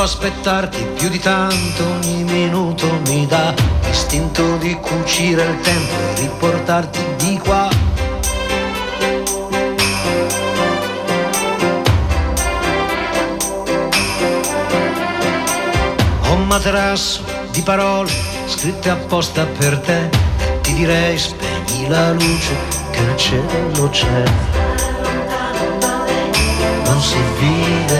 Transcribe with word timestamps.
Non 0.00 0.08
so 0.08 0.16
aspettarti 0.16 0.82
più 0.96 1.10
di 1.10 1.18
tanto, 1.18 1.84
ogni 1.84 2.24
minuto 2.24 2.86
mi 3.04 3.26
dà 3.26 3.52
l'istinto 3.84 4.56
di 4.56 4.72
cucire 4.76 5.42
il 5.42 5.60
tempo 5.60 5.92
e 5.92 6.20
riportarti 6.20 7.00
di 7.18 7.36
qua. 7.36 7.68
Ho 16.22 16.32
un 16.32 16.46
materasso 16.46 17.22
di 17.50 17.60
parole 17.60 18.10
scritte 18.46 18.88
apposta 18.88 19.44
per 19.44 19.80
te 19.80 20.08
e 20.38 20.60
ti 20.62 20.72
direi 20.72 21.18
spegni 21.18 21.88
la 21.88 22.12
luce 22.12 22.54
che 22.90 23.00
nel 23.00 23.16
cielo 23.18 23.90
c'è. 23.90 24.22
Non 26.86 27.02
si 27.02 27.18
vive, 27.38 27.99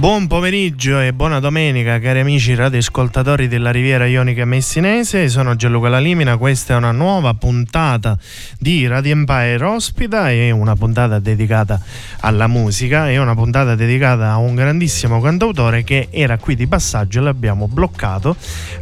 Buon 0.00 0.28
pomeriggio 0.28 0.98
e 0.98 1.12
buona 1.12 1.40
domenica 1.40 1.98
cari 1.98 2.20
amici 2.20 2.54
radioascoltatori 2.54 3.48
della 3.48 3.70
Riviera 3.70 4.06
Ionica 4.06 4.46
Messinese, 4.46 5.28
sono 5.28 5.56
Gianluca 5.56 5.90
Lalimina, 5.90 6.38
questa 6.38 6.72
è 6.72 6.76
una 6.78 6.90
nuova 6.90 7.34
puntata 7.34 8.16
di 8.58 8.86
Radio 8.86 9.12
Empire 9.12 9.62
Ospita, 9.62 10.30
è 10.30 10.48
una 10.52 10.74
puntata 10.74 11.18
dedicata 11.18 11.78
alla 12.20 12.46
musica, 12.46 13.10
è 13.10 13.18
una 13.18 13.34
puntata 13.34 13.74
dedicata 13.74 14.30
a 14.30 14.38
un 14.38 14.54
grandissimo 14.54 15.20
cantautore 15.20 15.84
che 15.84 16.08
era 16.10 16.38
qui 16.38 16.56
di 16.56 16.66
passaggio 16.66 17.18
e 17.18 17.22
l'abbiamo 17.22 17.68
bloccato, 17.68 18.34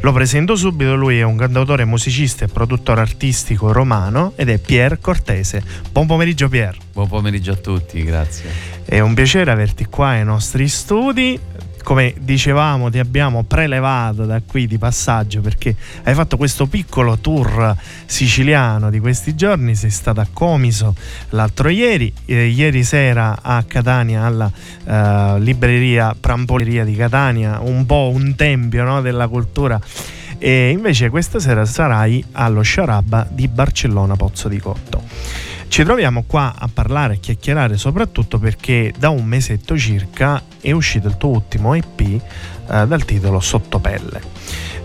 lo 0.02 0.12
presento 0.12 0.54
subito, 0.54 0.94
lui 0.94 1.18
è 1.18 1.22
un 1.22 1.36
cantautore, 1.36 1.84
musicista 1.84 2.44
e 2.44 2.48
produttore 2.48 3.00
artistico 3.00 3.72
romano 3.72 4.34
ed 4.36 4.50
è 4.50 4.58
Pier 4.58 5.00
Cortese. 5.00 5.64
Buon 5.90 6.06
pomeriggio 6.06 6.48
Pier. 6.48 6.87
Buon 6.98 7.10
pomeriggio 7.10 7.52
a 7.52 7.54
tutti, 7.54 8.02
grazie. 8.02 8.50
È 8.84 8.98
un 8.98 9.14
piacere 9.14 9.52
averti 9.52 9.84
qua 9.84 10.08
ai 10.08 10.24
nostri 10.24 10.66
studi. 10.66 11.38
Come 11.84 12.12
dicevamo, 12.18 12.90
ti 12.90 12.98
abbiamo 12.98 13.44
prelevato 13.44 14.24
da 14.24 14.42
qui 14.44 14.66
di 14.66 14.78
passaggio 14.78 15.40
perché 15.40 15.76
hai 16.02 16.14
fatto 16.14 16.36
questo 16.36 16.66
piccolo 16.66 17.16
tour 17.18 17.72
siciliano 18.04 18.90
di 18.90 18.98
questi 18.98 19.36
giorni. 19.36 19.76
Sei 19.76 19.90
stato 19.90 20.18
a 20.18 20.26
Comiso 20.32 20.96
l'altro 21.28 21.68
ieri, 21.68 22.12
eh, 22.24 22.46
ieri 22.46 22.82
sera 22.82 23.38
a 23.42 23.62
Catania 23.62 24.24
alla 24.24 24.50
eh, 24.84 25.38
libreria 25.38 26.16
Prampoleria 26.18 26.84
di 26.84 26.96
Catania, 26.96 27.60
un 27.60 27.86
po' 27.86 28.10
un 28.12 28.34
tempio 28.34 28.82
no, 28.82 29.00
della 29.02 29.28
cultura. 29.28 29.80
E 30.36 30.70
invece 30.70 31.10
questa 31.10 31.38
sera 31.38 31.64
sarai 31.64 32.24
allo 32.32 32.62
Sciarabba 32.62 33.24
di 33.30 33.46
Barcellona 33.46 34.16
Pozzo 34.16 34.48
di 34.48 34.58
Cotto. 34.58 35.47
Ci 35.68 35.84
troviamo 35.84 36.24
qua 36.26 36.54
a 36.58 36.68
parlare 36.72 37.14
e 37.14 37.20
chiacchierare 37.20 37.76
soprattutto 37.76 38.38
perché 38.38 38.92
da 38.98 39.10
un 39.10 39.24
mesetto 39.24 39.78
circa 39.78 40.42
è 40.60 40.72
uscito 40.72 41.06
il 41.08 41.16
tuo 41.16 41.30
ultimo 41.30 41.74
EP 41.74 42.00
eh, 42.00 42.20
dal 42.66 43.04
titolo 43.04 43.38
Sottopelle, 43.38 44.20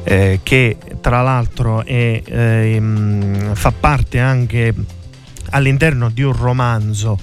eh, 0.03 0.41
che 0.43 0.77
tra 1.01 1.21
l'altro 1.21 1.83
è, 1.83 2.21
ehm, 2.23 3.55
fa 3.55 3.71
parte 3.71 4.19
anche 4.19 4.73
all'interno 5.51 6.09
di 6.09 6.21
un 6.21 6.33
romanzo, 6.33 7.17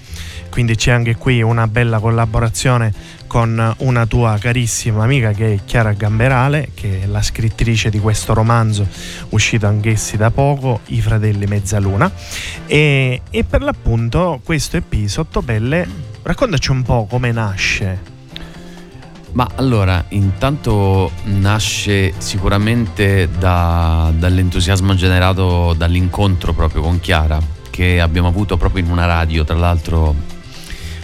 quindi 0.51 0.75
c'è 0.75 0.91
anche 0.91 1.17
qui 1.17 1.41
una 1.41 1.67
bella 1.67 1.99
collaborazione 1.99 2.93
con 3.27 3.75
una 3.79 4.07
tua 4.07 4.37
carissima 4.41 5.05
amica 5.05 5.31
che 5.31 5.55
è 5.55 5.59
Chiara 5.65 5.93
Gamberale, 5.93 6.71
che 6.75 7.03
è 7.03 7.07
la 7.07 7.23
scrittrice 7.23 7.89
di 7.89 8.01
questo 8.01 8.35
romanzo 8.35 8.87
uscito 9.31 9.69
anch'essi 9.69 10.17
da 10.17 10.33
poco, 10.33 10.81
I 10.87 11.01
fratelli 11.01 11.47
Mezzaluna. 11.47 12.11
E, 12.67 13.23
e 13.31 13.45
per 13.45 13.63
l'appunto 13.63 14.41
questo 14.45 14.77
EP 14.77 15.07
Sottopelle, 15.07 15.87
raccontaci 16.23 16.73
un 16.73 16.83
po' 16.83 17.07
come 17.09 17.31
nasce. 17.31 18.19
Ma 19.33 19.49
allora, 19.55 20.05
intanto 20.09 21.13
nasce 21.25 22.15
sicuramente 22.19 23.29
da- 23.39 24.13
dall'entusiasmo 24.13 24.97
generato 24.97 25.73
dall'incontro 25.77 26.53
proprio 26.53 26.83
con 26.83 26.99
Chiara, 26.99 27.39
che 27.71 28.01
abbiamo 28.01 28.27
avuto 28.27 28.57
proprio 28.57 28.83
in 28.83 28.91
una 28.91 29.07
radio, 29.07 29.45
tra 29.45 29.57
l'altro 29.57 30.39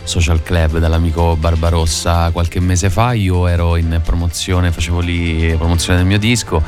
Social 0.06 0.42
Club 0.42 0.78
dall'amico 0.78 1.36
Barbarossa 1.36 2.30
qualche 2.30 2.60
mese 2.60 2.88
fa. 2.88 3.12
Io 3.12 3.46
ero 3.46 3.76
in 3.76 4.00
promozione, 4.02 4.70
facevo 4.72 5.00
lì 5.00 5.54
promozione 5.56 5.98
del 5.98 6.06
mio 6.06 6.18
disco 6.18 6.62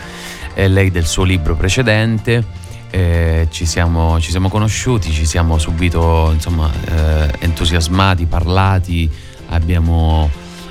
e 0.54 0.68
lei 0.68 0.90
del 0.90 1.06
suo 1.06 1.24
libro 1.24 1.54
precedente. 1.54 2.44
Eh, 2.90 3.48
ci, 3.50 3.66
siamo, 3.66 4.18
ci 4.20 4.30
siamo 4.30 4.48
conosciuti, 4.48 5.12
ci 5.12 5.26
siamo 5.26 5.58
subito 5.58 6.30
insomma, 6.32 6.70
eh, 6.86 7.30
entusiasmati, 7.40 8.26
parlati, 8.26 9.10
abbiamo, 9.50 10.28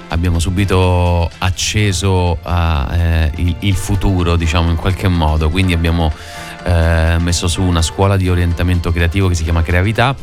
abbiamo 0.10 0.40
subito 0.40 1.30
acceso 1.38 2.40
a, 2.42 2.90
eh, 2.92 3.32
il, 3.36 3.56
il 3.60 3.76
futuro, 3.76 4.36
diciamo 4.36 4.70
in 4.70 4.76
qualche 4.76 5.08
modo. 5.08 5.50
Quindi 5.50 5.74
abbiamo 5.74 6.12
eh, 6.64 7.16
messo 7.20 7.48
su 7.48 7.62
una 7.62 7.82
scuola 7.82 8.18
di 8.18 8.30
orientamento 8.30 8.92
creativo 8.92 9.28
che 9.30 9.36
si 9.36 9.44
chiama 9.44 9.62
Creavità, 9.62 10.16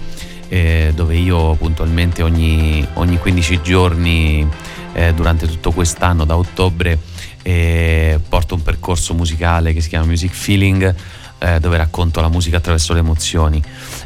eh, 0.55 0.93
dove 0.95 1.17
io 1.17 1.55
puntualmente 1.55 2.23
ogni, 2.23 2.87
ogni 2.95 3.19
15 3.19 3.61
giorni 3.61 4.49
eh, 4.93 5.13
durante 5.13 5.49
tutto 5.49 5.73
quest'anno, 5.73 6.25
da 6.25 6.37
ottobre, 6.37 6.97
eh, 7.43 8.21
porto 8.29 8.55
un 8.55 8.63
percorso 8.63 9.15
musicale 9.15 9.73
che 9.73 9.81
si 9.81 9.89
chiama 9.89 10.07
Music 10.07 10.33
Feeling 10.33 10.95
eh, 11.39 11.59
dove 11.59 11.77
racconto 11.77 12.21
la 12.21 12.29
musica 12.29 12.59
attraverso 12.59 12.93
le 12.93 13.01
emozioni. 13.01 13.61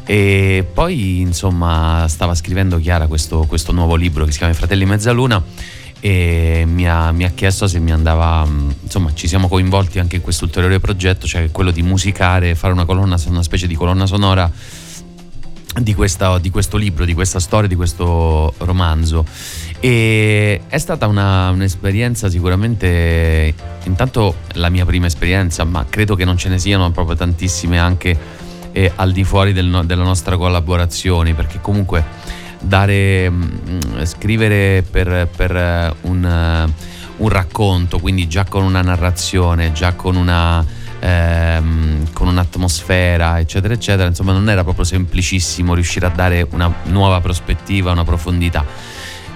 E 0.05 0.65
poi, 0.73 1.19
insomma, 1.19 2.07
stava 2.07 2.33
scrivendo 2.33 2.79
Chiara 2.79 3.05
questo, 3.05 3.45
questo 3.47 3.71
nuovo 3.71 3.93
libro 3.93 4.25
che 4.25 4.31
si 4.31 4.39
chiama 4.39 4.51
I 4.51 4.55
Fratelli 4.55 4.85
Mezzaluna 4.87 5.43
e 5.99 6.63
mi 6.65 6.89
ha, 6.89 7.11
mi 7.11 7.25
ha 7.25 7.29
chiesto 7.29 7.67
se 7.67 7.77
mi 7.77 7.91
andava, 7.91 8.43
mh, 8.43 8.75
insomma, 8.85 9.13
ci 9.13 9.27
siamo 9.27 9.47
coinvolti 9.47 9.99
anche 9.99 10.15
in 10.15 10.23
questo 10.23 10.45
ulteriore 10.45 10.79
progetto, 10.79 11.27
cioè 11.27 11.51
quello 11.51 11.69
di 11.69 11.83
musicare, 11.83 12.55
fare 12.55 12.73
una 12.73 12.85
colonna, 12.85 13.17
una 13.27 13.43
specie 13.43 13.67
di 13.67 13.75
colonna 13.75 14.07
sonora 14.07 14.51
di, 15.77 15.93
questa- 15.93 16.39
di 16.39 16.49
questo 16.49 16.77
libro, 16.77 17.05
di 17.05 17.13
questa 17.13 17.39
storia, 17.39 17.67
di 17.67 17.75
questo 17.75 18.53
romanzo. 18.59 19.25
E 19.79 20.61
è 20.67 20.77
stata 20.77 21.07
una- 21.07 21.49
un'esperienza 21.51 22.29
sicuramente, 22.29 23.53
intanto 23.83 24.35
la 24.53 24.69
mia 24.69 24.85
prima 24.85 25.05
esperienza, 25.05 25.63
ma 25.63 25.85
credo 25.87 26.15
che 26.15 26.25
non 26.25 26.37
ce 26.37 26.49
ne 26.49 26.59
siano 26.59 26.91
proprio 26.91 27.15
tantissime 27.15 27.79
anche 27.79 28.17
eh, 28.71 28.91
al 28.95 29.11
di 29.11 29.23
fuori 29.23 29.51
del 29.51 29.83
della 29.85 30.03
nostra 30.03 30.37
collaborazione, 30.37 31.33
perché 31.33 31.59
comunque 31.59 32.03
dare, 32.59 33.29
mh, 33.29 34.03
scrivere 34.05 34.83
per, 34.89 35.27
per, 35.35 35.55
eh, 35.55 35.93
un, 36.01 36.23
eh, 36.25 36.73
un 37.17 37.29
racconto, 37.29 37.99
quindi 37.99 38.27
già 38.27 38.43
con 38.45 38.63
una 38.63 38.81
narrazione, 38.81 39.71
già 39.71 39.93
con 39.93 40.15
una 40.15 40.63
ehm, 40.99 42.11
con 42.13 42.27
un'atmosfera, 42.27 43.39
eccetera, 43.39 43.73
eccetera. 43.73 44.07
Insomma, 44.07 44.33
non 44.33 44.49
era 44.49 44.63
proprio 44.63 44.85
semplicissimo 44.85 45.73
riuscire 45.73 46.05
a 46.05 46.09
dare 46.09 46.45
una 46.51 46.73
nuova 46.83 47.19
prospettiva, 47.21 47.91
una 47.91 48.03
profondità. 48.03 48.65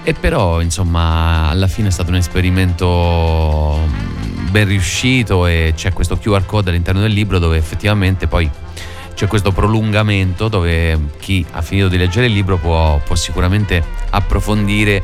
E 0.02 0.12
però, 0.12 0.60
insomma, 0.60 1.48
alla 1.48 1.66
fine 1.66 1.88
è 1.88 1.90
stato 1.90 2.10
un 2.10 2.16
esperimento 2.16 3.80
ben 4.50 4.68
riuscito 4.68 5.46
e 5.46 5.72
c'è 5.74 5.92
questo 5.92 6.16
QR 6.16 6.44
code 6.46 6.70
all'interno 6.70 7.00
del 7.00 7.12
libro 7.12 7.38
dove 7.38 7.56
effettivamente 7.56 8.28
poi 8.28 8.48
c'è 9.14 9.26
questo 9.26 9.50
prolungamento 9.50 10.48
dove 10.48 10.98
chi 11.18 11.44
ha 11.52 11.62
finito 11.62 11.88
di 11.88 11.96
leggere 11.96 12.26
il 12.26 12.32
libro 12.32 12.58
può, 12.58 13.00
può 13.04 13.14
sicuramente 13.16 13.82
approfondire 14.10 15.02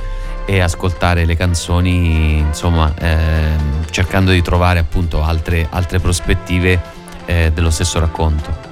e 0.51 0.59
ascoltare 0.59 1.27
le 1.27 1.37
canzoni, 1.37 2.39
insomma, 2.39 2.93
ehm, 2.99 3.85
cercando 3.89 4.33
di 4.33 4.43
trovare 4.43 4.81
appunto 4.81 5.23
altre, 5.23 5.69
altre 5.71 6.01
prospettive 6.01 6.81
eh, 7.27 7.53
dello 7.55 7.71
stesso 7.71 8.01
racconto. 8.01 8.69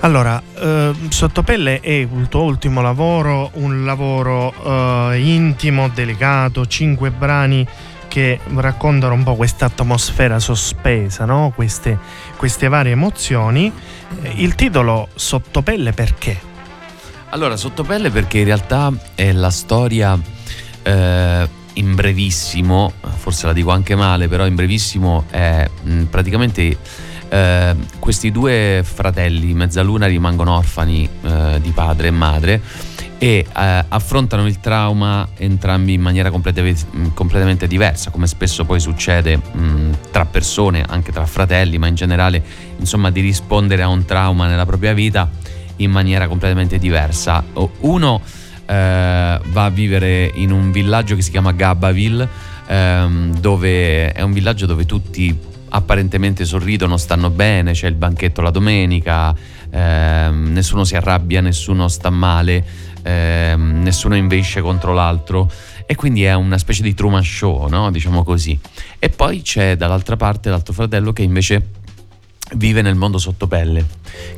Allora, 0.00 0.40
eh, 0.54 0.92
Sottopelle 1.08 1.80
è 1.80 1.92
il 1.92 2.26
tuo 2.28 2.42
ultimo 2.42 2.82
lavoro, 2.82 3.52
un 3.54 3.86
lavoro 3.86 4.52
eh, 5.12 5.18
intimo, 5.18 5.88
delicato, 5.88 6.66
cinque 6.66 7.10
brani 7.10 7.66
che 8.06 8.38
raccontano 8.54 9.14
un 9.14 9.22
po' 9.22 9.34
questa 9.34 9.64
atmosfera 9.64 10.38
sospesa, 10.38 11.24
no? 11.24 11.54
queste, 11.54 11.98
queste 12.36 12.68
varie 12.68 12.92
emozioni. 12.92 13.72
Eh, 14.20 14.32
il 14.42 14.54
titolo 14.54 15.08
Sottopelle 15.14 15.92
perché? 15.92 16.38
Allora, 17.30 17.56
Sottopelle 17.56 18.10
perché 18.10 18.40
in 18.40 18.44
realtà 18.44 18.92
è 19.14 19.32
la 19.32 19.50
storia 19.50 20.34
eh, 20.86 21.48
in 21.74 21.94
brevissimo, 21.94 22.92
forse 23.16 23.46
la 23.46 23.52
dico 23.52 23.70
anche 23.70 23.94
male, 23.96 24.28
però 24.28 24.46
in 24.46 24.54
brevissimo 24.54 25.24
è 25.30 25.68
mh, 25.82 26.02
praticamente 26.04 26.78
eh, 27.28 27.76
questi 27.98 28.30
due 28.30 28.82
fratelli 28.84 29.52
mezzaluna 29.52 30.06
rimangono 30.06 30.56
orfani 30.56 31.08
eh, 31.22 31.58
di 31.60 31.70
padre 31.70 32.08
e 32.08 32.10
madre 32.12 32.60
e 33.18 33.46
eh, 33.52 33.84
affrontano 33.88 34.46
il 34.46 34.60
trauma 34.60 35.26
entrambi 35.36 35.94
in 35.94 36.00
maniera 36.02 36.30
completamente, 36.30 36.84
completamente 37.14 37.66
diversa, 37.66 38.10
come 38.10 38.26
spesso 38.26 38.64
poi 38.64 38.78
succede 38.78 39.36
mh, 39.36 39.98
tra 40.12 40.24
persone, 40.24 40.84
anche 40.86 41.12
tra 41.12 41.26
fratelli, 41.26 41.78
ma 41.78 41.88
in 41.88 41.94
generale, 41.94 42.42
insomma, 42.78 43.10
di 43.10 43.20
rispondere 43.20 43.82
a 43.82 43.88
un 43.88 44.04
trauma 44.04 44.46
nella 44.46 44.66
propria 44.66 44.92
vita 44.92 45.28
in 45.76 45.90
maniera 45.90 46.28
completamente 46.28 46.78
diversa. 46.78 47.44
Uno 47.80 48.22
va 48.66 49.64
a 49.64 49.70
vivere 49.70 50.30
in 50.34 50.50
un 50.50 50.72
villaggio 50.72 51.14
che 51.14 51.22
si 51.22 51.30
chiama 51.30 51.52
Gabaville, 51.52 52.28
ehm, 52.66 53.38
dove 53.38 54.12
è 54.12 54.22
un 54.22 54.32
villaggio 54.32 54.66
dove 54.66 54.84
tutti 54.86 55.54
apparentemente 55.68 56.44
sorridono, 56.44 56.96
stanno 56.96 57.30
bene, 57.30 57.72
c'è 57.72 57.88
il 57.88 57.94
banchetto 57.94 58.40
la 58.40 58.50
domenica, 58.50 59.34
ehm, 59.70 60.52
nessuno 60.52 60.84
si 60.84 60.96
arrabbia, 60.96 61.40
nessuno 61.40 61.88
sta 61.88 62.10
male, 62.10 62.64
ehm, 63.02 63.82
nessuno 63.82 64.16
invesce 64.16 64.60
contro 64.60 64.92
l'altro 64.92 65.50
e 65.86 65.94
quindi 65.94 66.24
è 66.24 66.34
una 66.34 66.58
specie 66.58 66.82
di 66.82 66.94
Truman 66.94 67.22
Show, 67.22 67.68
no? 67.68 67.90
diciamo 67.90 68.24
così. 68.24 68.58
E 68.98 69.08
poi 69.08 69.42
c'è 69.42 69.76
dall'altra 69.76 70.16
parte 70.16 70.50
l'altro 70.50 70.72
fratello 70.72 71.12
che 71.12 71.22
invece 71.22 71.84
vive 72.56 72.82
nel 72.82 72.94
mondo 72.94 73.18
sottopelle, 73.18 73.84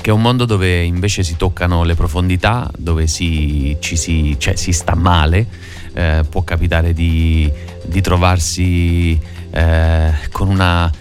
che 0.00 0.10
è 0.10 0.12
un 0.12 0.20
mondo 0.20 0.44
dove 0.44 0.82
invece 0.82 1.22
si 1.22 1.36
toccano 1.36 1.84
le 1.84 1.94
profondità, 1.94 2.70
dove 2.76 3.06
si, 3.06 3.76
si, 3.80 4.36
cioè, 4.38 4.56
si 4.56 4.72
sta 4.72 4.94
male, 4.94 5.46
eh, 5.94 6.24
può 6.28 6.42
capitare 6.42 6.92
di, 6.92 7.50
di 7.86 8.00
trovarsi 8.00 9.18
eh, 9.50 10.12
con 10.30 10.48
una 10.48 10.92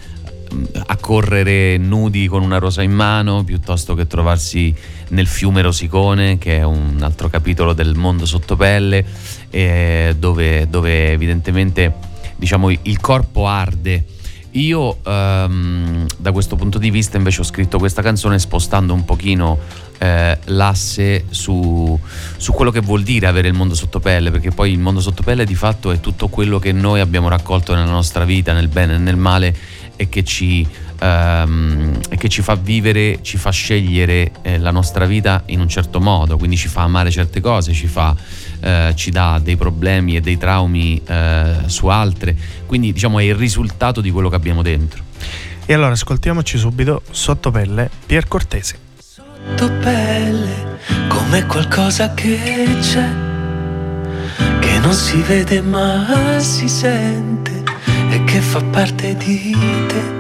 a 0.86 0.96
correre 0.96 1.76
nudi 1.76 2.28
con 2.28 2.42
una 2.42 2.58
rosa 2.58 2.82
in 2.82 2.94
mano 2.94 3.44
piuttosto 3.44 3.96
che 3.96 4.08
trovarsi 4.08 4.74
nel 5.10 5.28
fiume 5.28 5.62
Rosicone 5.62 6.38
che 6.38 6.60
è 6.60 6.64
un 6.64 7.00
altro 7.02 7.28
capitolo 7.28 7.74
del 7.74 7.96
mondo 7.96 8.26
sottopelle 8.26 9.06
eh, 9.50 10.16
dove, 10.18 10.70
dove 10.70 11.12
evidentemente 11.12 11.94
diciamo 12.38 12.70
il 12.70 13.00
corpo 13.02 13.46
arde 13.46 14.06
io 14.52 14.98
um, 15.04 16.06
da 16.18 16.32
questo 16.32 16.56
punto 16.56 16.78
di 16.78 16.90
vista 16.90 17.18
invece 17.18 17.42
ho 17.42 17.44
scritto 17.44 17.78
questa 17.78 18.02
canzone 18.02 18.40
spostando 18.40 18.94
un 18.94 19.06
pochino 19.06 19.60
eh, 20.00 20.38
l'asse 20.46 21.26
su, 21.30 22.00
su, 22.38 22.54
quello 22.54 22.72
che 22.72 22.80
vuol 22.80 23.04
dire 23.04 23.28
avere 23.28 23.48
il 23.48 23.54
mondo 23.54 23.76
sottopelle, 23.76 24.32
perché 24.32 24.52
poi 24.52 24.72
il 24.72 24.80
mondo 24.80 25.00
sottopelle 25.00 25.46
di 25.46 25.56
fatto 25.56 25.92
è 25.92 26.00
tutto 26.00 26.28
quello 26.28 26.60
che 26.60 26.72
noi 26.72 27.00
abbiamo 27.00 27.28
raccolto 27.28 27.74
nella 27.74 27.92
nostra 27.92 28.24
vita, 28.24 28.54
nel 28.54 28.68
bene 28.68 28.96
e 28.96 28.98
nel 28.98 29.18
male 29.18 29.56
e 29.96 30.10
che 30.10 30.24
ci, 30.24 30.66
um, 31.02 32.00
e 32.10 32.18
che 32.18 32.30
ci 32.30 32.42
fa 32.42 32.56
vivere, 32.56 33.20
ci 33.22 33.38
fa 33.38 33.50
scegliere 33.50 34.32
eh, 34.44 34.60
la 34.60 34.72
nostra 34.72 35.06
vita 35.06 35.44
in 35.48 35.60
un 35.60 35.68
certo 35.68 36.00
modo, 36.00 36.38
quindi 36.38 36.56
ci 36.56 36.68
fa 36.68 36.84
amare 36.84 37.10
certe 37.10 37.42
cose, 37.42 37.74
ci, 37.74 37.88
fa, 37.88 38.16
eh, 38.60 38.94
ci 38.96 39.12
dà 39.12 39.40
dei 39.42 39.56
problemi 39.56 40.16
e 40.16 40.22
dei 40.22 40.38
traumi 40.38 41.02
eh, 41.06 41.56
su 41.66 41.88
altre, 41.88 42.36
quindi 42.66 42.94
diciamo 42.94 43.20
è 43.20 43.24
il 43.24 43.36
risultato 43.36 44.02
di 44.02 44.12
quello 44.12 44.30
che 44.30 44.36
abbiamo 44.36 44.62
dentro. 44.62 45.04
E 45.66 45.74
allora 45.74 45.92
ascoltiamoci 45.92 46.58
subito 46.58 47.02
Sottopelle, 47.12 47.90
Pier 48.06 48.28
Cortese. 48.28 48.80
Sottopelle, 48.98 50.80
come 51.08 51.46
qualcosa 51.46 52.14
che 52.14 52.68
c'è, 52.80 53.10
che 54.60 54.80
non 54.80 54.94
si 54.94 55.22
vede 55.22 55.62
ma 55.62 56.40
si 56.40 56.70
sente 56.70 57.64
e 58.10 58.24
che 58.24 58.40
fa 58.40 58.64
parte 58.64 59.16
di 59.18 59.56
te. 59.88 60.16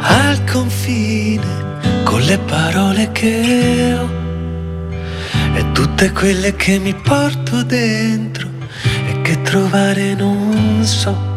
Al 0.00 0.44
confine 0.44 2.02
con 2.04 2.20
le 2.20 2.38
parole 2.38 3.12
che 3.12 3.96
ho 3.98 4.31
e 5.54 5.72
tutte 5.72 6.12
quelle 6.12 6.54
che 6.56 6.78
mi 6.78 6.94
porto 6.94 7.62
dentro 7.62 8.48
e 9.06 9.22
che 9.22 9.42
trovare 9.42 10.14
non 10.14 10.84
so. 10.84 11.30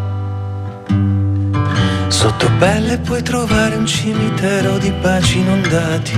Sotto 2.08 2.50
pelle 2.58 2.98
puoi 2.98 3.22
trovare 3.22 3.76
un 3.76 3.86
cimitero 3.86 4.78
di 4.78 4.92
baci 4.92 5.40
inondati. 5.40 6.14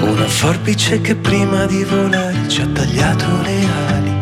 Una 0.00 0.26
forbice 0.26 1.00
che 1.00 1.14
prima 1.14 1.66
di 1.66 1.84
volare 1.84 2.48
ci 2.48 2.62
ha 2.62 2.66
tagliato 2.66 3.26
le 3.42 3.66
ali. 3.88 4.14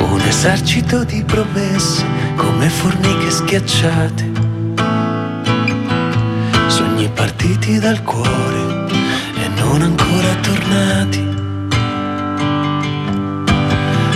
Un 0.00 0.20
esercito 0.26 1.04
di 1.04 1.22
promesse 1.24 2.04
come 2.36 2.68
formiche 2.68 3.30
schiacciate. 3.30 4.51
Partiti 7.14 7.78
dal 7.78 8.02
cuore 8.02 8.86
e 9.36 9.48
non 9.56 9.82
ancora 9.82 10.34
tornati. 10.40 11.28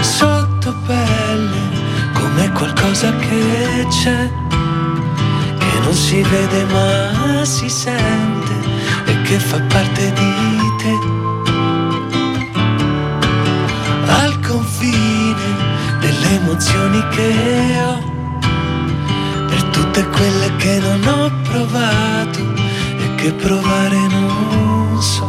Sotto 0.00 0.74
pelle 0.86 1.62
come 2.14 2.50
qualcosa 2.52 3.14
che 3.16 3.86
c'è, 3.88 4.30
che 5.58 5.78
non 5.82 5.94
si 5.94 6.22
vede 6.22 6.64
ma 6.64 7.44
si 7.44 7.68
sente 7.68 8.54
e 9.06 9.22
che 9.22 9.38
fa 9.38 9.60
parte 9.68 10.12
di 10.12 10.60
te. 10.78 10.98
Al 14.22 14.40
confine 14.40 15.34
delle 16.00 16.30
emozioni 16.40 17.04
che 17.10 17.34
ho, 17.86 17.98
per 19.46 19.62
tutte 19.64 20.06
quelle 20.08 20.56
che 20.56 20.78
non 20.80 21.06
ho 21.06 21.30
provato 21.42 22.55
che 23.26 23.32
provare 23.32 23.98
non 24.06 25.02
so. 25.02 25.26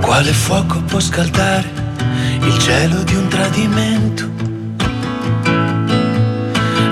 Quale 0.00 0.32
fuoco 0.32 0.80
può 0.82 1.00
scaldare 1.00 1.68
il 2.42 2.58
cielo 2.58 3.02
di 3.02 3.16
un 3.16 3.26
tradimento? 3.26 4.30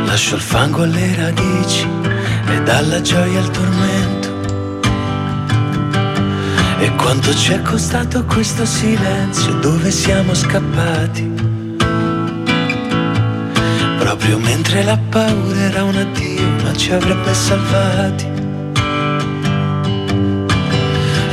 Lascio 0.04 0.34
il 0.34 0.40
fango 0.40 0.82
alle 0.82 1.14
radici 1.14 1.86
e 2.48 2.62
dalla 2.62 3.00
gioia 3.00 3.38
al 3.38 3.50
tormento. 3.50 4.30
E 6.80 6.92
quanto 6.96 7.32
ci 7.36 7.52
è 7.52 7.62
costato 7.62 8.24
questo 8.24 8.66
silenzio 8.66 9.52
dove 9.60 9.92
siamo 9.92 10.34
scappati? 10.34 11.30
Proprio 14.00 14.38
mentre 14.40 14.82
la 14.82 14.98
paura 15.08 15.60
era 15.60 15.84
un 15.84 15.94
addio 15.94 16.48
ma 16.64 16.74
ci 16.74 16.90
avrebbe 16.90 17.32
salvati. 17.32 18.31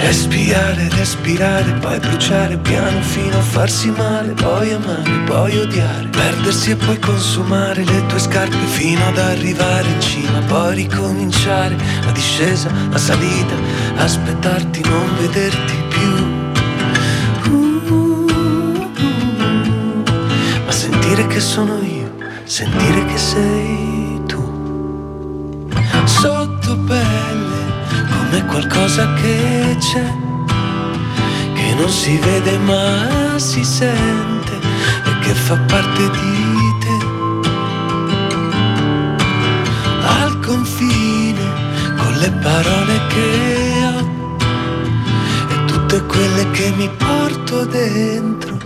Espiare, 0.09 0.89
respirare, 0.89 1.71
poi 1.73 1.99
bruciare 1.99 2.57
piano 2.57 2.99
fino 2.99 3.37
a 3.37 3.41
farsi 3.41 3.91
male, 3.91 4.31
poi 4.31 4.73
amare, 4.73 5.23
poi 5.27 5.55
odiare, 5.55 6.07
perdersi 6.07 6.71
e 6.71 6.75
poi 6.75 6.97
consumare 6.97 7.83
le 7.83 8.05
tue 8.07 8.17
scarpe 8.17 8.57
fino 8.71 9.05
ad 9.05 9.19
arrivare 9.19 9.87
in 9.87 10.01
cima, 10.01 10.39
poi 10.47 10.73
ricominciare 10.77 11.75
la 12.03 12.11
discesa, 12.11 12.71
la 12.89 12.97
salita, 12.97 13.53
aspettarti, 13.97 14.81
non 14.81 15.15
vederti 15.19 15.73
più. 15.89 16.11
Uh, 17.51 18.31
ma 20.65 20.71
sentire 20.71 21.27
che 21.27 21.39
sono 21.39 21.77
io, 21.83 22.15
sentire 22.45 23.05
che 23.05 23.17
sei 23.19 23.58
qualcosa 28.89 29.13
che 29.13 29.77
c'è, 29.79 30.13
che 31.53 31.73
non 31.75 31.89
si 31.89 32.17
vede 32.17 32.57
ma 32.59 33.37
si 33.37 33.63
sente 33.63 34.53
e 35.05 35.19
che 35.19 35.33
fa 35.33 35.57
parte 35.67 36.09
di 36.09 36.77
te. 36.79 36.97
Al 40.21 40.39
confine 40.39 41.45
con 41.97 42.13
le 42.17 42.31
parole 42.41 42.99
che 43.09 43.85
ho 43.85 44.37
e 45.49 45.65
tutte 45.65 46.03
quelle 46.05 46.49
che 46.51 46.73
mi 46.75 46.89
porto 46.89 47.65
dentro, 47.65 48.57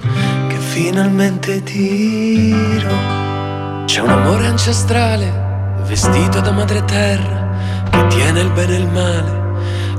che 0.48 0.58
finalmente 0.58 1.62
dirò. 1.64 3.12
C'è 3.86 4.00
un 4.00 4.10
amore 4.10 4.48
ancestrale, 4.48 5.82
vestito 5.84 6.40
da 6.40 6.52
madre 6.52 6.84
terra, 6.86 7.50
che 7.90 8.08
tiene 8.08 8.40
il 8.40 8.52
bene 8.52 8.76
e 8.76 8.80
il 8.80 8.88
male 8.88 9.43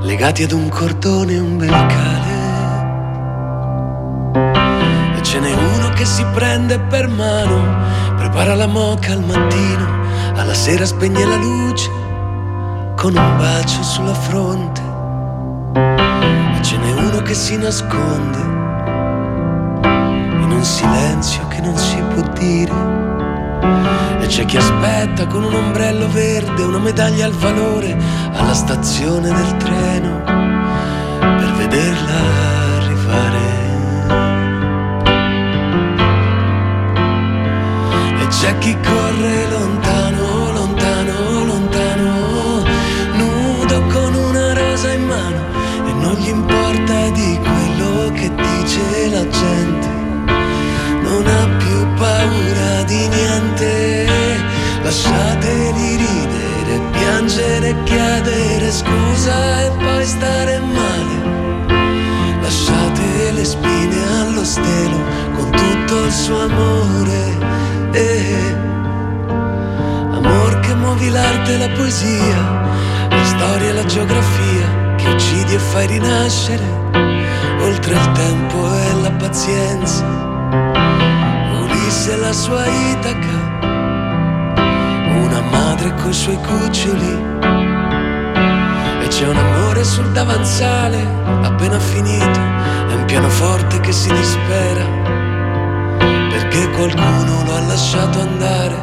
legati 0.05 0.45
ad 0.45 0.53
un 0.53 0.69
cordone 0.69 1.39
umbilicale. 1.39 2.35
che 6.05 6.05
si 6.05 6.25
prende 6.35 6.79
per 6.79 7.09
mano, 7.09 8.17
prepara 8.17 8.55
la 8.55 8.67
moca 8.67 9.13
al 9.13 9.25
mattino, 9.25 10.03
alla 10.35 10.53
sera 10.53 10.85
spegne 10.85 11.25
la 11.25 11.37
luce 11.37 11.91
con 12.95 13.17
un 13.17 13.37
bacio 13.39 13.83
sulla 13.83 14.13
fronte. 14.13 14.83
Ma 15.73 16.61
ce 16.61 16.77
n'è 16.77 16.93
uno 16.93 17.23
che 17.23 17.35
si 17.35 17.57
nasconde 17.57 18.39
in 20.43 20.51
un 20.51 20.63
silenzio 20.63 21.47
che 21.49 21.61
non 21.61 21.77
si 21.77 21.97
può 22.13 22.23
dire. 22.39 23.14
E 24.21 24.27
c'è 24.27 24.45
chi 24.45 24.57
aspetta 24.57 25.27
con 25.27 25.45
un 25.45 25.55
ombrello 25.55 26.09
verde, 26.11 26.63
una 26.63 26.79
medaglia 26.79 27.27
al 27.27 27.33
valore 27.33 27.97
alla 28.33 28.55
stazione 28.55 29.33
del 29.33 29.57
treno 29.57 30.23
per 30.25 31.53
vederla 31.57 32.19
arrivare. 32.79 33.63
E 38.21 38.27
c'è 38.29 38.59
chi 38.59 38.77
corre 38.81 39.49
lontano, 39.51 40.53
lontano, 40.53 41.45
lontano, 41.45 42.63
nudo 43.13 43.83
con 43.93 44.15
una 44.15 44.53
rosa 44.53 44.93
in 44.93 45.05
mano 45.05 45.41
e 45.87 45.93
non 45.93 46.15
gli 46.15 46.29
importa 46.29 46.64
paura 52.05 52.83
di 52.85 53.09
niente, 53.09 54.07
lasciateli 54.83 55.97
ridere, 56.05 56.75
piangere, 56.93 57.75
chiedere 57.85 58.71
scusa 58.71 59.63
e 59.63 59.71
poi 59.71 60.05
stare 60.05 60.61
male. 60.61 61.17
Lasciate 62.43 63.33
le 63.33 63.45
spine 63.45 63.99
allo 64.21 64.45
stelo 64.45 64.99
con 65.37 65.51
tutto 65.51 66.05
il 66.05 66.13
suo 66.13 66.41
amore. 66.41 67.23
Eh. 67.93 68.55
Amor 70.19 70.61
che 70.61 70.75
muovi 70.75 71.09
l'arte 71.09 71.55
e 71.55 71.59
la 71.59 71.71
poesia, 71.71 72.41
la 73.09 73.25
storia 73.25 73.69
e 73.71 73.73
la 73.73 73.87
geografia, 73.87 74.95
che 74.97 75.09
uccidi 75.09 75.55
e 75.55 75.59
fai 75.59 75.87
rinascere, 75.87 76.69
oltre 77.61 77.95
il 77.95 78.13
tempo 78.13 78.59
e 78.77 78.93
la 79.01 79.11
pazienza. 79.13 80.94
Ulisse 81.95 82.13
e 82.13 82.17
la 82.17 82.33
sua 82.33 82.67
Itaca, 82.67 83.39
una 85.23 85.41
madre 85.43 85.95
coi 86.03 86.13
suoi 86.13 86.37
cuccioli. 86.37 87.23
E 89.01 89.07
c'è 89.07 89.29
un 89.29 89.37
amore 89.37 89.85
sul 89.85 90.11
davanzale, 90.11 91.07
appena 91.43 91.79
finito, 91.79 92.41
è 92.89 92.95
un 92.95 93.05
pianoforte 93.07 93.79
che 93.79 93.93
si 93.93 94.13
dispera, 94.13 94.85
perché 96.31 96.69
qualcuno 96.71 97.45
lo 97.45 97.55
ha 97.55 97.61
lasciato 97.61 98.21
andare, 98.21 98.75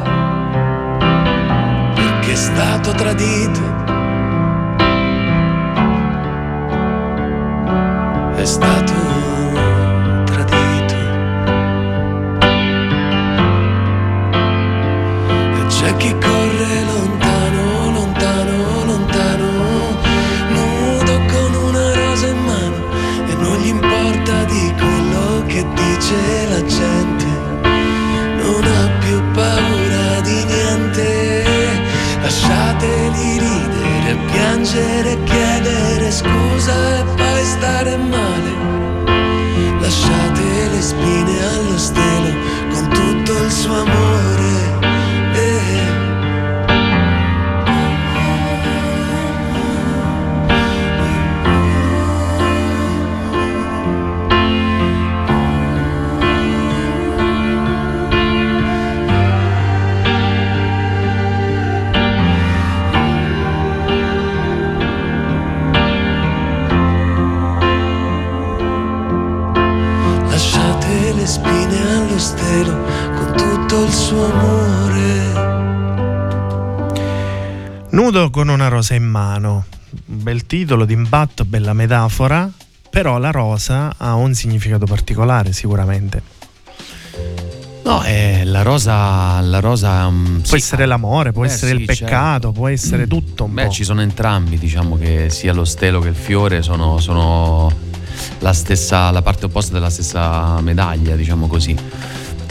perché 1.94 2.32
è 2.32 2.36
stato 2.36 2.92
tradito. 2.92 3.60
È 8.34 8.44
stato 8.44 9.01
rosa 78.92 78.94
in 78.94 79.04
mano. 79.04 79.64
Bel 80.04 80.46
titolo 80.46 80.84
d'impatto, 80.84 81.44
bella 81.44 81.72
metafora, 81.72 82.50
però 82.90 83.18
la 83.18 83.30
rosa 83.30 83.94
ha 83.96 84.14
un 84.14 84.34
significato 84.34 84.86
particolare 84.86 85.52
sicuramente. 85.52 86.22
No, 87.84 88.04
eh, 88.04 88.42
la 88.44 88.62
rosa. 88.62 89.40
La 89.40 89.60
rosa 89.60 90.08
mm, 90.08 90.36
Può 90.36 90.44
sì, 90.44 90.56
essere 90.56 90.86
l'amore, 90.86 91.32
può 91.32 91.42
Beh, 91.42 91.48
essere 91.48 91.72
il 91.72 91.78
sì, 91.80 91.84
peccato, 91.84 92.48
certo. 92.48 92.52
può 92.52 92.68
essere 92.68 93.06
tutto 93.06 93.44
un 93.44 93.54
Beh, 93.54 93.66
po'. 93.66 93.70
ci 93.70 93.84
sono 93.84 94.00
entrambi, 94.02 94.58
diciamo 94.58 94.96
che 94.96 95.28
sia 95.30 95.52
lo 95.52 95.64
stelo 95.64 96.00
che 96.00 96.08
il 96.08 96.14
fiore 96.14 96.62
sono, 96.62 96.98
sono 96.98 97.70
la 98.38 98.52
stessa, 98.52 99.10
la 99.10 99.22
parte 99.22 99.46
opposta 99.46 99.72
della 99.72 99.90
stessa 99.90 100.60
medaglia, 100.60 101.16
diciamo 101.16 101.46
così. 101.46 101.76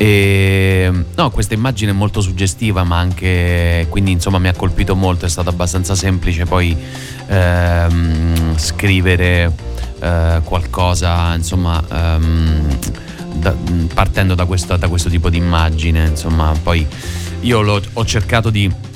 E, 0.02 0.92
no, 1.14 1.30
questa 1.30 1.54
immagine 1.54 1.92
è 1.92 1.94
molto 1.94 2.22
suggestiva, 2.22 2.84
ma 2.84 2.98
anche 2.98 3.86
quindi 3.88 4.10
insomma 4.10 4.40
mi 4.40 4.48
ha 4.48 4.54
colpito 4.54 4.96
molto. 4.96 5.28
È 5.28 5.30
stato 5.30 5.50
abbastanza 5.50 5.94
semplice 5.94 6.46
poi 6.46 6.76
ehm, 7.28 8.58
scrivere 8.58 9.52
eh, 10.00 10.42
qualcosa, 10.44 11.36
insomma, 11.36 11.84
ehm, 11.88 12.78
da- 13.36 13.56
partendo 13.94 14.34
da 14.34 14.46
questo, 14.46 14.76
da 14.76 14.88
questo 14.88 15.08
tipo 15.08 15.30
di 15.30 15.38
immagine. 15.38 16.08
Insomma, 16.08 16.52
poi 16.64 16.84
io 17.42 17.62
l'ho- 17.62 17.84
ho 17.94 18.04
cercato 18.06 18.50
di 18.50 18.90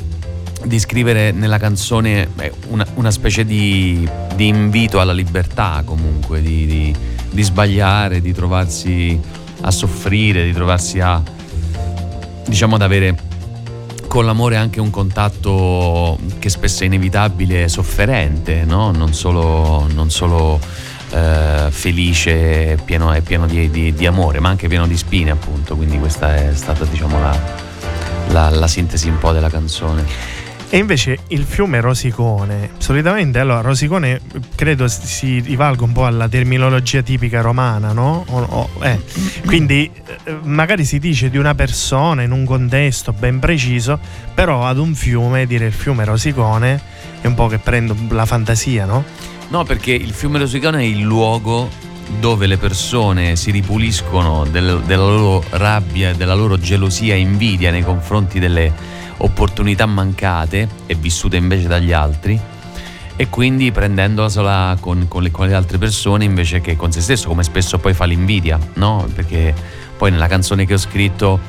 di 0.66 0.80
scrivere 0.80 1.32
nella 1.32 1.60
canzone 1.60 2.28
beh, 2.34 2.52
una, 2.70 2.88
una 2.96 3.12
specie 3.12 3.46
di, 3.46 4.10
di 4.34 4.48
invito 4.48 5.00
alla 5.00 5.14
libertà 5.14 5.84
comunque, 5.86 6.42
di, 6.42 6.66
di- 6.66 6.96
di 7.30 7.44
sbagliare, 7.44 8.20
di 8.20 8.34
trovarsi 8.34 9.20
a 9.66 9.72
soffrire, 9.72 10.44
di 10.44 10.54
trovarsi 10.54 11.00
a 11.00 11.22
diciamo 12.48 12.76
ad 12.76 12.82
avere 12.84 13.16
con 14.08 14.26
l'amore 14.26 14.56
anche 14.56 14.80
un 14.80 14.92
contatto 14.92 16.18
che 16.40 16.50
spesso 16.50 16.84
è 16.84 16.86
inevitabile 16.86 17.68
sofferente, 17.68 18.64
no? 18.64 18.92
non 18.92 19.14
solo, 19.14 19.88
non 19.94 20.10
solo, 20.12 20.60
eh, 21.10 21.68
felice 21.70 22.72
e 22.72 22.78
pieno, 22.78 23.14
pieno 23.24 23.48
di, 23.48 23.70
di- 23.70 23.94
di 23.94 24.06
amore, 24.06 24.40
ma 24.40 24.50
anche 24.50 24.68
pieno 24.68 24.86
di 24.88 24.96
spine 24.96 25.32
appunto, 25.32 25.76
quindi 25.76 25.98
questa 25.98 26.36
è 26.36 26.54
stata 26.54 26.86
diciamo 26.86 27.20
la, 27.20 27.38
la- 28.30 28.50
la 28.52 28.68
sintesi 28.68 29.10
un 29.10 29.18
po' 29.18 29.32
della 29.32 29.50
canzone. 29.50 30.04
E 30.68 30.78
invece 30.78 31.20
il 31.30 31.44
fiume 31.46 31.80
Rosicone, 31.80 32.72
solitamente 32.80 33.40
allora 33.40 33.62
Rosicone 33.62 34.20
credo 34.56 34.88
si 34.90 35.40
rivalga 35.40 35.84
un 35.86 35.94
po' 35.94 36.06
alla 36.06 36.28
terminologia 36.28 37.02
tipica 37.02 37.40
romana, 37.40 37.94
no? 37.94 38.26
O- 38.28 38.42
o- 38.50 38.70
eh. 38.84 39.00
Quindi 39.46 39.90
eh, 40.26 40.38
magari 40.42 40.84
si 40.84 41.00
dice 41.00 41.30
di 41.30 41.38
una 41.38 41.56
persona 41.56 42.24
in 42.24 42.32
un 42.32 42.44
contesto 42.46 43.14
ben 43.14 43.40
preciso, 43.40 43.98
però 44.34 44.66
ad 44.66 44.78
un 44.78 44.96
fiume 44.96 45.46
dire 45.46 45.66
il 45.68 45.72
fiume 45.74 46.04
Rosicone 46.04 46.82
è 47.22 47.28
un 47.28 47.36
po' 47.36 47.48
che 47.48 47.60
prendo 47.60 47.96
la 48.10 48.26
fantasia, 48.26 48.86
no? 48.86 49.04
No, 49.50 49.64
perché 49.64 49.92
il 49.94 50.12
fiume 50.12 50.40
Rosicone 50.40 50.80
è 50.80 50.84
il 50.84 51.00
luogo 51.02 51.70
dove 52.20 52.48
le 52.48 52.58
persone 52.58 53.36
si 53.38 53.50
ripuliscono 53.52 54.46
del- 54.46 54.82
della 54.86 55.06
loro 55.06 55.44
rabbia 55.52 56.14
della 56.14 56.36
loro 56.36 56.60
gelosia 56.60 57.14
e 57.14 57.20
invidia 57.20 57.72
nei 57.72 57.82
confronti 57.84 58.40
delle 58.40 59.04
opportunità 59.18 59.86
mancate 59.86 60.68
e 60.86 60.96
vissute 60.96 61.38
invece 61.38 61.68
dagli 61.68 61.92
altri 61.92 62.40
e 63.18 63.30
quindi 63.30 63.72
prendendola 63.72 64.28
sola 64.28 64.76
con, 64.80 65.08
con 65.08 65.24
le, 65.24 65.32
con 65.32 65.48
le 65.48 65.54
altre 65.54 65.78
persone 65.78 66.26
invece 66.26 66.60
che 66.60 66.76
con 66.76 66.92
se 66.92 67.00
stesso, 67.02 67.30
come 67.30 67.44
spesso 67.44 67.78
poi 67.78 67.94
fa 67.94 68.06
l'invidia, 68.06 68.60
no? 68.74 69.08
Perché 69.14 69.54
poi 69.96 70.12
nella 70.12 70.28
canzone 70.28 70.66
che 70.66 70.74
ho 70.74 70.78
scritto 70.78 71.40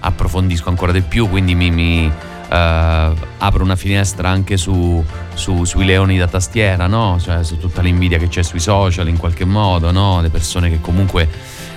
approfondisco 0.00 0.68
ancora 0.68 0.90
di 0.90 1.02
più, 1.02 1.28
quindi 1.28 1.54
mi, 1.54 1.70
mi, 1.70 2.12
eh, 2.52 3.12
apro 3.38 3.62
una 3.62 3.76
finestra 3.76 4.28
anche 4.28 4.56
su, 4.56 5.02
su- 5.34 5.64
sui 5.64 5.84
leoni 5.84 6.18
da 6.18 6.26
tastiera, 6.26 6.88
no? 6.88 7.18
Cioè 7.20 7.44
su 7.44 7.56
tutta 7.58 7.82
l'invidia 7.82 8.18
che 8.18 8.26
c'è 8.26 8.42
sui 8.42 8.60
social 8.60 9.06
in 9.06 9.16
qualche 9.16 9.44
modo, 9.44 9.92
no? 9.92 10.20
Le 10.20 10.28
persone 10.28 10.68
che 10.70 10.80
comunque 10.80 11.28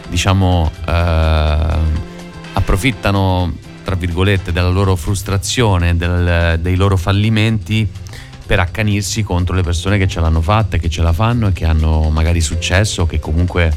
diciamo, 0.09 0.71
eh, 0.87 1.67
approfittano, 2.53 3.53
tra 3.85 3.95
virgolette, 3.95 4.51
della 4.51 4.69
loro 4.69 4.95
frustrazione, 4.95 5.95
del, 5.95 6.57
dei 6.59 6.75
loro 6.75 6.97
fallimenti 6.97 7.87
per 8.45 8.59
accanirsi 8.59 9.23
contro 9.23 9.55
le 9.55 9.61
persone 9.61 9.99
che 9.99 10.07
ce 10.07 10.19
l'hanno 10.19 10.41
fatta, 10.41 10.77
che 10.77 10.89
ce 10.89 11.03
la 11.03 11.13
fanno 11.13 11.47
e 11.47 11.53
che 11.53 11.65
hanno 11.65 12.09
magari 12.09 12.41
successo, 12.41 13.05
che 13.05 13.19
comunque 13.19 13.71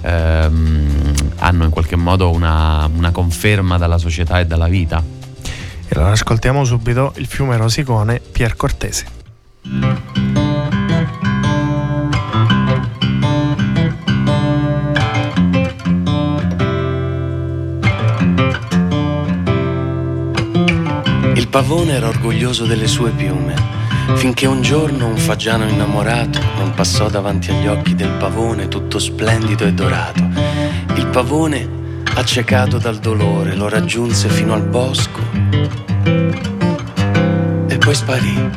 ehm, 0.00 1.14
hanno 1.36 1.64
in 1.64 1.70
qualche 1.70 1.96
modo 1.96 2.30
una, 2.30 2.90
una 2.92 3.10
conferma 3.10 3.76
dalla 3.76 3.98
società 3.98 4.40
e 4.40 4.46
dalla 4.46 4.68
vita. 4.68 5.02
E 5.86 5.94
allora 5.94 6.12
ascoltiamo 6.12 6.64
subito 6.64 7.12
il 7.16 7.26
fiume 7.26 7.56
Rosicone, 7.58 8.20
Pier 8.20 8.56
Cortese. 8.56 10.49
Pavone 21.50 21.94
era 21.94 22.06
orgoglioso 22.06 22.64
delle 22.64 22.86
sue 22.86 23.10
piume, 23.10 23.56
finché 24.14 24.46
un 24.46 24.62
giorno 24.62 25.08
un 25.08 25.16
fagiano 25.16 25.66
innamorato 25.66 26.38
non 26.56 26.72
passò 26.74 27.08
davanti 27.10 27.50
agli 27.50 27.66
occhi 27.66 27.96
del 27.96 28.12
pavone 28.12 28.68
tutto 28.68 29.00
splendido 29.00 29.64
e 29.64 29.72
dorato. 29.72 30.22
Il 30.94 31.08
pavone, 31.08 31.68
accecato 32.14 32.78
dal 32.78 32.98
dolore, 32.98 33.56
lo 33.56 33.68
raggiunse 33.68 34.28
fino 34.28 34.54
al 34.54 34.62
bosco 34.62 35.20
e 37.66 37.78
poi 37.78 37.94
sparì. 37.94 38.50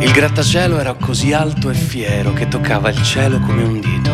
Il 0.00 0.10
grattacielo 0.12 0.78
era 0.78 0.92
così 0.92 1.32
alto 1.32 1.70
e 1.70 1.74
fiero 1.74 2.34
che 2.34 2.48
toccava 2.48 2.90
il 2.90 3.02
cielo 3.02 3.40
come 3.40 3.62
un 3.62 3.80
dito, 3.80 4.10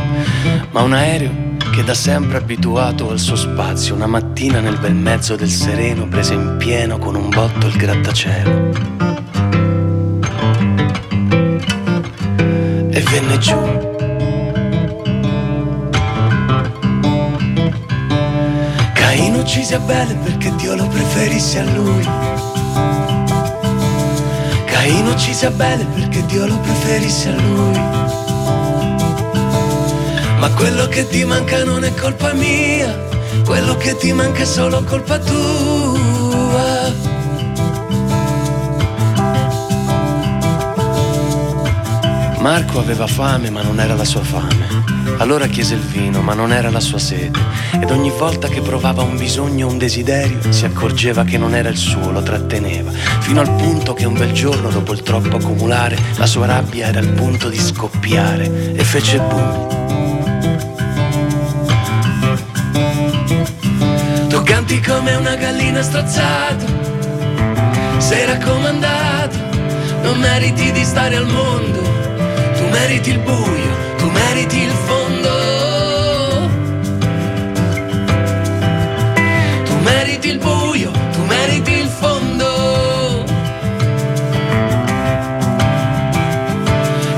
ma 0.71 0.83
un 0.83 0.93
aereo 0.93 1.50
che 1.71 1.85
da 1.85 1.95
sempre 1.95 2.39
abituato 2.39 3.11
al 3.11 3.19
suo 3.19 3.37
spazio, 3.37 3.95
una 3.95 4.07
mattina 4.07 4.61
nel 4.61 4.79
bel 4.79 4.95
mezzo 4.95 5.37
del 5.37 5.49
sereno 5.49 6.09
prese 6.09 6.35
in 6.35 6.57
pieno 6.59 6.99
con 6.99 7.15
un 7.15 7.29
botto 7.29 7.67
il 7.67 7.77
grattacielo. 7.77 8.71
E 12.91 13.01
venne 13.01 13.39
giù. 13.39 13.89
Caino 18.93 19.39
uccise 19.39 19.75
Abele 19.77 20.15
perché 20.25 20.55
Dio 20.57 20.75
lo 20.75 20.87
preferisse 20.89 21.59
a 21.61 21.65
lui. 21.65 22.09
Caino 24.65 25.11
uccise 25.11 25.47
Abele 25.47 25.85
perché 25.95 26.25
Dio 26.27 26.47
lo 26.47 26.59
preferisse 26.59 27.29
a 27.29 27.41
lui. 27.41 28.30
Ma 30.41 30.49
quello 30.53 30.89
che 30.89 31.07
ti 31.07 31.23
manca 31.25 31.63
non 31.65 31.85
è 31.85 31.93
colpa 31.95 32.33
mia, 32.33 32.99
quello 33.45 33.77
che 33.77 33.95
ti 33.99 34.11
manca 34.15 34.41
è 34.41 34.47
solo 34.47 34.83
colpa 34.85 35.19
tua. 35.19 36.91
Marco 42.39 42.79
aveva 42.79 43.07
fame 43.07 43.51
ma 43.51 43.61
non 43.61 43.81
era 43.81 43.95
la 43.95 44.05
sua 44.07 44.23
fame. 44.23 44.67
Allora 45.19 45.47
chiese 45.47 45.75
il 45.75 45.81
vino 45.81 46.23
ma 46.23 46.33
non 46.33 46.55
era 46.55 46.71
la 46.71 46.81
sua 46.81 46.99
sete. 46.99 47.39
Ed 47.73 47.91
ogni 47.91 48.11
volta 48.11 48.49
che 48.49 48.63
provava 48.63 49.03
un 49.03 49.19
bisogno 49.19 49.67
o 49.67 49.71
un 49.71 49.77
desiderio 49.77 50.39
si 50.51 50.65
accorgeva 50.65 51.23
che 51.23 51.37
non 51.37 51.55
era 51.55 51.69
il 51.69 51.77
suo, 51.77 52.11
lo 52.11 52.23
tratteneva. 52.23 52.91
Fino 52.91 53.43
al 53.43 53.55
punto 53.57 53.93
che 53.93 54.07
un 54.07 54.15
bel 54.15 54.33
giorno, 54.33 54.71
dopo 54.71 54.95
il 54.95 55.03
troppo 55.03 55.37
accumulare, 55.37 55.99
la 56.17 56.27
sua 56.27 56.47
rabbia 56.47 56.87
era 56.87 56.99
al 56.99 57.13
punto 57.13 57.51
di 57.51 57.59
scoppiare 57.59 58.73
e 58.73 58.83
fece 58.85 59.19
boom. 59.19 59.80
Canti 64.51 64.81
come 64.81 65.15
una 65.15 65.37
gallina 65.37 65.81
strozzata, 65.81 66.65
sei 67.99 68.27
raccomandato, 68.27 69.37
non 70.03 70.19
meriti 70.19 70.73
di 70.73 70.83
stare 70.83 71.15
al 71.15 71.27
mondo, 71.27 71.81
tu 72.57 72.67
meriti 72.69 73.11
il 73.11 73.21
buio, 73.21 73.77
tu 73.97 74.11
meriti 74.11 74.59
il 74.63 74.73
fondo. 74.73 75.29
Tu 79.67 79.75
meriti 79.85 80.29
il 80.31 80.39
buio, 80.39 80.91
tu 80.91 81.23
meriti 81.27 81.73
il 81.73 81.89
fondo. 81.89 83.25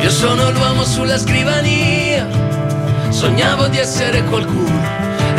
Io 0.03 0.11
sono 0.11 0.51
l'uomo 0.51 0.85
sulla 0.85 1.17
scrivania, 1.17 2.29
sognavo 3.09 3.69
di 3.69 3.79
essere 3.79 4.23
qualcuno 4.25 4.72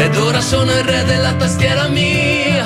ed 0.03 0.17
ora 0.17 0.41
sono 0.41 0.69
il 0.71 0.83
re 0.83 1.05
della 1.05 1.33
tastiera 1.33 1.87
mia. 1.87 2.65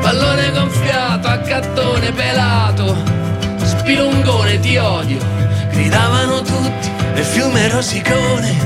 Pallone 0.00 0.50
gonfiato, 0.50 1.28
accattone 1.28 2.10
pelato, 2.10 2.96
spilungone 3.62 4.58
ti 4.58 4.76
odio, 4.76 5.18
gridavano 5.70 6.42
tutti 6.42 6.90
nel 7.14 7.24
fiume 7.24 7.68
Rosicone, 7.68 8.56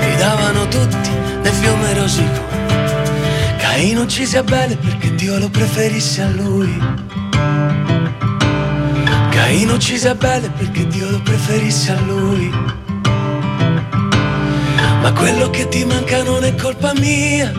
gridavano 0.00 0.66
tutti 0.66 1.10
nel 1.42 1.52
fiume 1.52 1.94
Rosicone. 1.94 2.46
Caino 3.58 4.02
uccise 4.02 4.38
Abele 4.38 4.76
perché 4.76 5.14
Dio 5.14 5.38
lo 5.38 5.48
preferisse 5.48 6.22
a 6.22 6.28
lui. 6.28 6.76
Caino 9.30 9.74
uccise 9.74 10.08
Abele 10.08 10.50
perché 10.50 10.88
Dio 10.88 11.08
lo 11.08 11.20
preferisse 11.20 11.92
a 11.92 12.00
lui. 12.00 12.87
Quello 15.18 15.50
che 15.50 15.68
ti 15.68 15.84
manca 15.84 16.22
non 16.22 16.44
è 16.44 16.54
colpa 16.54 16.92
mia, 16.94 17.52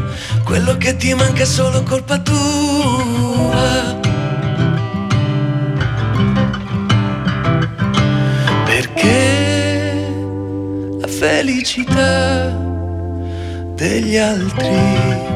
quello 0.44 0.78
che 0.78 0.96
ti 0.96 1.14
manca 1.14 1.44
è 1.44 1.46
solo 1.46 1.84
colpa 1.84 2.18
tua. 2.20 4.00
Perché 8.66 10.08
la 11.02 11.08
felicità 11.08 12.48
degli 13.76 14.16
altri 14.16 15.29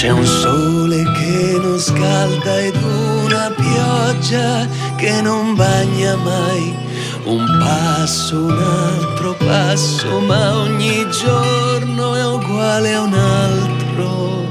C'è 0.00 0.08
un 0.08 0.24
sole 0.24 1.02
che 1.12 1.58
non 1.60 1.78
scalda 1.78 2.58
ed 2.58 2.74
una 2.74 3.52
pioggia 3.54 4.66
che 4.96 5.20
non 5.20 5.54
bagna 5.54 6.16
mai. 6.16 6.74
Un 7.24 7.44
passo, 7.58 8.44
un 8.44 8.58
altro 8.58 9.34
passo, 9.34 10.20
ma 10.20 10.56
ogni 10.56 11.06
giorno 11.10 12.14
è 12.14 12.24
uguale 12.24 12.94
a 12.94 13.02
un 13.02 13.12
altro. 13.12 14.46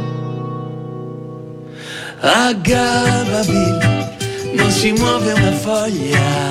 A 2.19 2.53
Gabaville 2.53 4.17
non 4.53 4.69
si 4.69 4.91
muove 4.91 5.31
una 5.31 5.51
foglia. 5.53 6.47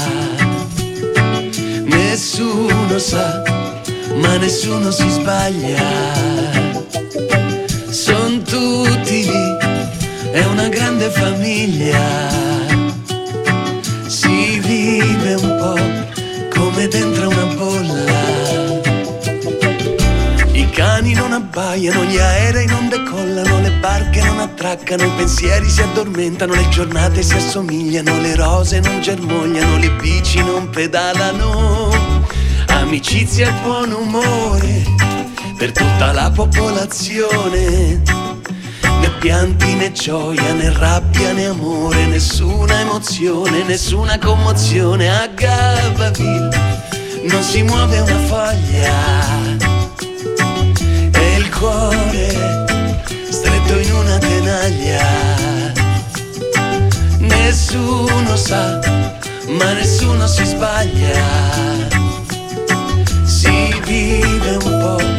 Nessuno 1.85 2.99
sa, 2.99 3.45
ma 4.17 4.37
nessuno 4.39 4.91
si 4.91 5.09
sbaglia 5.09 6.68
è 10.39 10.45
una 10.47 10.69
grande 10.69 11.11
famiglia. 11.11 12.29
Si 14.07 14.61
vive 14.61 15.35
un 15.35 15.57
po' 15.59 16.59
come 16.59 16.87
dentro 16.87 17.29
una 17.29 17.47
bolla. 17.55 18.05
I 20.53 20.71
cani 20.71 21.13
non 21.15 21.33
abbaiano, 21.33 22.05
gli 22.05 22.19
aerei 22.19 22.67
non 22.67 22.89
decollano, 22.89 23.61
le 23.61 23.73
barche 23.81 24.23
non 24.23 24.39
attraccano, 24.39 25.05
i 25.05 25.11
pensieri 25.17 25.69
si 25.69 25.83
addormentano, 25.83 26.55
le 26.55 26.69
giornate 26.69 27.23
si 27.23 27.35
assomigliano, 27.35 28.21
le 28.21 28.37
rose 28.37 28.79
non 28.79 29.01
germogliano, 29.01 29.79
le 29.79 29.91
bici 29.93 30.39
non 30.39 30.71
pedalano. 30.71 31.91
Amicizia 32.69 33.49
e 33.49 33.53
buon 33.63 33.91
umore 33.91 34.85
per 35.57 35.73
tutta 35.73 36.13
la 36.13 36.31
popolazione. 36.31 38.28
Pianti 39.21 39.75
né 39.75 39.91
gioia, 39.91 40.55
né 40.55 40.71
rabbia 40.71 41.33
né 41.33 41.49
amore, 41.49 42.07
nessuna 42.07 42.81
emozione, 42.83 43.65
nessuna 43.65 44.17
commozione. 44.17 45.11
A 45.11 45.27
Gavaville 45.27 46.51
non 47.25 47.43
si 47.43 47.63
muove 47.63 47.99
una 47.99 48.19
foglia. 48.29 48.95
E 51.13 51.37
il 51.37 51.51
cuore 51.51 52.65
stretto 53.29 53.79
in 53.79 53.93
una 53.93 54.19
tenaglia. 54.19 55.07
Nessuno 57.19 58.37
sa, 58.37 58.79
ma 59.49 59.73
nessuno 59.73 60.29
si 60.29 60.45
sbaglia. 60.45 61.89
Si 63.25 63.81
vive 63.85 64.59
un 64.63 64.79
po' 64.81 65.18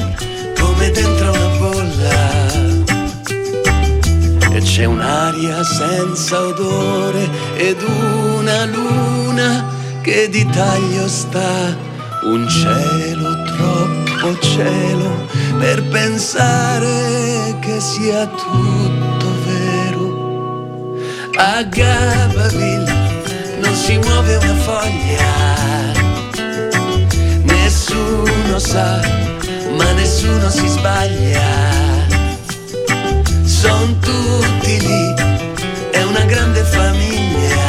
c'è 4.79 4.85
un'aria 4.85 5.61
senza 5.61 6.39
odore 6.39 7.29
ed 7.57 7.81
una 7.81 8.63
luna 8.63 9.65
che 10.01 10.29
di 10.29 10.47
taglio 10.51 11.05
sta. 11.05 11.75
Un 12.23 12.47
cielo, 12.47 13.43
troppo 13.43 14.39
cielo, 14.39 15.27
per 15.57 15.83
pensare 15.83 17.57
che 17.59 17.81
sia 17.81 18.25
tutto 18.25 19.27
vero. 19.45 20.95
A 21.35 21.61
Gabaville 21.63 22.93
non 23.61 23.75
si 23.75 23.97
muove 23.97 24.37
una 24.37 24.55
foglia, 24.55 25.91
nessuno 27.43 28.59
sa, 28.59 29.01
ma 29.75 29.91
nessuno 29.91 30.49
si 30.49 30.67
sbaglia. 30.67 31.78
Sono 33.59 33.93
tutti 33.99 34.79
lì, 34.79 35.13
è 35.91 36.01
una 36.03 36.23
grande 36.23 36.63
famiglia. 36.63 37.68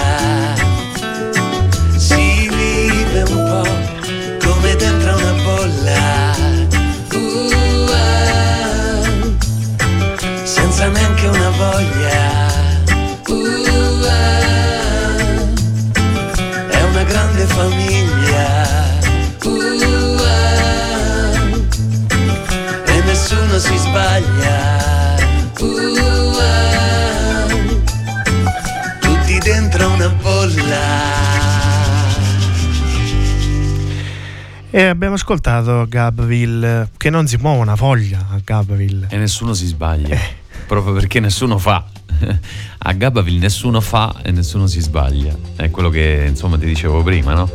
Ascoltato 35.31 35.87
Gabville, 35.89 36.91
che 36.97 37.09
non 37.09 37.29
si 37.29 37.37
muove 37.37 37.61
una 37.61 37.77
foglia 37.77 38.27
a 38.33 38.41
Gabville. 38.43 39.07
E 39.11 39.17
nessuno 39.17 39.55
si 39.55 39.65
sbaglia, 39.65 40.19
proprio 40.67 40.93
perché 40.93 41.21
nessuno 41.21 41.57
fa. 41.57 41.87
A 42.79 42.93
Gabaville 42.93 43.39
nessuno 43.39 43.81
fa 43.81 44.23
e 44.23 44.33
nessuno 44.33 44.67
si 44.67 44.81
sbaglia. 44.81 45.33
È 45.55 45.71
quello 45.71 45.89
che 45.89 46.25
insomma 46.27 46.59
ti 46.59 46.67
dicevo 46.67 47.05
prima, 47.05 47.35
no? 47.35 47.49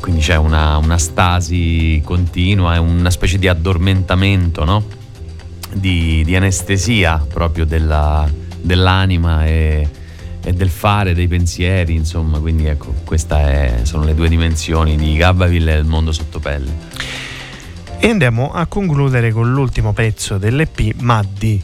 Quindi 0.00 0.22
c'è 0.22 0.34
una, 0.34 0.76
una 0.78 0.98
stasi 0.98 2.02
continua, 2.04 2.74
è 2.74 2.78
una 2.78 3.10
specie 3.10 3.38
di 3.38 3.46
addormentamento, 3.46 4.64
no? 4.64 4.84
Di, 5.72 6.24
di 6.24 6.34
anestesia 6.34 7.24
proprio 7.32 7.64
della- 7.64 8.28
dell'anima 8.60 9.46
e, 9.46 9.88
e 10.42 10.52
del 10.52 10.70
fare, 10.70 11.14
dei 11.14 11.28
pensieri, 11.28 11.94
insomma. 11.94 12.38
Quindi 12.38 12.66
ecco, 12.66 12.94
queste 13.04 13.80
sono 13.82 14.04
le 14.04 14.14
due 14.14 14.28
dimensioni 14.28 14.96
di 14.96 15.16
Gabaville 15.16 15.74
e 15.74 15.78
il 15.78 15.84
mondo 15.84 16.12
sottopelle. 16.12 16.88
E 17.98 18.08
andiamo 18.08 18.52
a 18.52 18.66
concludere 18.66 19.30
con 19.30 19.52
l'ultimo 19.52 19.92
pezzo 19.92 20.38
dell'EP, 20.38 20.94
Maddi. 21.00 21.62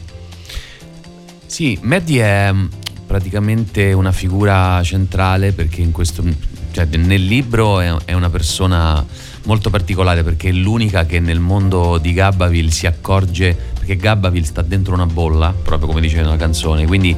Sì, 1.45 1.79
Maddie 1.81 2.23
è 2.23 2.51
mm, 2.51 2.65
praticamente 3.07 3.91
una 3.93 4.11
figura 4.11 4.83
centrale 4.83 5.53
perché 5.53 5.81
in 5.81 5.91
questo, 5.91 6.23
cioè, 6.71 6.85
nel 6.85 7.25
libro 7.25 7.79
è, 7.79 7.91
è 8.05 8.13
una 8.13 8.29
persona 8.29 9.03
molto 9.45 9.69
particolare 9.69 10.23
perché 10.23 10.49
è 10.49 10.51
l'unica 10.51 11.05
che 11.05 11.19
nel 11.19 11.39
mondo 11.39 11.97
di 11.97 12.13
Gabbaville 12.13 12.69
si 12.69 12.85
accorge 12.85 13.55
perché 13.73 13.95
Gabbaville 13.95 14.45
sta 14.45 14.61
dentro 14.61 14.93
una 14.93 15.05
bolla, 15.05 15.53
proprio 15.59 15.87
come 15.87 16.01
dice 16.01 16.17
nella 16.17 16.35
canzone, 16.35 16.85
quindi 16.85 17.15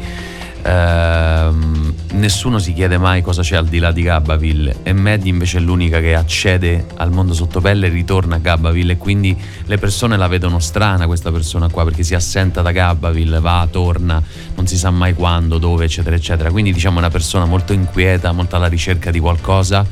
ehm, 0.70 1.94
nessuno 2.14 2.60
si 2.60 2.74
chiede 2.74 2.98
mai 2.98 3.22
cosa 3.22 3.42
c'è 3.42 3.56
al 3.56 3.68
di 3.68 3.80
là 3.80 3.92
di 3.92 4.02
Gabbaville 4.02 4.78
e 4.84 4.94
Maddie 4.94 5.32
invece 5.32 5.58
è 5.58 5.62
l'unica 5.62 6.00
che 6.00 6.16
accede 6.16 6.86
al 6.98 7.12
mondo 7.12 7.34
sottopelle 7.34 7.88
e 7.88 7.90
ritorna 7.90 8.36
a 8.36 8.40
Gabbaville 8.40 8.94
e 8.94 8.98
quindi 8.98 9.36
le 9.66 9.78
persone 9.78 10.18
la 10.18 10.28
vedono 10.28 10.60
strana 10.60 11.06
questa 11.06 11.32
persona 11.32 11.70
qua 11.70 11.84
perché 11.84 12.04
si 12.04 12.16
assenta 12.16 12.62
da 12.62 12.72
Gabbaville, 12.72 13.40
va, 13.40 13.68
torna, 13.70 14.22
non 14.56 14.68
si 14.68 14.78
sa 14.78 14.92
mai 14.92 15.14
quando, 15.14 15.58
dove, 15.58 15.86
eccetera, 15.86 16.16
eccetera. 16.16 16.52
Quindi 16.52 16.74
diciamo 16.74 16.98
è 16.98 17.00
una 17.00 17.10
persona 17.10 17.46
molto 17.46 17.74
inquieta, 17.74 18.32
molto 18.32 18.56
alla 18.56 18.68
ricerca 18.68 19.12
di 19.12 19.20
qualcosa 19.20 19.86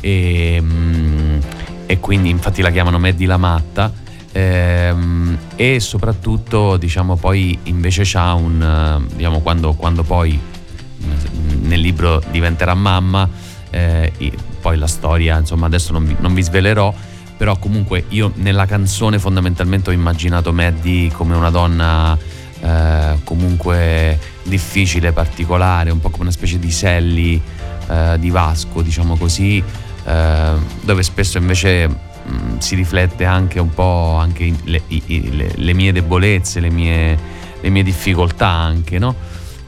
e, 0.00 0.58
mm, 0.60 1.38
e 1.86 1.98
quindi 1.98 2.30
infatti 2.30 2.62
la 2.62 2.70
chiamano 2.70 2.98
Maddie 2.98 3.26
la 3.26 3.36
matta. 3.36 3.92
Ehm, 4.32 5.38
e 5.56 5.80
soprattutto 5.80 6.76
diciamo 6.76 7.16
poi 7.16 7.58
invece 7.64 8.02
c'ha 8.04 8.34
un 8.34 8.62
eh, 8.62 9.14
diciamo 9.14 9.40
quando, 9.40 9.74
quando 9.74 10.02
poi 10.02 10.38
mm, 10.38 11.66
nel 11.66 11.80
libro 11.80 12.22
diventerà 12.30 12.74
mamma 12.74 13.28
eh, 13.70 14.12
poi 14.60 14.76
la 14.76 14.86
storia 14.86 15.38
insomma 15.38 15.66
adesso 15.66 15.92
non 15.92 16.06
vi, 16.06 16.16
non 16.18 16.34
vi 16.34 16.42
svelerò 16.42 16.92
però 17.36 17.56
comunque 17.58 18.04
io 18.08 18.32
nella 18.36 18.66
canzone 18.66 19.18
fondamentalmente 19.18 19.90
ho 19.90 19.92
immaginato 19.92 20.52
Maddie 20.52 21.10
come 21.10 21.34
una 21.34 21.50
donna 21.50 22.18
eh, 22.60 23.18
comunque 23.24 24.18
difficile, 24.42 25.12
particolare, 25.12 25.90
un 25.90 26.00
po' 26.00 26.10
come 26.10 26.24
una 26.24 26.32
specie 26.32 26.58
di 26.58 26.70
Sally 26.70 27.40
eh, 27.88 28.16
di 28.18 28.30
Vasco, 28.30 28.82
diciamo 28.82 29.16
così, 29.16 29.62
eh, 30.04 30.52
dove 30.82 31.02
spesso 31.02 31.38
invece 31.38 31.88
mh, 32.30 32.58
si 32.58 32.74
riflette 32.74 33.24
anche 33.24 33.58
un 33.58 33.72
po' 33.74 34.14
anche 34.18 34.52
le, 34.64 34.82
le- 34.86 35.52
le 35.54 35.72
mie 35.74 35.92
debolezze, 35.92 36.60
le 36.60 36.70
mie, 36.70 37.18
le 37.60 37.68
mie 37.68 37.82
difficoltà 37.82 38.48
anche, 38.48 38.98
no? 38.98 39.14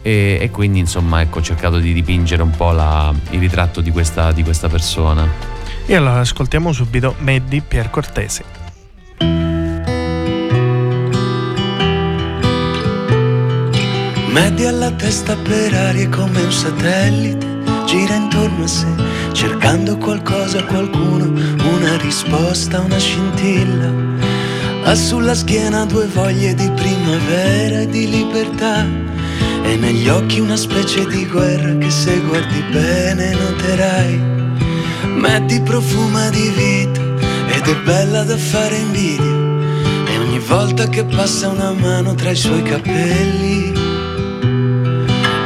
E, 0.03 0.39
e 0.41 0.51
quindi 0.51 0.79
insomma 0.81 1.21
ecco 1.21 1.39
ho 1.39 1.43
cercato 1.43 1.79
di 1.79 1.93
dipingere 1.93 2.43
un 2.43 2.51
po' 2.51 2.73
la- 2.73 3.13
il 3.31 3.39
ritratto 3.41 3.81
di 3.81 3.91
questa, 3.91 4.33
di 4.33 4.43
questa 4.43 4.69
persona. 4.69 5.27
E 5.87 5.95
allora 5.97 6.21
ascoltiamo 6.21 6.73
subito 6.73 7.15
Maddi 7.19 7.61
Pier 7.61 7.91
Cortese. 7.91 8.45
Media 14.33 14.71
la 14.71 14.91
testa 14.93 15.37
per 15.37 15.75
aria 15.75 16.09
come 16.09 16.41
un 16.43 16.51
satellite, 16.53 17.47
gira 17.87 18.15
intorno 18.15 18.65
a 18.65 18.67
sé, 18.67 18.87
cercando 19.33 19.97
qualcosa, 19.97 20.63
qualcuno, 20.65 21.25
una 21.25 21.97
risposta, 21.97 22.81
una 22.81 22.99
scintilla. 22.99 23.91
Ha 24.85 24.95
sulla 24.95 25.35
schiena 25.35 25.85
due 25.85 26.07
voglie 26.07 26.55
di 26.55 26.71
primavera 26.71 27.81
e 27.81 27.89
di 27.89 28.11
libertà, 28.11 28.85
e 29.65 29.77
negli 29.77 30.09
occhi 30.09 30.41
una 30.41 30.57
specie 30.57 31.07
di 31.07 31.27
guerra 31.27 31.77
che 31.79 31.91
se 31.91 32.19
guardi 32.21 32.63
bene 32.71 33.35
noterai. 33.35 34.21
Metti 35.07 35.61
profuma 35.61 36.29
di 36.31 36.53
vita 36.55 37.01
ed 37.55 37.67
è 37.67 37.77
bella 37.85 38.25
da 38.25 38.37
fare 38.37 38.77
invidia, 38.77 39.25
e 39.25 40.19
ogni 40.19 40.39
volta 40.41 40.89
che 40.89 41.05
passa 41.05 41.49
una 41.49 41.73
mano 41.73 42.15
tra 42.15 42.31
i 42.31 42.37
suoi 42.37 42.63
capelli 42.63 43.73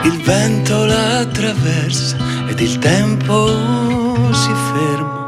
il 0.02 0.20
vento 0.22 0.84
la 0.84 1.18
attraversa 1.18 2.25
ed 2.48 2.60
il 2.60 2.78
tempo 2.78 3.48
si 4.32 4.52
ferma. 4.72 5.24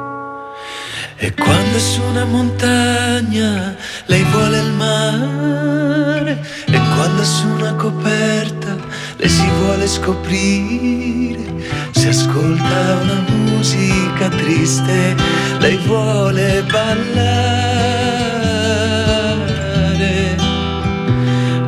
E 1.16 1.34
quando 1.34 1.78
su 1.78 2.00
una 2.02 2.24
montagna 2.24 3.74
lei 4.06 4.22
vuole 4.24 4.58
il 4.60 4.72
mare 4.72 6.46
e 6.66 6.80
quando 6.94 7.24
su 7.24 7.48
una 7.48 7.74
coperta 7.74 8.76
lei 9.16 9.28
si 9.28 9.48
vuole 9.60 9.86
scoprire. 9.86 11.46
Se 11.90 12.08
ascolta 12.08 12.98
una 13.02 13.24
musica 13.28 14.28
triste 14.28 15.16
lei 15.58 15.76
vuole 15.78 16.62
ballare. 16.70 17.96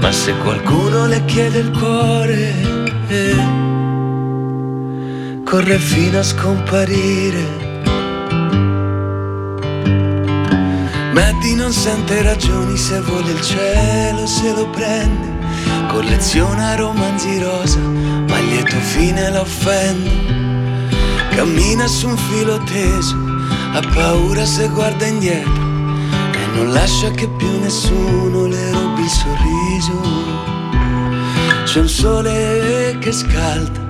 Ma 0.01 0.13
se 0.13 0.33
qualcuno 0.37 1.07
le 1.07 1.25
chiede 1.25 1.59
il 1.59 1.71
cuore, 1.71 2.55
corre 5.51 5.81
fino 5.81 6.21
a 6.21 6.23
scomparire. 6.23 7.45
Maddie 11.13 11.57
non 11.57 11.73
sente 11.73 12.23
ragioni 12.23 12.77
se 12.77 13.01
vuole 13.01 13.33
il 13.33 13.41
cielo, 13.41 14.27
se 14.27 14.55
lo 14.55 14.69
prende. 14.71 15.29
Colleziona 15.89 16.77
romanzi 16.77 17.43
rosa, 17.43 17.81
ma 17.81 18.39
il 18.39 18.47
lieto 18.47 18.77
fine 18.77 19.29
la 19.29 19.41
offende. 19.41 20.11
Cammina 21.31 21.89
su 21.89 22.07
un 22.07 22.17
filo 22.17 22.63
teso, 22.63 23.17
ha 23.73 23.81
paura 23.93 24.45
se 24.45 24.69
guarda 24.69 25.05
indietro 25.05 25.69
e 26.33 26.47
non 26.55 26.71
lascia 26.73 27.11
che 27.11 27.29
più 27.29 27.59
nessuno 27.59 28.47
le 28.47 28.71
rubi 28.71 29.03
il 29.03 29.09
sorriso. 29.09 30.01
C'è 31.65 31.81
un 31.81 31.89
sole 31.89 32.97
che 33.01 33.11
scalda, 33.11 33.81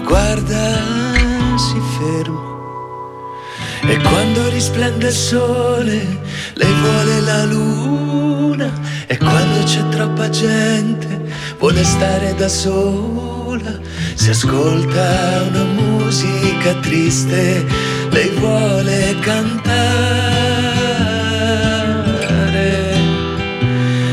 lo 0.00 0.06
guarda, 0.06 0.78
si 1.56 1.80
ferma. 1.98 2.48
E 3.82 3.96
quando 3.98 4.48
risplende 4.50 5.08
il 5.08 5.12
sole, 5.12 6.20
lei 6.54 6.72
vuole 6.72 7.20
la 7.20 7.44
luna. 7.44 8.72
E 9.06 9.16
quando 9.16 9.62
c'è 9.64 9.88
troppa 9.88 10.28
gente, 10.28 11.20
vuole 11.58 11.84
stare 11.84 12.34
da 12.34 12.48
sola. 12.48 13.78
Si 14.14 14.30
ascolta 14.30 15.46
una 15.48 15.64
musica 15.64 16.74
triste, 16.80 17.64
lei 18.10 18.30
vuole 18.38 19.16
cantare. 19.20 19.78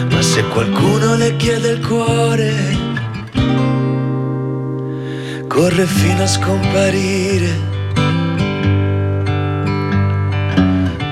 Ma 0.10 0.22
se 0.22 0.44
qualcuno 0.44 1.16
le 1.16 1.36
chiede 1.36 1.72
il 1.72 1.86
cuore, 1.86 2.78
corre 5.58 5.88
fino 5.88 6.22
a 6.22 6.28
scomparire. 6.28 7.50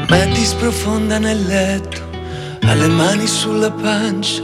Metti 0.08 0.45
sprofonda 0.45 1.17
nel 1.17 1.43
letto, 1.47 2.01
ha 2.62 2.75
le 2.75 2.88
mani 2.88 3.25
sulla 3.25 3.71
pancia, 3.71 4.43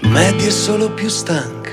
Metti 0.00 0.46
è 0.46 0.50
solo 0.50 0.90
più 0.92 1.10
stanca, 1.10 1.72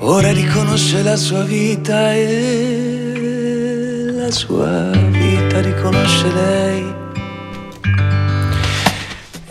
ora 0.00 0.30
riconosce 0.32 1.02
la 1.02 1.16
sua 1.16 1.44
vita 1.44 2.12
e 2.12 4.12
la 4.18 4.30
sua 4.30 4.90
vita 4.90 5.62
riconosce 5.62 6.30
lei. 6.30 6.99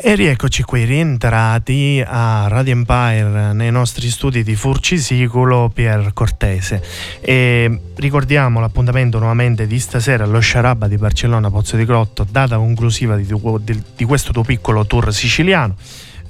E 0.01 0.15
rieccoci 0.15 0.63
qui 0.63 0.85
rientrati 0.85 2.01
a 2.05 2.47
Radio 2.47 2.71
Empire 2.71 3.51
nei 3.51 3.69
nostri 3.69 4.09
studi 4.09 4.43
di 4.43 4.55
Furcisicolo 4.55 5.69
Pier 5.73 6.13
Cortese 6.13 6.81
e 7.19 7.81
ricordiamo 7.95 8.62
l'appuntamento 8.62 9.19
nuovamente 9.19 9.67
di 9.67 9.77
stasera 9.77 10.23
allo 10.23 10.39
Sciarabba 10.39 10.88
di 10.88 10.95
Barcellona 10.95 11.51
Pozzo 11.51 11.75
di 11.75 11.83
Grotto 11.83 12.25
data 12.29 12.55
conclusiva 12.55 13.17
di, 13.17 13.25
di, 13.25 13.83
di 13.97 14.05
questo 14.05 14.31
tuo 14.31 14.43
piccolo 14.43 14.85
tour 14.85 15.13
siciliano 15.13 15.75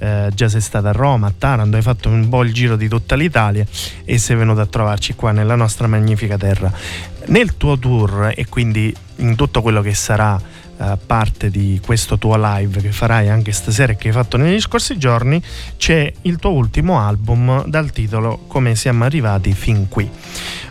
eh, 0.00 0.30
già 0.34 0.48
sei 0.48 0.60
stata 0.60 0.88
a 0.88 0.92
Roma, 0.92 1.28
a 1.28 1.32
Taranto, 1.36 1.76
hai 1.76 1.82
fatto 1.82 2.08
un 2.08 2.28
po' 2.28 2.42
il 2.42 2.52
giro 2.52 2.74
di 2.74 2.88
tutta 2.88 3.14
l'Italia 3.14 3.64
e 4.04 4.18
sei 4.18 4.34
venuto 4.34 4.60
a 4.60 4.66
trovarci 4.66 5.14
qua 5.14 5.30
nella 5.30 5.54
nostra 5.54 5.86
magnifica 5.86 6.36
terra. 6.36 6.72
Nel 7.26 7.56
tuo 7.56 7.78
tour 7.78 8.32
e 8.34 8.46
quindi 8.48 8.92
in 9.16 9.36
tutto 9.36 9.62
quello 9.62 9.82
che 9.82 9.94
sarà 9.94 10.40
eh, 10.80 10.96
parte 11.04 11.50
di 11.50 11.78
questo 11.84 12.16
tuo 12.16 12.36
live 12.38 12.80
che 12.80 12.90
farai 12.90 13.28
anche 13.28 13.52
stasera 13.52 13.92
e 13.92 13.96
che 13.96 14.08
hai 14.08 14.14
fatto 14.14 14.38
negli 14.38 14.58
scorsi 14.58 14.96
giorni, 14.96 15.42
c'è 15.76 16.10
il 16.22 16.38
tuo 16.38 16.52
ultimo 16.52 16.98
album 16.98 17.66
dal 17.66 17.92
titolo 17.92 18.44
Come 18.46 18.74
siamo 18.74 19.04
arrivati 19.04 19.52
fin 19.52 19.88
qui. 19.88 20.10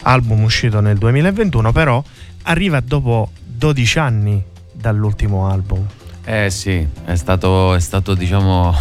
Album 0.04 0.42
uscito 0.42 0.80
nel 0.80 0.98
2021, 0.98 1.72
però 1.72 2.04
arriva 2.44 2.80
dopo 2.80 3.30
12 3.46 4.00
anni 4.00 4.44
dall'ultimo 4.72 5.48
album. 5.48 5.86
Eh 6.24 6.50
sì, 6.50 6.88
è 7.06 7.16
stato, 7.16 7.76
è 7.76 7.80
stato 7.80 8.16
diciamo 8.16 8.74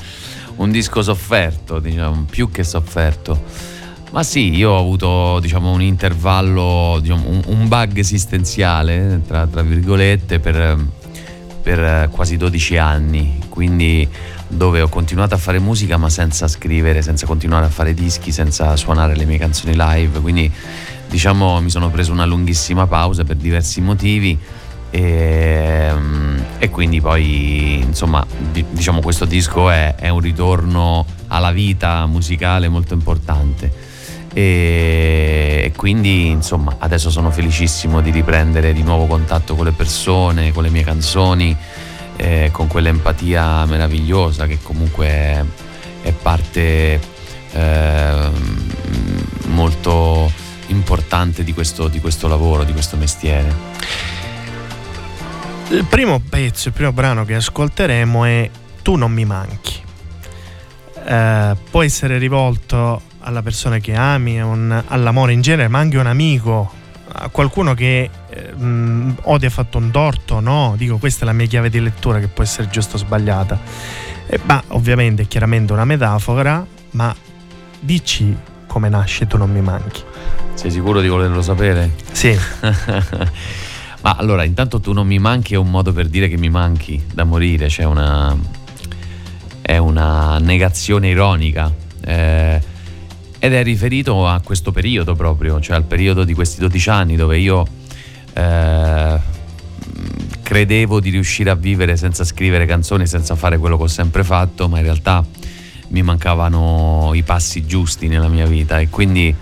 un 0.56 0.70
disco 0.70 1.02
sofferto, 1.02 1.80
diciamo, 1.80 2.24
più 2.30 2.50
che 2.50 2.64
sofferto 2.64 3.70
ma 4.12 4.22
sì, 4.22 4.54
io 4.54 4.70
ho 4.70 4.78
avuto 4.78 5.40
diciamo, 5.40 5.70
un 5.70 5.80
intervallo, 5.80 6.98
diciamo, 7.00 7.28
un, 7.28 7.42
un, 7.46 7.66
bug 7.66 7.96
esistenziale, 7.96 9.22
tra, 9.26 9.46
tra 9.46 9.62
virgolette, 9.62 10.38
per, 10.38 10.78
per, 11.62 12.10
quasi 12.10 12.36
12 12.36 12.76
anni, 12.76 13.38
quindi 13.48 14.06
dove 14.48 14.82
ho 14.82 14.88
continuato 14.88 15.32
a 15.34 15.38
fare 15.38 15.58
musica 15.58 15.96
ma 15.96 16.10
senza 16.10 16.46
scrivere, 16.46 17.00
senza 17.00 17.24
continuare 17.24 17.64
a 17.64 17.70
fare 17.70 17.94
dischi, 17.94 18.32
senza 18.32 18.76
suonare 18.76 19.16
le 19.16 19.24
mie 19.24 19.38
canzoni 19.38 19.72
live, 19.74 20.20
quindi 20.20 20.52
diciamo 21.08 21.62
mi 21.62 21.70
sono 21.70 21.88
preso 21.88 22.12
una 22.12 22.26
lunghissima 22.26 22.86
pausa 22.86 23.24
per 23.24 23.36
diversi 23.36 23.80
motivi. 23.80 24.38
E, 24.94 25.90
e 26.58 26.68
quindi 26.68 27.00
poi 27.00 27.80
insomma 27.80 28.26
diciamo 28.50 29.00
questo 29.00 29.24
disco 29.24 29.70
è, 29.70 29.94
è 29.94 30.10
un 30.10 30.20
ritorno 30.20 31.06
alla 31.28 31.50
vita 31.50 32.04
musicale 32.04 32.68
molto 32.68 32.92
importante 32.92 33.91
e 34.34 35.72
quindi 35.76 36.28
insomma 36.28 36.76
adesso 36.78 37.10
sono 37.10 37.30
felicissimo 37.30 38.00
di 38.00 38.10
riprendere 38.10 38.72
di 38.72 38.82
nuovo 38.82 39.06
contatto 39.06 39.54
con 39.54 39.66
le 39.66 39.72
persone, 39.72 40.52
con 40.52 40.62
le 40.62 40.70
mie 40.70 40.84
canzoni, 40.84 41.54
eh, 42.16 42.48
con 42.52 42.66
quell'empatia 42.66 43.64
meravigliosa 43.66 44.46
che 44.46 44.58
comunque 44.62 45.06
è, 45.06 45.44
è 46.02 46.12
parte 46.12 47.00
eh, 47.52 48.30
molto 49.46 50.30
importante 50.68 51.44
di 51.44 51.52
questo, 51.52 51.88
di 51.88 52.00
questo 52.00 52.28
lavoro, 52.28 52.64
di 52.64 52.72
questo 52.72 52.96
mestiere. 52.96 53.54
Il 55.68 55.84
primo 55.84 56.20
pezzo, 56.20 56.68
il 56.68 56.74
primo 56.74 56.92
brano 56.92 57.24
che 57.24 57.34
ascolteremo 57.34 58.24
è 58.24 58.50
Tu 58.82 58.96
non 58.96 59.12
mi 59.12 59.24
manchi. 59.24 59.80
Eh, 61.04 61.56
può 61.70 61.82
essere 61.82 62.18
rivolto 62.18 63.10
alla 63.22 63.42
persona 63.42 63.78
che 63.78 63.94
ami, 63.94 64.40
un, 64.40 64.82
all'amore 64.86 65.32
in 65.32 65.40
genere, 65.40 65.68
ma 65.68 65.78
anche 65.78 65.98
un 65.98 66.06
amico, 66.06 66.70
a 67.14 67.28
qualcuno 67.28 67.74
che 67.74 68.10
eh, 68.30 68.52
mh, 68.52 69.18
o 69.22 69.38
ti 69.38 69.46
ha 69.46 69.50
fatto 69.50 69.78
un 69.78 69.90
torto, 69.90 70.40
no? 70.40 70.74
Dico, 70.76 70.96
questa 70.98 71.22
è 71.22 71.26
la 71.26 71.32
mia 71.32 71.46
chiave 71.46 71.68
di 71.68 71.80
lettura 71.80 72.18
che 72.18 72.28
può 72.28 72.42
essere 72.42 72.68
giusta 72.68 72.96
o 72.96 72.98
sbagliata. 72.98 73.58
Eh, 74.26 74.40
ma 74.44 74.62
ovviamente 74.68 75.22
è 75.22 75.28
chiaramente 75.28 75.72
una 75.72 75.84
metafora, 75.84 76.64
ma 76.92 77.14
dici 77.80 78.36
come 78.72 78.88
nasce 78.88 79.26
Tu 79.26 79.36
non 79.36 79.52
mi 79.52 79.60
manchi. 79.60 80.02
Sei 80.54 80.70
sicuro 80.70 81.02
di 81.02 81.08
volerlo 81.08 81.42
sapere? 81.42 81.90
Sì. 82.12 82.34
ma 84.00 84.16
allora, 84.16 84.44
intanto 84.44 84.80
tu 84.80 84.92
non 84.92 85.06
mi 85.06 85.18
manchi 85.18 85.52
è 85.52 85.58
un 85.58 85.68
modo 85.68 85.92
per 85.92 86.08
dire 86.08 86.28
che 86.28 86.38
mi 86.38 86.48
manchi 86.48 87.04
da 87.12 87.24
morire, 87.24 87.66
c'è 87.66 87.82
cioè 87.82 87.84
una... 87.84 88.34
è 89.60 89.76
una 89.76 90.38
negazione 90.38 91.08
ironica. 91.08 91.70
Eh, 92.00 92.60
ed 93.44 93.54
è 93.54 93.62
riferito 93.64 94.28
a 94.28 94.40
questo 94.40 94.70
periodo 94.70 95.16
proprio, 95.16 95.58
cioè 95.58 95.74
al 95.74 95.82
periodo 95.82 96.22
di 96.22 96.32
questi 96.32 96.60
12 96.60 96.90
anni 96.90 97.16
dove 97.16 97.38
io 97.38 97.66
eh, 98.34 99.18
credevo 100.40 101.00
di 101.00 101.10
riuscire 101.10 101.50
a 101.50 101.56
vivere 101.56 101.96
senza 101.96 102.22
scrivere 102.22 102.66
canzoni, 102.66 103.04
senza 103.04 103.34
fare 103.34 103.58
quello 103.58 103.76
che 103.76 103.82
ho 103.82 103.88
sempre 103.88 104.22
fatto, 104.22 104.68
ma 104.68 104.78
in 104.78 104.84
realtà 104.84 105.24
mi 105.88 106.02
mancavano 106.02 107.10
i 107.14 107.24
passi 107.24 107.66
giusti 107.66 108.06
nella 108.06 108.28
mia 108.28 108.46
vita. 108.46 108.78
E 108.78 108.88
quindi 108.88 109.34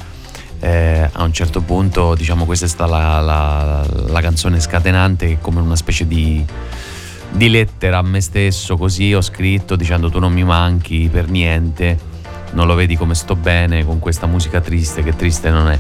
eh, 0.61 1.11
a 1.13 1.23
un 1.23 1.35
certo 1.35 1.61
punto 1.61 2.15
diciamo 2.15 2.47
questa 2.47 2.65
è 2.65 2.69
stata 2.71 2.91
la, 2.91 3.21
la, 3.21 3.87
la 4.07 4.21
canzone 4.23 4.61
scatenante 4.61 5.37
come 5.43 5.61
una 5.61 5.77
specie 5.77 6.07
di, 6.07 6.43
di 7.33 7.51
lettera 7.51 7.99
a 7.99 8.03
me 8.03 8.23
stesso 8.23 8.79
così 8.79 9.13
ho 9.13 9.21
scritto 9.21 9.77
dicendo 9.77 10.09
tu 10.09 10.19
non 10.19 10.33
mi 10.33 10.45
manchi 10.45 11.07
per 11.13 11.29
niente 11.29 12.09
non 12.53 12.67
lo 12.67 12.75
vedi 12.75 12.97
come 12.97 13.15
sto 13.15 13.37
bene 13.37 13.85
con 13.85 13.99
questa 13.99 14.27
musica 14.27 14.61
triste 14.61 15.03
che 15.03 15.15
triste 15.15 15.51
non 15.51 15.69
è. 15.69 15.79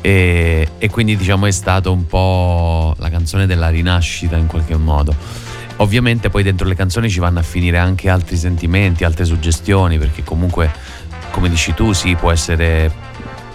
E, 0.00 0.68
e 0.78 0.90
quindi 0.90 1.16
diciamo 1.16 1.46
è 1.46 1.50
stato 1.52 1.92
un 1.92 2.06
po' 2.06 2.94
la 2.98 3.08
canzone 3.08 3.46
della 3.46 3.68
rinascita 3.68 4.36
in 4.36 4.46
qualche 4.46 4.76
modo. 4.76 5.14
Ovviamente 5.76 6.28
poi 6.28 6.42
dentro 6.42 6.66
le 6.68 6.74
canzoni 6.74 7.08
ci 7.08 7.18
vanno 7.18 7.38
a 7.38 7.42
finire 7.42 7.78
anche 7.78 8.08
altri 8.08 8.36
sentimenti, 8.36 9.04
altre 9.04 9.24
suggestioni, 9.24 9.98
perché 9.98 10.22
comunque, 10.22 10.70
come 11.30 11.48
dici 11.48 11.74
tu, 11.74 11.92
sì, 11.92 12.14
può 12.14 12.30
essere, 12.30 12.92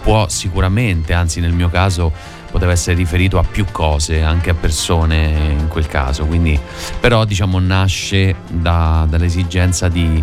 può 0.02 0.28
sicuramente, 0.28 1.12
anzi 1.12 1.40
nel 1.40 1.52
mio 1.52 1.70
caso 1.70 2.12
poteva 2.50 2.72
essere 2.72 2.96
riferito 2.96 3.38
a 3.38 3.44
più 3.44 3.66
cose, 3.70 4.22
anche 4.22 4.50
a 4.50 4.54
persone 4.54 5.56
in 5.58 5.68
quel 5.68 5.86
caso, 5.86 6.24
quindi 6.26 6.58
però 6.98 7.24
diciamo 7.24 7.58
nasce 7.58 8.36
da, 8.48 9.06
dall'esigenza 9.08 9.88
di, 9.88 10.22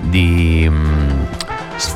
di 0.00 0.66
mm, 0.68 1.22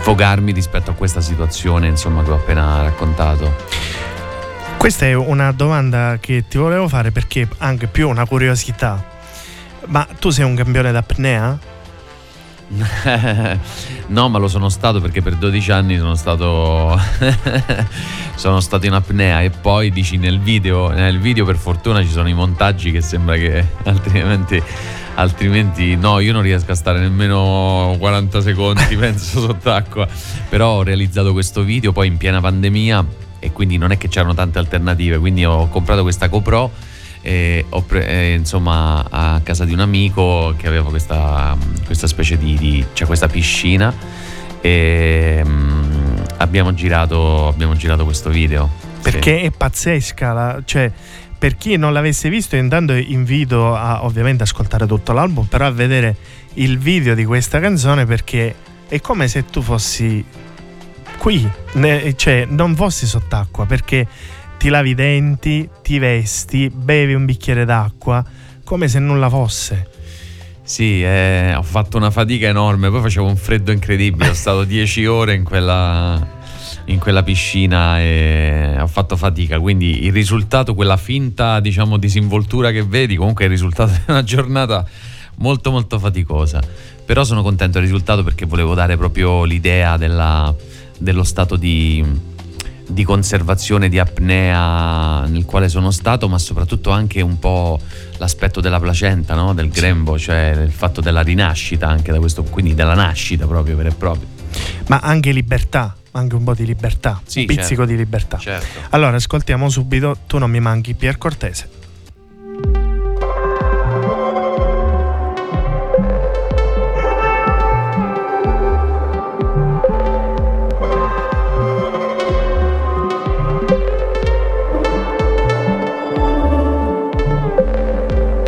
sfogarmi 0.05 0.53
rispetto 0.53 0.91
a 0.91 0.95
questa 0.95 1.23
situazione 1.23 1.87
insomma, 1.87 2.23
che 2.23 2.31
ho 2.31 2.35
appena 2.35 2.83
raccontato? 2.83 3.57
Questa 4.77 5.07
è 5.07 5.15
una 5.15 5.51
domanda 5.51 6.19
che 6.21 6.45
ti 6.47 6.59
volevo 6.59 6.89
fare 6.89 7.11
perché 7.11 7.49
anche 7.57 7.87
più 7.87 8.11
una 8.11 8.27
curiosità. 8.27 9.03
Ma 9.87 10.07
tu 10.19 10.29
sei 10.29 10.45
un 10.45 10.57
campione 10.57 10.93
d'apnea? 10.93 11.59
No, 14.09 14.29
ma 14.29 14.39
lo 14.39 14.49
sono 14.49 14.69
stato 14.69 15.01
perché 15.01 15.23
per 15.23 15.37
12 15.37 15.71
anni 15.71 15.97
sono 15.97 16.15
stato 16.15 16.99
sono 18.35 18.61
stato 18.61 18.87
in 18.87 18.93
apnea 18.93 19.41
e 19.43 19.51
poi 19.51 19.91
dici 19.91 20.17
nel 20.17 20.41
video, 20.41 20.91
nel 20.91 21.19
video 21.21 21.45
per 21.45 21.57
fortuna 21.57 22.03
ci 22.03 22.11
sono 22.11 22.29
i 22.29 22.35
montaggi 22.35 22.91
che 22.91 23.01
sembra 23.01 23.37
che 23.37 23.65
altrimenti 23.85 24.63
altrimenti 25.17 25.97
no, 25.97 26.19
io 26.19 26.33
non 26.33 26.43
riesco 26.43 26.73
a 26.73 26.75
stare 26.75 26.99
nemmeno 26.99 27.95
40 27.99 28.41
secondi, 28.41 28.97
penso, 28.97 29.41
sott'acqua. 29.41 30.09
Però 30.49 30.71
ho 30.71 30.83
realizzato 30.83 31.33
questo 31.33 31.63
video 31.63 31.93
poi 31.93 32.09
in 32.09 32.17
piena 32.17 32.41
pandemia 32.41 33.05
e 33.39 33.53
quindi 33.53 33.77
non 33.77 33.93
è 33.93 33.99
che 33.99 34.09
c'erano 34.09 34.35
tante 34.35 34.59
alternative, 34.59 35.19
quindi 35.19 35.45
ho 35.45 35.69
comprato 35.69 36.03
questa 36.03 36.27
GoPro 36.27 36.71
e 37.27 37.65
ho 37.71 37.81
pre- 37.81 38.07
eh, 38.07 38.35
insomma 38.35 39.03
a 39.09 39.41
casa 39.43 39.65
di 39.65 39.73
un 39.73 39.81
amico 39.81 40.55
che 40.59 40.67
aveva 40.67 40.91
questa, 40.91 41.57
questa 41.87 42.07
specie 42.07 42.37
di, 42.37 42.55
di 42.59 42.85
cioè 42.93 43.07
questa 43.07 43.29
piscina 43.29 43.93
e, 44.61 45.43
abbiamo 46.37 46.75
girato, 46.75 47.49
abbiamo 47.49 47.75
girato 47.77 48.05
questo 48.05 48.29
video. 48.29 48.69
Perché 49.01 49.39
sì. 49.39 49.45
è 49.45 49.51
pazzesca, 49.51 50.33
la, 50.35 50.63
cioè 50.67 50.93
per 51.39 51.57
chi 51.57 51.77
non 51.77 51.95
l'avesse 51.95 52.29
visto, 52.29 52.57
intanto 52.57 52.93
invito 52.93 53.75
a 53.75 54.05
ovviamente 54.05 54.43
ascoltare 54.43 54.87
tutto 54.87 55.13
l'album, 55.13 55.47
però 55.47 55.65
a 55.65 55.71
vedere 55.71 56.17
il 56.55 56.79
video 56.79 57.15
di 57.15 57.25
questa 57.25 57.59
canzone 57.59 58.05
perché 58.05 58.55
è 58.87 59.01
come 59.01 59.29
se 59.29 59.47
tu 59.47 59.63
fossi 59.63 60.23
qui, 61.17 61.51
ne, 61.73 62.15
cioè 62.17 62.47
non 62.49 62.77
fossi 62.77 63.07
sott'acqua 63.07 63.65
perché 63.65 64.07
ti 64.65 64.71
lavi 64.71 64.91
i 64.91 64.95
denti, 64.95 65.69
ti 65.83 65.99
vesti, 65.99 66.73
bevi 66.75 67.13
un 67.13 67.27
bicchiere 67.27 67.67
d'acqua 67.67 68.25
come 68.65 68.89
se 68.89 68.99
nulla 68.99 69.29
fosse. 69.29 69.91
Sì, 70.63 71.03
eh, 71.03 71.53
ho 71.55 71.63
fatto 71.63 71.99
una 71.99 72.11
fatica 72.11 72.49
enorme, 72.49 72.89
poi 72.89 73.03
facevo 73.03 73.27
un 73.27 73.37
freddo 73.37 73.73
incredibile, 73.73 74.31
ho 74.31 74.33
stato 74.33 74.65
dieci 74.65 75.05
ore 75.05 75.35
in 75.35 75.45
quella, 75.45 76.19
in 76.87 76.99
quella 76.99 77.23
piscina 77.23 78.01
e 78.01 78.79
ho 78.81 78.87
fatto 78.87 79.19
fatica, 79.19 79.61
quindi 79.61 80.05
il 80.05 80.13
risultato, 80.15 80.75
quella 80.75 80.97
finta 80.97 81.61
diciamo 81.61 81.99
disinvoltura 81.99 82.71
che 82.71 82.85
vedi, 82.85 83.17
comunque 83.17 83.45
è 83.45 83.49
il 83.49 83.53
risultato 83.53 83.93
di 83.93 84.01
una 84.07 84.25
giornata 84.25 84.83
molto 85.41 85.73
molto 85.73 85.99
faticosa, 85.99 86.63
però 87.05 87.23
sono 87.23 87.43
contento 87.43 87.81
del 87.81 87.87
risultato 87.87 88.23
perché 88.23 88.47
volevo 88.47 88.73
dare 88.73 88.97
proprio 88.97 89.45
l'idea 89.45 89.99
della, 89.99 90.55
dello 90.97 91.23
stato 91.23 91.57
di 91.57 92.33
di 92.87 93.05
conservazione 93.05 93.89
di 93.89 93.99
apnea 93.99 95.25
nel 95.27 95.45
quale 95.45 95.69
sono 95.69 95.91
stato, 95.91 96.29
ma 96.29 96.39
soprattutto 96.39 96.91
anche 96.91 97.21
un 97.21 97.39
po' 97.39 97.81
l'aspetto 98.19 98.61
della 98.61 98.79
placenta, 98.79 99.35
no? 99.35 99.55
del 99.55 99.71
grembo, 99.71 100.19
cioè 100.19 100.57
il 100.65 100.73
fatto 100.73 101.01
della 101.01 101.23
rinascita 101.23 101.89
anche 101.89 102.13
da 102.13 102.19
questo, 102.19 102.43
quindi 102.45 102.75
della 102.75 102.95
nascita 102.95 103.47
proprio 103.47 103.77
vera 103.77 103.89
e 103.89 103.95
propria. 103.95 104.27
Ma 104.89 104.99
anche 105.01 105.33
libertà, 105.33 105.97
anche 106.13 106.35
un 106.35 106.45
po' 106.45 106.55
di 106.55 106.65
libertà, 106.67 107.21
sì, 107.25 107.41
un 107.41 107.47
pizzico 107.47 107.67
certo, 107.67 107.85
di 107.85 107.97
libertà. 107.97 108.39
Certo. 108.39 108.81
Allora, 108.91 109.17
ascoltiamo 109.17 109.69
subito 109.69 110.19
Tu 110.27 110.39
non 110.39 110.51
mi 110.51 110.61
manchi, 110.61 110.95
Pier 110.95 111.19
Cortese. 111.19 111.83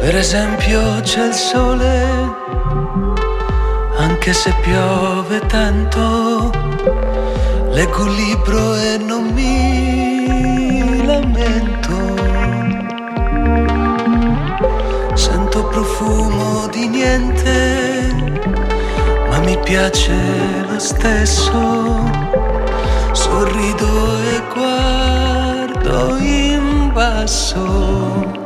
Per 0.07 0.15
esempio 0.15 1.01
c'è 1.01 1.27
il 1.27 1.35
sole, 1.35 2.07
anche 3.97 4.33
se 4.33 4.55
piove 4.63 5.45
tanto, 5.47 6.53
leggo 7.71 8.03
un 8.03 8.15
libro 8.15 8.77
e 8.77 8.99
non 8.99 9.25
mi 9.33 11.05
lamento. 11.05 11.97
Sento 15.15 15.65
profumo 15.65 16.69
di 16.69 16.87
niente, 16.87 18.15
ma 19.29 19.41
mi 19.41 19.59
piace 19.59 20.15
lo 20.71 20.79
stesso. 20.79 22.09
Sorrido 23.11 24.21
e 24.21 24.43
guardo 24.55 26.17
in 26.19 26.93
basso 26.93 28.46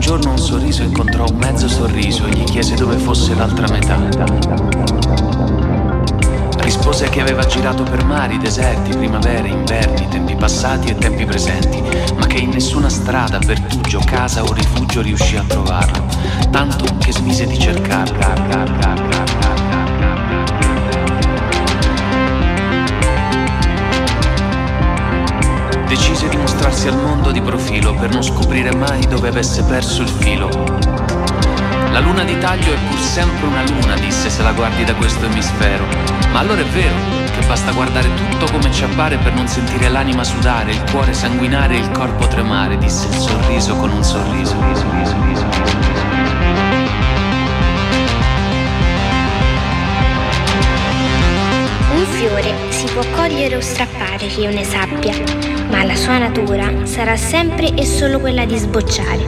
Un 0.00 0.06
giorno 0.06 0.30
un 0.30 0.38
sorriso 0.38 0.82
incontrò 0.82 1.26
un 1.28 1.36
mezzo 1.36 1.68
sorriso 1.68 2.24
e 2.24 2.30
gli 2.30 2.44
chiese 2.44 2.74
dove 2.74 2.96
fosse 2.96 3.34
l'altra 3.34 3.68
metà. 3.68 3.98
Rispose 6.60 7.10
che 7.10 7.20
aveva 7.20 7.44
girato 7.44 7.82
per 7.82 8.02
mari, 8.06 8.38
deserti, 8.38 8.96
primavere, 8.96 9.48
inverni, 9.48 10.08
tempi 10.08 10.34
passati 10.36 10.88
e 10.88 10.94
tempi 10.96 11.26
presenti, 11.26 11.82
ma 12.16 12.26
che 12.26 12.38
in 12.38 12.48
nessuna 12.48 12.88
strada, 12.88 13.40
pertugio, 13.40 14.00
casa 14.02 14.42
o 14.42 14.54
rifugio 14.54 15.02
riuscì 15.02 15.36
a 15.36 15.44
trovarlo, 15.46 16.06
tanto 16.50 16.96
che 16.96 17.12
smise 17.12 17.46
di 17.46 17.58
cercarlo. 17.58 19.29
Decise 26.00 26.28
di 26.30 26.36
mostrarsi 26.38 26.88
al 26.88 26.96
mondo 26.96 27.30
di 27.30 27.42
profilo 27.42 27.94
per 27.94 28.10
non 28.10 28.22
scoprire 28.22 28.74
mai 28.74 29.06
dove 29.06 29.28
avesse 29.28 29.62
perso 29.64 30.00
il 30.00 30.08
filo. 30.08 30.48
La 31.92 32.00
luna 32.00 32.24
di 32.24 32.38
taglio 32.38 32.72
è 32.72 32.76
pur 32.88 32.98
sempre 32.98 33.46
una 33.46 33.62
luna, 33.66 33.94
disse 33.96 34.30
se 34.30 34.42
la 34.42 34.52
guardi 34.52 34.82
da 34.82 34.94
questo 34.94 35.26
emisfero. 35.26 35.84
Ma 36.32 36.38
allora 36.38 36.62
è 36.62 36.64
vero 36.64 36.94
che 37.38 37.46
basta 37.46 37.72
guardare 37.72 38.08
tutto 38.14 38.50
come 38.50 38.72
ci 38.72 38.82
appare 38.82 39.18
per 39.18 39.34
non 39.34 39.46
sentire 39.46 39.90
l'anima 39.90 40.24
sudare, 40.24 40.72
il 40.72 40.82
cuore 40.90 41.12
sanguinare 41.12 41.74
e 41.74 41.80
il 41.80 41.90
corpo 41.90 42.26
tremare, 42.26 42.78
disse 42.78 43.06
il 43.06 43.14
sorriso 43.14 43.76
con 43.76 43.90
un 43.90 44.02
sorriso. 44.02 44.56
Un 51.92 52.06
fiore 52.06 52.69
si 52.80 52.90
può 52.94 53.04
cogliere 53.14 53.56
o 53.56 53.60
strappare 53.60 54.26
che 54.26 54.40
io 54.40 54.50
ne 54.50 54.64
sappia, 54.64 55.12
ma 55.68 55.84
la 55.84 55.94
sua 55.94 56.16
natura 56.16 56.86
sarà 56.86 57.14
sempre 57.14 57.74
e 57.74 57.84
solo 57.84 58.18
quella 58.20 58.46
di 58.46 58.56
sbocciare. 58.56 59.22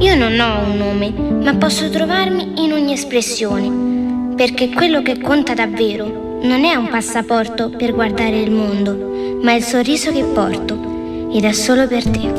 Io 0.00 0.14
non 0.16 0.38
ho 0.38 0.64
un 0.64 0.76
nome, 0.76 1.10
ma 1.42 1.54
posso 1.54 1.88
trovarmi 1.88 2.62
in 2.62 2.72
ogni 2.72 2.92
espressione, 2.92 4.34
perché 4.36 4.68
quello 4.68 5.00
che 5.00 5.18
conta 5.18 5.54
davvero 5.54 6.40
non 6.42 6.64
è 6.64 6.74
un 6.74 6.88
passaporto 6.90 7.70
per 7.70 7.94
guardare 7.94 8.38
il 8.38 8.50
mondo, 8.50 9.40
ma 9.42 9.54
il 9.54 9.62
sorriso 9.62 10.12
che 10.12 10.24
porto, 10.24 11.30
ed 11.32 11.44
è 11.44 11.52
solo 11.52 11.86
per 11.86 12.06
te. 12.06 12.32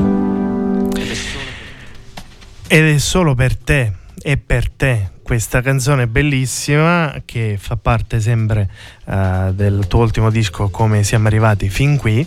Ed 2.68 2.86
è 2.86 2.98
solo 3.00 3.34
per 3.34 3.58
te, 3.58 3.94
è 4.22 4.38
per 4.38 4.70
te 4.70 5.11
questa 5.24 5.62
canzone 5.62 6.08
bellissima 6.08 7.22
che 7.26 7.58
fa 7.60 7.78
parte 7.78 8.20
sempre 8.20 8.70
eh, 9.06 9.52
del 9.54 9.86
tuo 9.88 10.02
ultimo 10.02 10.30
disco 10.30 10.70
come 10.70 11.04
siamo 11.04 11.28
arrivati 11.28 11.70
fin 11.70 11.98
qui. 11.98 12.26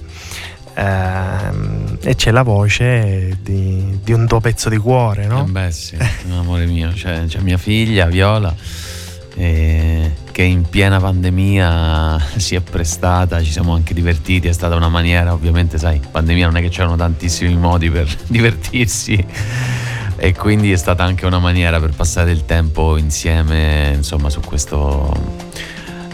Ehm, 0.77 1.99
e 2.03 2.17
c'è 2.17 2.33
la 2.33 2.43
voce 2.43 3.39
di, 3.41 4.01
di 4.03 4.13
un 4.13 4.27
tuo 4.27 4.41
pezzo 4.41 4.69
di 4.69 4.77
cuore, 4.77 5.27
no? 5.27 5.45
Eh 5.47 5.51
beh 5.51 5.71
sì, 5.71 5.97
amore 6.31 6.67
mio, 6.67 6.91
c'è, 6.91 7.27
c'è 7.27 7.39
mia 7.41 7.59
figlia 7.59 8.07
Viola 8.07 8.55
eh, 9.37 10.13
che 10.31 10.43
in 10.43 10.69
piena 10.69 10.99
pandemia 10.99 12.21
si 12.37 12.55
è 12.55 12.61
prestata, 12.61 13.43
ci 13.43 13.51
siamo 13.51 13.75
anche 13.75 13.95
divertiti, 13.95 14.49
è 14.49 14.53
stata 14.53 14.75
una 14.77 14.89
maniera, 14.89 15.33
ovviamente 15.33 15.79
sai, 15.79 16.01
pandemia 16.11 16.47
non 16.47 16.57
è 16.57 16.61
che 16.61 16.69
c'erano 16.69 16.97
tantissimi 16.97 17.55
modi 17.57 17.91
per 17.91 18.09
divertirsi 18.27 19.25
e 20.17 20.35
quindi 20.35 20.73
è 20.73 20.77
stata 20.77 21.05
anche 21.05 21.27
una 21.27 21.39
maniera 21.39 21.81
per 21.81 21.95
passare 21.95 22.31
il 22.31 22.45
tempo 22.45 22.97
insieme, 22.97 23.93
insomma, 23.95 24.31
su 24.31 24.41
questo 24.41 25.12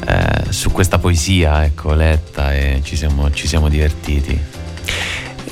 eh, 0.07 0.53
su 0.53 0.71
questa 0.73 0.99
poesia, 0.99 1.65
ecco, 1.65 1.93
letta 1.93 2.55
e 2.55 2.81
ci 2.83 2.97
siamo, 2.97 3.31
ci 3.31 3.47
siamo 3.47 3.69
divertiti. 3.69 4.39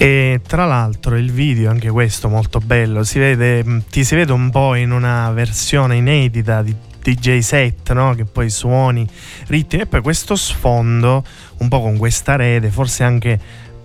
E 0.01 0.40
tra 0.46 0.64
l'altro 0.64 1.16
il 1.16 1.30
video, 1.30 1.70
anche 1.70 1.90
questo 1.90 2.28
molto 2.28 2.59
bello, 2.61 3.05
si 3.05 3.18
vede, 3.18 3.62
mh, 3.62 3.84
ti 3.90 4.05
si 4.05 4.14
vede 4.14 4.32
un 4.32 4.51
po' 4.51 4.74
in 4.74 4.90
una 4.90 5.30
versione 5.32 5.96
inedita 5.96 6.62
di 6.62 6.74
DJ 7.03 7.38
set, 7.38 7.92
no? 7.92 8.14
che 8.14 8.24
poi 8.24 8.49
suoni, 8.49 9.07
ritmi 9.46 9.80
e 9.80 9.86
poi 9.86 10.01
questo 10.01 10.34
sfondo 10.34 11.24
un 11.59 11.68
po' 11.68 11.80
con 11.80 11.96
questa 11.96 12.36
rete, 12.36 12.68
forse 12.70 13.05
anche 13.05 13.38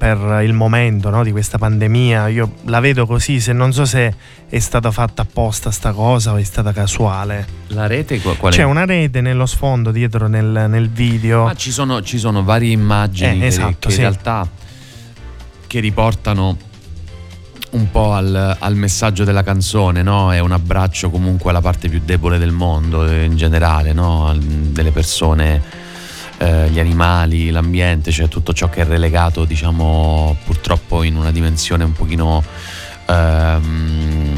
per 0.04 0.44
il 0.44 0.52
momento 0.52 1.10
no, 1.10 1.24
di 1.24 1.32
questa 1.32 1.58
pandemia. 1.58 2.28
Io 2.28 2.56
la 2.66 2.82
vedo 2.82 3.06
così, 3.06 3.40
se 3.40 3.54
non 3.54 3.72
so 3.72 3.86
se 3.86 4.14
è 4.50 4.60
stata 4.60 4.92
fatta 4.92 5.22
apposta 5.22 5.72
sta 5.72 5.94
cosa 5.94 6.34
o 6.34 6.36
è 6.36 6.44
stata 6.44 6.74
casuale. 6.74 7.48
La 7.68 7.88
rete 7.88 8.20
qual 8.20 8.52
C'è 8.52 8.64
una 8.64 8.84
rete 8.84 9.22
nello 9.22 9.46
sfondo 9.46 9.92
dietro 9.92 10.28
nel, 10.28 10.66
nel 10.68 10.90
video. 10.90 11.46
Ah, 11.46 11.54
ci 11.54 11.72
sono, 11.72 12.02
ci 12.02 12.18
sono 12.18 12.44
varie 12.44 12.74
immagini 12.74 13.38
Eh, 13.38 13.40
che, 13.40 13.46
esatto, 13.46 13.88
che 13.88 13.92
sì. 13.92 13.96
in 14.02 14.02
realtà 14.02 14.46
che 15.68 15.80
riportano 15.80 16.58
un 17.72 17.90
po' 17.90 18.12
al, 18.12 18.58
al 18.60 18.76
messaggio 18.76 19.24
della 19.24 19.42
canzone, 19.42 20.04
no? 20.04 20.34
È 20.34 20.40
un 20.40 20.52
abbraccio 20.52 21.10
comunque 21.10 21.52
alla 21.52 21.62
parte 21.62 21.88
più 21.88 22.02
debole 22.04 22.38
del 22.38 22.52
mondo 22.52 23.08
eh, 23.08 23.24
in 23.24 23.38
generale, 23.38 23.94
no? 23.94 24.36
Delle 24.38 24.92
persone, 24.92 25.62
eh, 26.44 26.70
gli 26.70 26.80
animali, 26.80 27.50
l'ambiente, 27.52 28.12
cioè 28.12 28.28
tutto 28.28 28.52
ciò 28.54 28.70
che 28.70 28.82
è 28.82 28.86
relegato, 28.86 29.46
diciamo, 29.46 30.36
purtroppo 30.44 31.04
in 31.04 31.16
una 31.16 31.32
dimensione 31.32 31.86
un 31.86 31.94
pochino... 31.94 32.44
ehm, 33.06 34.34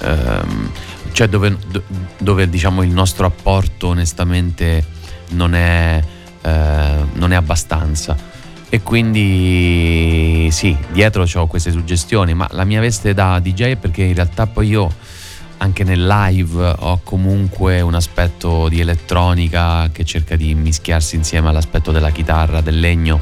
ehm, 0.00 0.70
cioè 1.12 1.28
dove, 1.28 1.56
do- 1.66 1.82
dove 2.18 2.48
diciamo 2.48 2.82
il 2.82 2.90
nostro 2.90 3.26
apporto 3.26 3.88
onestamente 3.88 4.84
non 5.30 5.54
è, 5.54 6.02
eh, 6.42 6.94
non 7.12 7.32
è 7.32 7.36
abbastanza. 7.36 8.16
E 8.68 8.82
quindi 8.82 10.48
sì, 10.50 10.76
dietro 10.92 11.24
ho 11.32 11.46
queste 11.46 11.70
suggestioni, 11.70 12.34
ma 12.34 12.48
la 12.50 12.64
mia 12.64 12.80
veste 12.80 13.14
da 13.14 13.38
DJ 13.38 13.62
è 13.62 13.76
perché 13.76 14.02
in 14.02 14.14
realtà 14.14 14.46
poi 14.46 14.68
io 14.68 14.92
anche 15.58 15.84
nel 15.84 16.06
live 16.06 16.74
ho 16.78 17.00
comunque 17.02 17.80
un 17.80 17.94
aspetto 17.94 18.68
di 18.68 18.80
elettronica 18.80 19.90
che 19.90 20.04
cerca 20.04 20.36
di 20.36 20.54
mischiarsi 20.54 21.16
insieme 21.16 21.48
all'aspetto 21.48 21.92
della 21.92 22.10
chitarra, 22.10 22.60
del 22.60 22.80
legno, 22.80 23.20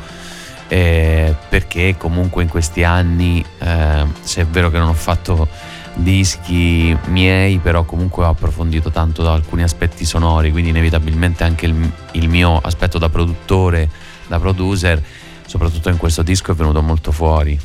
eh, 0.68 1.34
perché 1.48 1.96
comunque 1.96 2.42
in 2.42 2.48
questi 2.48 2.84
anni, 2.84 3.44
eh, 3.58 4.04
se 4.20 4.42
è 4.42 4.46
vero 4.46 4.70
che 4.70 4.78
non 4.78 4.88
ho 4.88 4.94
fatto 4.94 5.48
dischi 5.94 6.96
miei, 7.06 7.58
però 7.58 7.84
comunque 7.84 8.24
ho 8.24 8.28
approfondito 8.28 8.90
tanto 8.90 9.22
da 9.22 9.32
alcuni 9.32 9.62
aspetti 9.62 10.04
sonori, 10.04 10.50
quindi 10.50 10.70
inevitabilmente 10.70 11.42
anche 11.42 11.66
il, 11.66 11.92
il 12.12 12.28
mio 12.28 12.58
aspetto 12.58 12.98
da 12.98 13.08
produttore, 13.08 13.88
da 14.26 14.38
producer, 14.38 15.02
soprattutto 15.46 15.88
in 15.88 15.96
questo 15.96 16.22
disco 16.22 16.52
è 16.52 16.54
venuto 16.54 16.82
molto 16.82 17.12
fuori. 17.12 17.58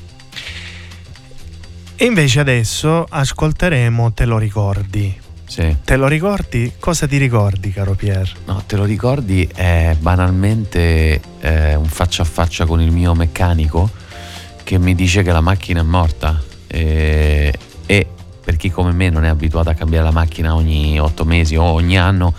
E 2.01 2.05
invece 2.05 2.39
adesso 2.39 3.05
ascolteremo 3.07 4.11
Te 4.13 4.25
lo 4.25 4.39
ricordi. 4.39 5.15
Sì. 5.45 5.77
Te 5.83 5.97
lo 5.97 6.07
ricordi? 6.07 6.73
Cosa 6.79 7.05
ti 7.05 7.17
ricordi, 7.17 7.69
caro 7.69 7.93
Pier? 7.93 8.27
No, 8.45 8.63
te 8.65 8.75
lo 8.75 8.85
ricordi? 8.85 9.47
È 9.53 9.95
banalmente 9.99 11.21
eh, 11.41 11.75
un 11.75 11.85
faccia 11.85 12.23
a 12.23 12.25
faccia 12.25 12.65
con 12.65 12.81
il 12.81 12.89
mio 12.89 13.13
meccanico 13.13 13.87
che 14.63 14.79
mi 14.79 14.95
dice 14.95 15.21
che 15.21 15.31
la 15.31 15.41
macchina 15.41 15.81
è 15.81 15.83
morta. 15.83 16.41
E, 16.65 17.53
e 17.85 18.07
per 18.43 18.55
chi 18.55 18.71
come 18.71 18.93
me 18.93 19.11
non 19.11 19.23
è 19.23 19.27
abituato 19.27 19.69
a 19.69 19.75
cambiare 19.75 20.05
la 20.05 20.11
macchina 20.11 20.55
ogni 20.55 20.99
otto 20.99 21.23
mesi 21.23 21.55
o 21.55 21.65
ogni 21.65 21.99
anno, 21.99 22.33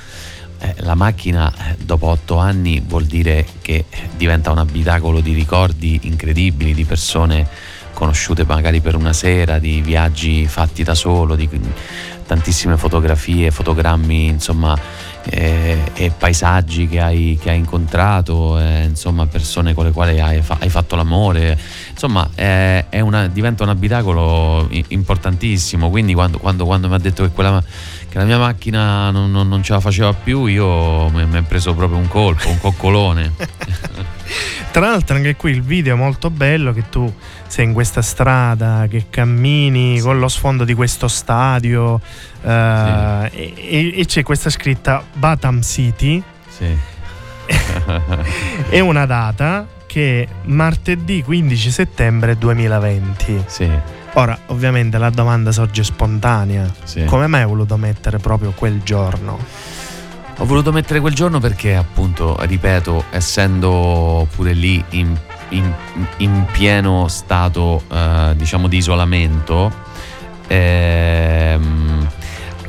eh, 0.59 0.75
la 0.79 0.97
macchina 0.97 1.53
eh, 1.53 1.77
dopo 1.81 2.09
otto 2.09 2.37
anni 2.37 2.83
vuol 2.85 3.05
dire 3.05 3.47
che 3.63 3.85
diventa 4.17 4.51
un 4.51 4.59
abitacolo 4.59 5.21
di 5.21 5.35
ricordi 5.35 6.01
incredibili 6.03 6.75
di 6.75 6.85
persone 6.85 7.72
conosciute 8.03 8.44
magari 8.44 8.80
per 8.80 8.96
una 8.96 9.12
sera, 9.12 9.61
di 9.61 9.80
viaggi 9.80 10.44
fatti 10.48 10.82
da 10.82 10.92
solo, 10.92 11.36
di 11.36 11.48
tantissime 12.26 12.76
fotografie, 12.76 13.53
fotogrammi, 13.53 14.26
insomma, 14.26 14.76
eh, 15.25 15.79
e 15.95 16.11
paesaggi 16.16 16.89
che 16.89 17.01
hai, 17.01 17.39
che 17.41 17.51
hai 17.51 17.59
incontrato, 17.59 18.59
eh, 18.59 18.85
insomma, 18.85 19.27
persone 19.27 19.75
con 19.75 19.85
le 19.85 19.93
quali 19.93 20.20
hai, 20.20 20.43
hai 20.59 20.68
fatto 20.68 20.97
l'amore. 20.97 21.59
Insomma, 21.91 22.29
è, 22.35 22.87
è 22.89 23.01
una- 23.01 23.29
diventa 23.29 23.62
un 23.62 23.68
abitacolo 23.68 24.68
importantissimo. 24.89 25.91
Quindi, 25.91 26.14
quando, 26.14 26.39
quando- 26.39 26.64
quando 26.64 26.89
mi 26.89 26.95
ha 26.95 26.99
detto 26.99 27.23
che, 27.23 27.31
quella, 27.31 27.62
che 28.09 28.18
la 28.18 28.25
mia 28.25 28.39
macchina 28.39 29.11
non, 29.11 29.31
non- 29.31 29.49
non 29.49 29.62
ce 29.62 29.73
la 29.73 29.81
faceva 29.81 30.12
più, 30.12 30.47
io 30.47 31.09
mi 31.11 31.27
è 31.31 31.43
preso 31.43 31.75
proprio 31.75 31.99
un 31.99 32.09
colpo, 32.09 32.49
un 32.49 32.59
coccolone. 32.59 33.33
Tra 34.73 34.89
l'altro 34.89 35.16
anche 35.16 35.37
qui 35.37 35.51
il 35.51 35.62
video 35.62 35.95
è 35.95 35.99
molto 35.99 36.31
bello 36.31 36.73
che 36.73 36.85
tu 36.89 37.12
sei 37.47 37.66
in 37.66 37.75
questa 37.75 38.01
strada, 38.01 38.87
che 38.89 39.07
cammini 39.11 40.01
con 40.01 40.18
lo 40.18 40.29
sfondo 40.29 40.64
di 40.64 40.73
questo 40.73 41.09
stadio 41.09 42.01
eh, 42.43 43.30
e, 43.32 43.55
e- 43.57 44.01
e 44.01 44.05
c'è 44.07 44.22
questa 44.22 44.51
scritta 44.51 45.03
Batam 45.14 45.62
City 45.62 46.22
sì. 46.49 46.76
e 48.70 48.80
una 48.80 49.07
data 49.07 49.66
che 49.86 50.22
è 50.22 50.28
martedì 50.49 51.22
15 51.22 51.70
settembre 51.70 52.36
2020. 52.38 53.45
sì, 53.47 53.68
Ora, 54.14 54.38
ovviamente 54.47 54.99
la 54.99 55.11
domanda 55.11 55.53
sorge 55.53 55.84
spontanea. 55.84 56.70
sì. 56.84 57.05
Come 57.05 57.26
mai 57.26 57.43
hai 57.43 57.47
voluto 57.47 57.76
mettere 57.76 58.18
proprio 58.18 58.53
quel 58.53 58.82
giorno? 58.82 59.38
Ho 60.38 60.45
voluto 60.47 60.72
mettere 60.72 61.01
quel 61.01 61.14
giorno 61.14 61.38
perché, 61.40 61.74
appunto, 61.74 62.36
ripeto, 62.40 63.05
essendo 63.11 64.26
pure 64.34 64.53
lì 64.55 64.82
in, 64.90 65.14
in- 65.51 65.72
in 66.18 66.45
pieno 66.53 67.07
stato, 67.09 67.82
eh, 67.93 68.32
diciamo, 68.36 68.66
di 68.68 68.78
isolamento, 68.78 69.70
ehm, 70.47 72.09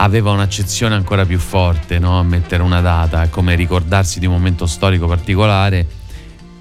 aveva 0.03 0.31
un'accezione 0.31 0.95
ancora 0.95 1.25
più 1.25 1.39
forte 1.39 1.97
no? 1.97 2.21
mettere 2.23 2.61
una 2.61 2.81
data, 2.81 3.29
come 3.29 3.55
ricordarsi 3.55 4.19
di 4.19 4.25
un 4.25 4.33
momento 4.33 4.65
storico 4.65 5.07
particolare 5.07 5.87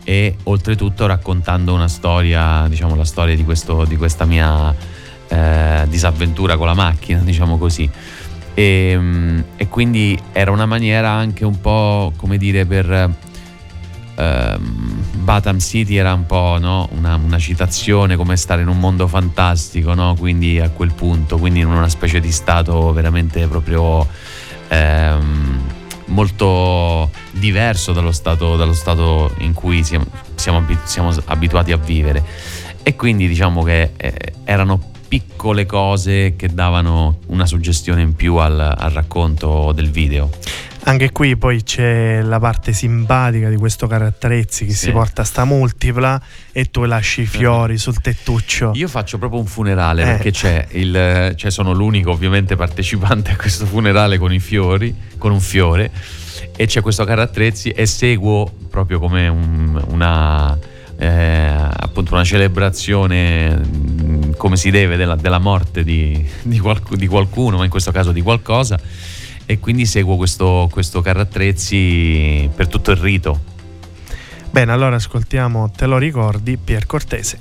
e 0.04 0.36
oltretutto 0.44 1.06
raccontando 1.06 1.74
una 1.74 1.88
storia, 1.88 2.66
diciamo, 2.68 2.94
la 2.94 3.04
storia 3.04 3.34
di, 3.34 3.44
questo, 3.44 3.84
di 3.84 3.96
questa 3.96 4.24
mia 4.24 4.72
eh, 5.26 5.86
disavventura 5.88 6.56
con 6.56 6.66
la 6.66 6.74
macchina, 6.74 7.18
diciamo 7.20 7.58
così. 7.58 7.90
E, 8.54 8.94
mm, 8.96 9.40
e 9.56 9.68
quindi 9.68 10.18
era 10.32 10.52
una 10.52 10.66
maniera 10.66 11.10
anche 11.10 11.44
un 11.44 11.60
po' 11.60 12.12
come 12.16 12.38
dire 12.38 12.64
per 12.64 13.10
ehm, 14.14 15.04
Batam 15.22 15.58
City 15.58 15.96
era 15.96 16.12
un 16.12 16.26
po' 16.26 16.56
no? 16.60 16.88
una, 16.92 17.16
una 17.16 17.38
citazione 17.38 18.16
come 18.16 18.36
stare 18.36 18.62
in 18.62 18.68
un 18.68 18.78
mondo 18.78 19.06
fantastico 19.06 19.94
no? 19.94 20.14
quindi 20.18 20.60
a 20.60 20.68
quel 20.70 20.92
punto 20.92 21.38
quindi 21.38 21.60
in 21.60 21.66
una 21.66 21.88
specie 21.88 22.20
di 22.20 22.32
stato 22.32 22.92
veramente 22.92 23.46
proprio 23.46 24.06
ehm, 24.68 25.60
molto 26.06 27.10
diverso 27.30 27.92
dallo 27.92 28.12
stato, 28.12 28.56
dallo 28.56 28.74
stato 28.74 29.34
in 29.38 29.52
cui 29.52 29.82
siamo, 29.84 30.04
siamo 30.34 30.64
siamo 30.84 31.14
abituati 31.26 31.72
a 31.72 31.76
vivere 31.76 32.24
e 32.82 32.96
quindi 32.96 33.28
diciamo 33.28 33.62
che 33.62 33.92
eh, 33.96 34.32
erano 34.44 34.90
piccole 35.08 35.66
cose 35.66 36.36
che 36.36 36.48
davano 36.48 37.18
una 37.26 37.44
suggestione 37.44 38.00
in 38.00 38.14
più 38.14 38.36
al, 38.36 38.58
al 38.58 38.90
racconto 38.90 39.72
del 39.72 39.90
video. 39.90 40.30
Anche 40.84 41.12
qui 41.12 41.36
poi 41.36 41.62
c'è 41.62 42.22
la 42.22 42.40
parte 42.40 42.72
simpatica 42.72 43.48
di 43.48 43.54
questo 43.56 43.86
caratterezzi 43.86 44.64
che 44.66 44.72
Sì. 44.72 44.86
si 44.86 44.90
porta 44.90 45.22
sta 45.22 45.44
multipla 45.44 46.20
e 46.50 46.70
tu 46.72 46.82
lasci 46.84 47.20
i 47.22 47.26
fiori 47.26 47.78
sul 47.78 48.00
tettuccio. 48.00 48.72
Io 48.74 48.88
faccio 48.88 49.16
proprio 49.18 49.38
un 49.38 49.46
funerale 49.46 50.02
Eh. 50.02 50.06
perché 50.06 50.30
c'è 50.32 50.66
il, 50.72 51.34
cioè 51.36 51.50
sono 51.52 51.72
l'unico 51.72 52.10
ovviamente 52.10 52.56
partecipante 52.56 53.30
a 53.30 53.36
questo 53.36 53.64
funerale 53.64 54.18
con 54.18 54.32
i 54.32 54.40
fiori, 54.40 54.92
con 55.18 55.30
un 55.30 55.40
fiore 55.40 55.90
e 56.56 56.66
c'è 56.66 56.80
questo 56.80 57.04
carattrezzi 57.04 57.70
e 57.70 57.86
seguo 57.86 58.50
proprio 58.68 58.98
come 58.98 59.28
un- 59.28 59.80
una 59.88 60.58
eh, 60.98 61.08
appunto 61.08 62.14
una 62.14 62.22
celebrazione 62.24 63.56
mh, 63.56 64.36
come 64.36 64.56
si 64.56 64.70
deve 64.70 64.96
della, 64.96 65.14
della 65.16 65.38
morte 65.38 65.82
di, 65.84 66.24
di 66.42 66.58
qualc- 66.58 66.94
di 66.96 67.06
qualcuno, 67.06 67.56
ma 67.56 67.64
in 67.64 67.70
questo 67.70 67.90
caso 67.92 68.12
di 68.12 68.20
qualcosa 68.20 68.78
e 69.46 69.58
quindi 69.58 69.86
seguo 69.86 70.16
questo, 70.16 70.68
questo 70.70 71.00
carattrezzi 71.00 72.48
per 72.54 72.68
tutto 72.68 72.90
il 72.90 72.96
rito. 72.96 73.40
Bene, 74.50 74.72
allora 74.72 74.96
ascoltiamo 74.96 75.70
Te 75.70 75.86
lo 75.86 75.98
ricordi, 75.98 76.56
Pier 76.56 76.86
Cortese. 76.86 77.38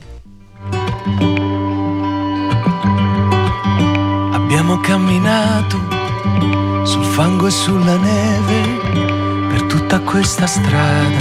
Abbiamo 4.31 4.79
camminato 4.79 5.77
sul 6.83 7.03
fango 7.03 7.47
e 7.47 7.51
sulla 7.51 7.97
neve 7.97 9.49
per 9.49 9.63
tutta 9.63 9.99
questa 9.99 10.47
strada. 10.47 11.19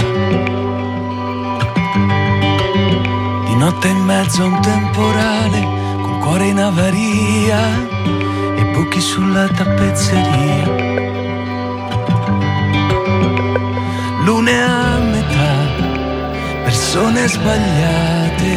Di 3.45 3.55
notte 3.55 3.87
in 3.87 4.03
mezzo 4.03 4.43
a 4.43 4.45
un 4.45 4.61
temporale, 4.61 5.61
col 6.01 6.17
cuore 6.19 6.47
in 6.47 6.59
avaria 6.59 8.20
buchi 8.73 8.99
sulla 8.99 9.47
tappezzeria. 9.47 10.89
Lune 14.23 14.63
a 14.63 14.97
metà, 14.99 15.53
persone 16.63 17.27
sbagliate, 17.27 18.53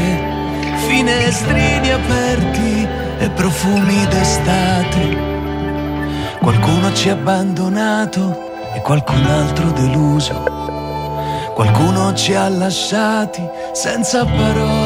finestrini 0.86 1.90
aperti 1.90 2.88
e 3.18 3.30
profumi 3.30 4.06
d'estate. 4.06 5.32
Qualcuno 6.40 6.92
ci 6.92 7.08
ha 7.08 7.12
abbandonato 7.12 8.52
e 8.74 8.80
qualcun 8.80 9.24
altro 9.24 9.70
deluso. 9.70 10.42
Qualcuno 11.54 12.12
ci 12.14 12.34
ha 12.34 12.48
lasciati 12.48 13.42
senza 13.72 14.24
parole. 14.24 14.83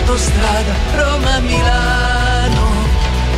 Sull'autostrada 0.00 0.72
Roma-Milano 0.96 2.68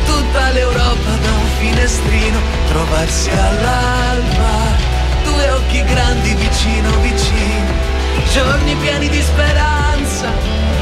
Tutta 0.05 0.51
l'Europa 0.51 1.11
da 1.21 1.31
un 1.31 1.47
finestrino 1.59 2.39
Trovarsi 2.69 3.31
all'alba 3.31 4.91
Due 5.25 5.51
occhi 5.51 5.85
grandi 5.85 6.35
vicino 6.35 6.91
vicino 7.01 7.91
Giorni 8.33 8.75
pieni 8.77 9.09
di 9.09 9.21
speranza 9.21 10.31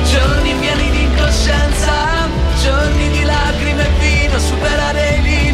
Giorni 0.04 0.54
pieni 0.54 0.90
di 0.90 1.02
incoscienza 1.02 2.28
Giorni 2.62 3.08
di 3.10 3.22
lacrime 3.22 3.86
e 3.86 3.90
vino 3.98 4.38
Superare 4.38 5.16
i 5.16 5.22
limiti 5.22 5.49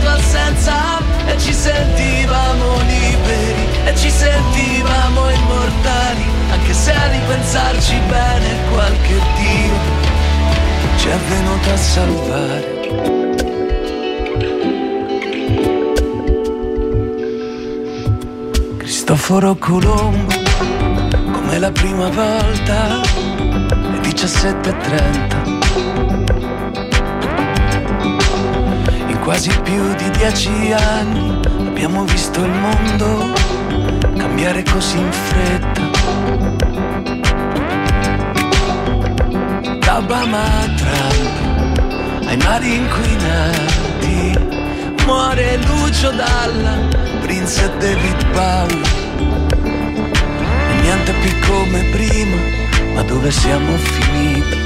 tua 0.00 0.12
assenza 0.12 0.98
E 1.26 1.38
ci 1.38 1.52
sentivamo 1.52 2.80
liberi 2.80 3.68
E 3.84 3.96
ci 3.96 4.10
sentivamo 4.10 5.30
immortali 5.30 6.24
Anche 6.50 6.72
se 6.72 6.92
a 6.92 7.06
ripensarci 7.08 7.98
bene 8.08 8.56
qualche 8.70 9.14
Dio 9.36 9.78
Ci 10.96 11.08
è 11.08 11.18
venuto 11.28 11.70
a 11.70 11.76
salvare 11.76 12.78
Cristoforo 18.78 19.54
Colombo 19.56 20.40
come 21.50 21.58
la 21.58 21.72
prima 21.72 22.08
volta, 22.10 23.00
le 23.68 23.98
17.30. 23.98 25.39
quasi 29.30 29.50
più 29.62 29.94
di 29.94 30.10
dieci 30.10 30.72
anni 30.72 31.38
abbiamo 31.60 32.02
visto 32.02 32.42
il 32.42 32.50
mondo 32.50 33.32
cambiare 34.16 34.64
così 34.64 34.98
in 34.98 35.12
fretta. 35.12 35.82
Da 39.78 39.98
Obama 39.98 40.42
a 40.42 40.68
Trump, 40.74 42.26
ai 42.26 42.36
mari 42.38 42.74
inquinati, 42.74 44.36
muore 45.06 45.58
Lucio 45.58 46.10
Dalla, 46.10 46.78
Prince 47.20 47.64
e 47.66 47.70
David 47.78 48.30
Bowie 48.32 48.88
niente 50.82 51.12
più 51.12 51.30
come 51.46 51.84
prima, 51.92 52.36
ma 52.94 53.02
dove 53.02 53.30
siamo 53.30 53.76
finiti? 53.76 54.58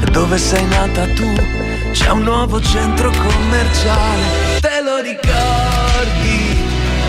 E 0.00 0.10
dove 0.12 0.38
sei 0.38 0.64
nata 0.66 1.08
tu? 1.08 1.71
C'è 1.92 2.08
un 2.08 2.22
nuovo 2.22 2.58
centro 2.58 3.10
commerciale, 3.10 4.22
te 4.60 4.80
lo 4.82 4.96
ricordi? 5.00 6.58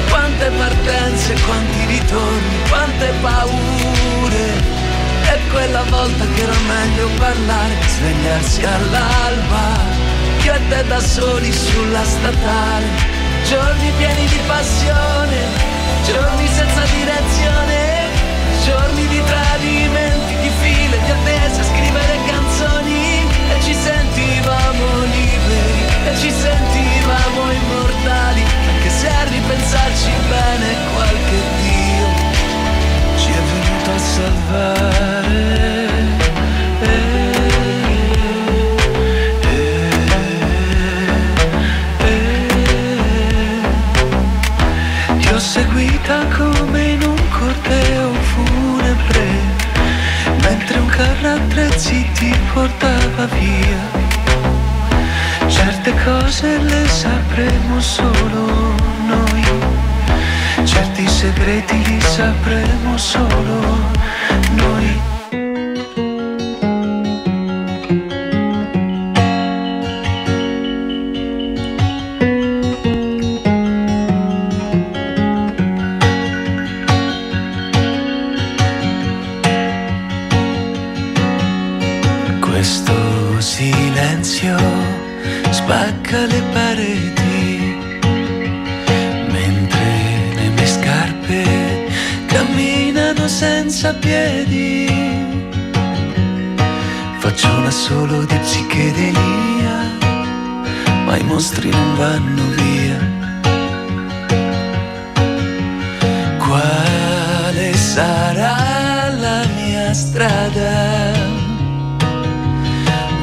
Quante 0.10 0.50
partenze, 0.50 1.34
quanti 1.46 1.86
ritorni, 1.86 2.56
quante 2.68 3.14
paure. 3.22 4.82
E 5.32 5.40
quella 5.52 5.84
volta 5.84 6.26
che 6.36 6.42
era 6.42 6.58
meglio 6.68 7.08
parlare, 7.18 7.76
svegliarsi 7.88 8.66
all'alba, 8.66 9.80
io 10.44 10.54
e 10.54 10.68
te 10.68 10.84
da 10.86 11.00
soli 11.00 11.54
sulla 11.54 12.04
statale, 12.04 12.86
giorni 13.48 13.90
pieni 13.98 14.26
di 14.28 14.40
passione, 14.46 15.38
giorni 16.06 16.48
senza 16.48 16.82
direzione 16.94 17.94
giorni 18.64 19.08
di 19.08 19.22
tradimenti, 19.24 20.36
di 20.42 20.50
file, 20.62 20.98
di 21.04 21.12
attese, 21.12 21.23
ci 23.64 23.74
sentivamo 23.74 24.86
liberi 25.04 25.84
e 26.06 26.18
ci 26.18 26.30
sentivamo 26.30 27.52
immortali, 27.52 28.44
anche 28.68 28.90
se 28.90 29.08
a 29.08 29.24
ripensarci 29.24 30.12
bene 30.28 30.76
qualche 30.94 31.40
Dio 31.62 32.08
ci 33.18 33.32
è 33.32 33.42
venuto 33.52 33.92
a 33.92 33.98
salvare. 33.98 35.02
Ti 45.20 45.28
ho 45.34 45.40
seguita 45.40 46.26
come 46.38 46.83
carro 50.96 51.40
ti 51.50 52.36
portava 52.54 53.26
via. 53.26 53.82
Certe 55.48 55.94
cose 56.04 56.58
le 56.60 56.88
sapremo 56.88 57.80
solo 57.80 58.76
noi, 59.08 59.44
certi 60.64 61.08
segreti 61.08 61.78
li 61.84 62.02
sapremo 62.02 62.98
solo 62.98 63.60
noi. 64.56 65.13
Senza 93.44 93.94
piedi. 93.96 94.88
Faccio 97.18 97.50
una 97.58 97.72
solo 97.72 98.24
di 98.24 98.38
psichedelia, 98.38 99.78
ma 101.06 101.18
i 101.18 101.24
mostri 101.24 101.70
non 101.70 101.90
vanno 102.04 102.44
via. 102.62 103.00
Quale 106.46 107.68
sarà 107.94 108.56
la 109.26 109.40
mia 109.58 109.94
strada? 109.94 111.12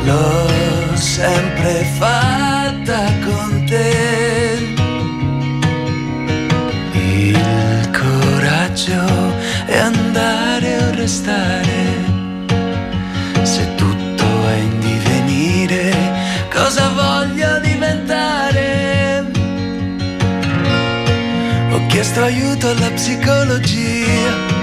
L'ho 0.05 0.97
sempre 0.97 1.73
fatta 1.99 2.50
restare. 11.01 11.81
Se 13.43 13.75
tutto 13.75 14.27
è 14.49 14.57
in 14.57 14.81
divenire, 14.81 15.95
cosa 16.53 16.91
voglio 16.91 17.59
diventare? 17.61 19.25
Ho 21.73 21.87
chiesto 21.87 22.23
aiuto 22.23 22.69
alla 22.69 22.91
psicologia. 22.91 24.59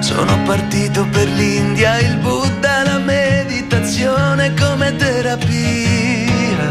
Sono 0.00 0.42
partito 0.44 1.06
per 1.12 1.28
l'India, 1.28 2.00
il 2.00 2.16
Buddha, 2.16 2.82
la 2.82 2.98
meditazione 2.98 4.54
come 4.54 4.96
terapia. 4.96 6.62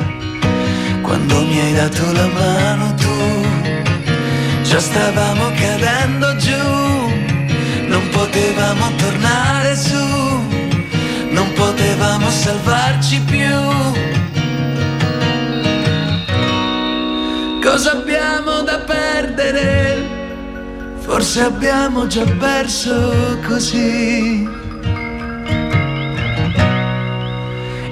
Quando 1.02 1.36
mi 1.46 1.60
hai 1.62 1.74
dato 1.74 2.12
la 2.12 2.28
mano 2.28 2.94
tu, 2.96 3.49
già 4.70 4.80
stavamo 4.80 5.50
cadendo 5.56 6.36
giù, 6.36 7.88
non 7.88 8.08
potevamo 8.12 8.86
tornare 8.98 9.76
su, 9.76 9.98
non 11.32 11.52
potevamo 11.54 12.30
salvarci 12.30 13.20
più. 13.22 13.58
Cosa 17.64 17.94
abbiamo 17.94 18.62
da 18.62 18.78
perdere? 18.82 20.08
Forse 21.00 21.42
abbiamo 21.42 22.06
già 22.06 22.26
perso 22.38 23.40
così. 23.48 24.48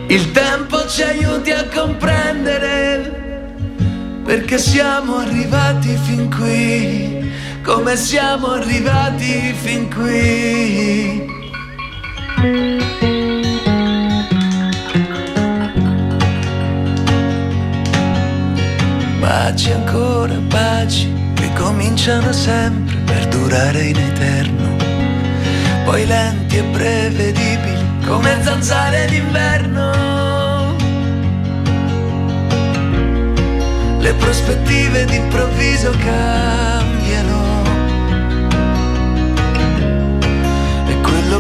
Il 0.10 0.32
tempo 0.32 0.88
ci 0.88 1.02
aiuti 1.02 1.50
a 1.50 1.66
comprendere 1.74 3.17
perché 4.28 4.58
siamo 4.58 5.20
arrivati 5.20 5.98
fin 6.04 6.30
qui, 6.30 7.32
come 7.64 7.96
siamo 7.96 8.48
arrivati 8.48 9.54
fin 9.54 9.90
qui. 9.90 11.26
Baci 19.18 19.72
ancora, 19.72 20.34
baci 20.34 21.10
che 21.34 21.50
cominciano 21.54 22.34
sempre 22.34 22.98
per 23.06 23.28
durare 23.30 23.82
in 23.82 23.98
eterno, 23.98 24.76
poi 25.86 26.06
lenti 26.06 26.58
e 26.58 26.64
prevedibili 26.64 28.06
come 28.06 28.44
zanzare 28.44 29.06
d'inverno. 29.06 30.07
Le 34.08 34.14
prospettive 34.14 35.04
d'improvviso 35.04 35.92
cambiano. 35.92 36.86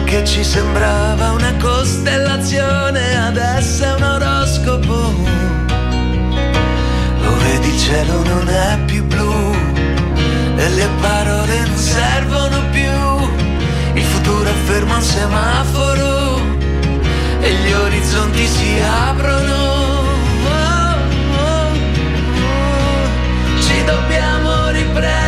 che 0.03 0.23
ci 0.23 0.41
sembrava 0.41 1.31
una 1.31 1.53
costellazione, 1.59 3.17
adesso 3.27 3.83
è 3.83 3.93
un 3.93 4.03
oroscopo. 4.03 5.13
Lo 7.21 7.35
vedi 7.39 7.67
il 7.67 7.77
cielo 7.77 8.23
non 8.23 8.47
è 8.47 8.79
più 8.85 9.03
blu 9.05 9.53
e 10.55 10.69
le 10.69 10.87
parole 11.01 11.59
non 11.65 11.77
servono 11.77 12.61
più. 12.71 12.89
Il 13.95 14.03
futuro 14.03 14.47
è 14.47 14.53
fermo 14.65 14.93
al 14.93 15.03
semaforo 15.03 16.39
e 17.41 17.51
gli 17.51 17.71
orizzonti 17.73 18.47
si 18.47 18.79
aprono. 18.79 19.76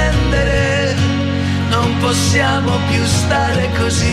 Riprendere, 0.09 0.95
non 1.69 1.97
possiamo 1.99 2.71
più 2.89 3.03
stare 3.05 3.69
così. 3.77 4.07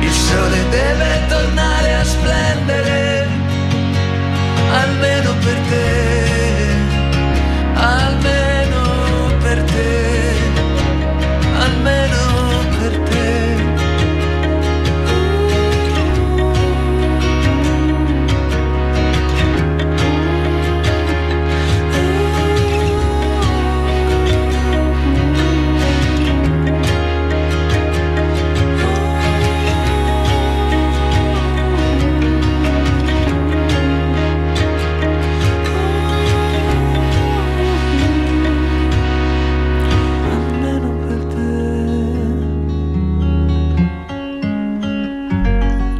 Il 0.00 0.12
sole 0.12 0.68
deve 0.70 1.26
tornare 1.28 1.94
a 1.94 2.04
splendere, 2.04 3.26
almeno 4.72 5.34
per 5.44 5.58
te, 5.68 6.76
almeno 7.74 8.57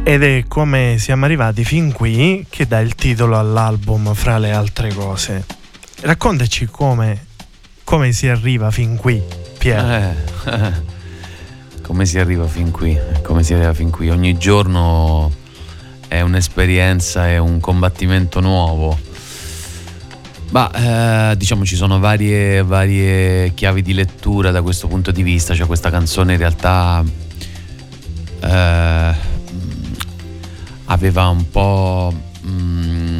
Ed 0.09 0.23
è 0.23 0.45
come 0.47 0.95
siamo 0.97 1.25
arrivati 1.25 1.63
fin 1.63 1.91
qui 1.91 2.43
che 2.49 2.65
dà 2.65 2.79
il 2.79 2.95
titolo 2.95 3.37
all'album 3.37 4.15
fra 4.15 4.39
le 4.39 4.49
altre 4.49 4.91
cose. 4.91 5.45
Raccontaci 6.01 6.65
come, 6.65 7.27
come 7.83 8.11
si 8.11 8.27
arriva 8.27 8.71
fin 8.71 8.95
qui, 8.95 9.21
Piero. 9.59 9.87
Eh, 9.87 10.71
come 11.83 12.07
si 12.07 12.17
arriva 12.17 12.47
fin 12.47 12.71
qui? 12.71 12.97
Come 13.21 13.43
si 13.43 13.53
arriva 13.53 13.71
fin 13.75 13.91
qui? 13.91 14.09
Ogni 14.09 14.35
giorno 14.39 15.31
è 16.07 16.21
un'esperienza, 16.21 17.27
è 17.27 17.37
un 17.37 17.59
combattimento 17.59 18.39
nuovo. 18.39 18.97
Ma 20.49 21.29
eh, 21.31 21.37
diciamo 21.37 21.63
ci 21.65 21.75
sono 21.75 21.99
varie, 21.99 22.63
varie 22.63 23.53
chiavi 23.53 23.83
di 23.83 23.93
lettura 23.93 24.49
da 24.49 24.63
questo 24.63 24.87
punto 24.87 25.11
di 25.11 25.21
vista. 25.21 25.53
Cioè, 25.53 25.67
questa 25.67 25.91
canzone 25.91 26.31
in 26.31 26.39
realtà 26.39 27.03
eh, 28.41 29.28
aveva 30.89 31.27
un 31.27 31.49
po'. 31.49 32.13
mm, 32.45 33.19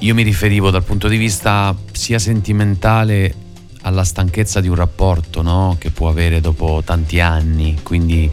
io 0.00 0.14
mi 0.14 0.22
riferivo 0.22 0.70
dal 0.70 0.84
punto 0.84 1.08
di 1.08 1.16
vista 1.16 1.74
sia 1.92 2.20
sentimentale 2.20 3.34
alla 3.82 4.04
stanchezza 4.04 4.60
di 4.60 4.68
un 4.68 4.76
rapporto 4.76 5.42
no? 5.42 5.76
che 5.78 5.90
può 5.90 6.08
avere 6.08 6.40
dopo 6.40 6.82
tanti 6.84 7.20
anni, 7.20 7.80
quindi 7.82 8.30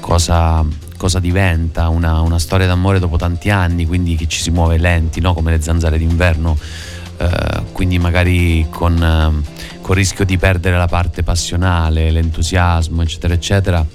cosa, 0.00 0.64
cosa 0.96 1.18
diventa 1.20 1.88
una, 1.88 2.20
una 2.20 2.38
storia 2.38 2.66
d'amore 2.66 2.98
dopo 2.98 3.16
tanti 3.16 3.50
anni, 3.50 3.86
quindi 3.86 4.16
che 4.16 4.26
ci 4.26 4.40
si 4.40 4.50
muove 4.50 4.76
lenti, 4.76 5.20
no? 5.20 5.32
come 5.32 5.52
le 5.52 5.62
zanzare 5.62 5.96
d'inverno, 5.96 6.58
eh, 7.18 7.62
quindi 7.72 7.98
magari 7.98 8.66
con, 8.68 9.02
eh, 9.02 9.78
con 9.80 9.94
rischio 9.94 10.24
di 10.24 10.36
perdere 10.36 10.76
la 10.76 10.88
parte 10.88 11.22
passionale, 11.22 12.10
l'entusiasmo, 12.10 13.02
eccetera, 13.02 13.34
eccetera. 13.34 13.86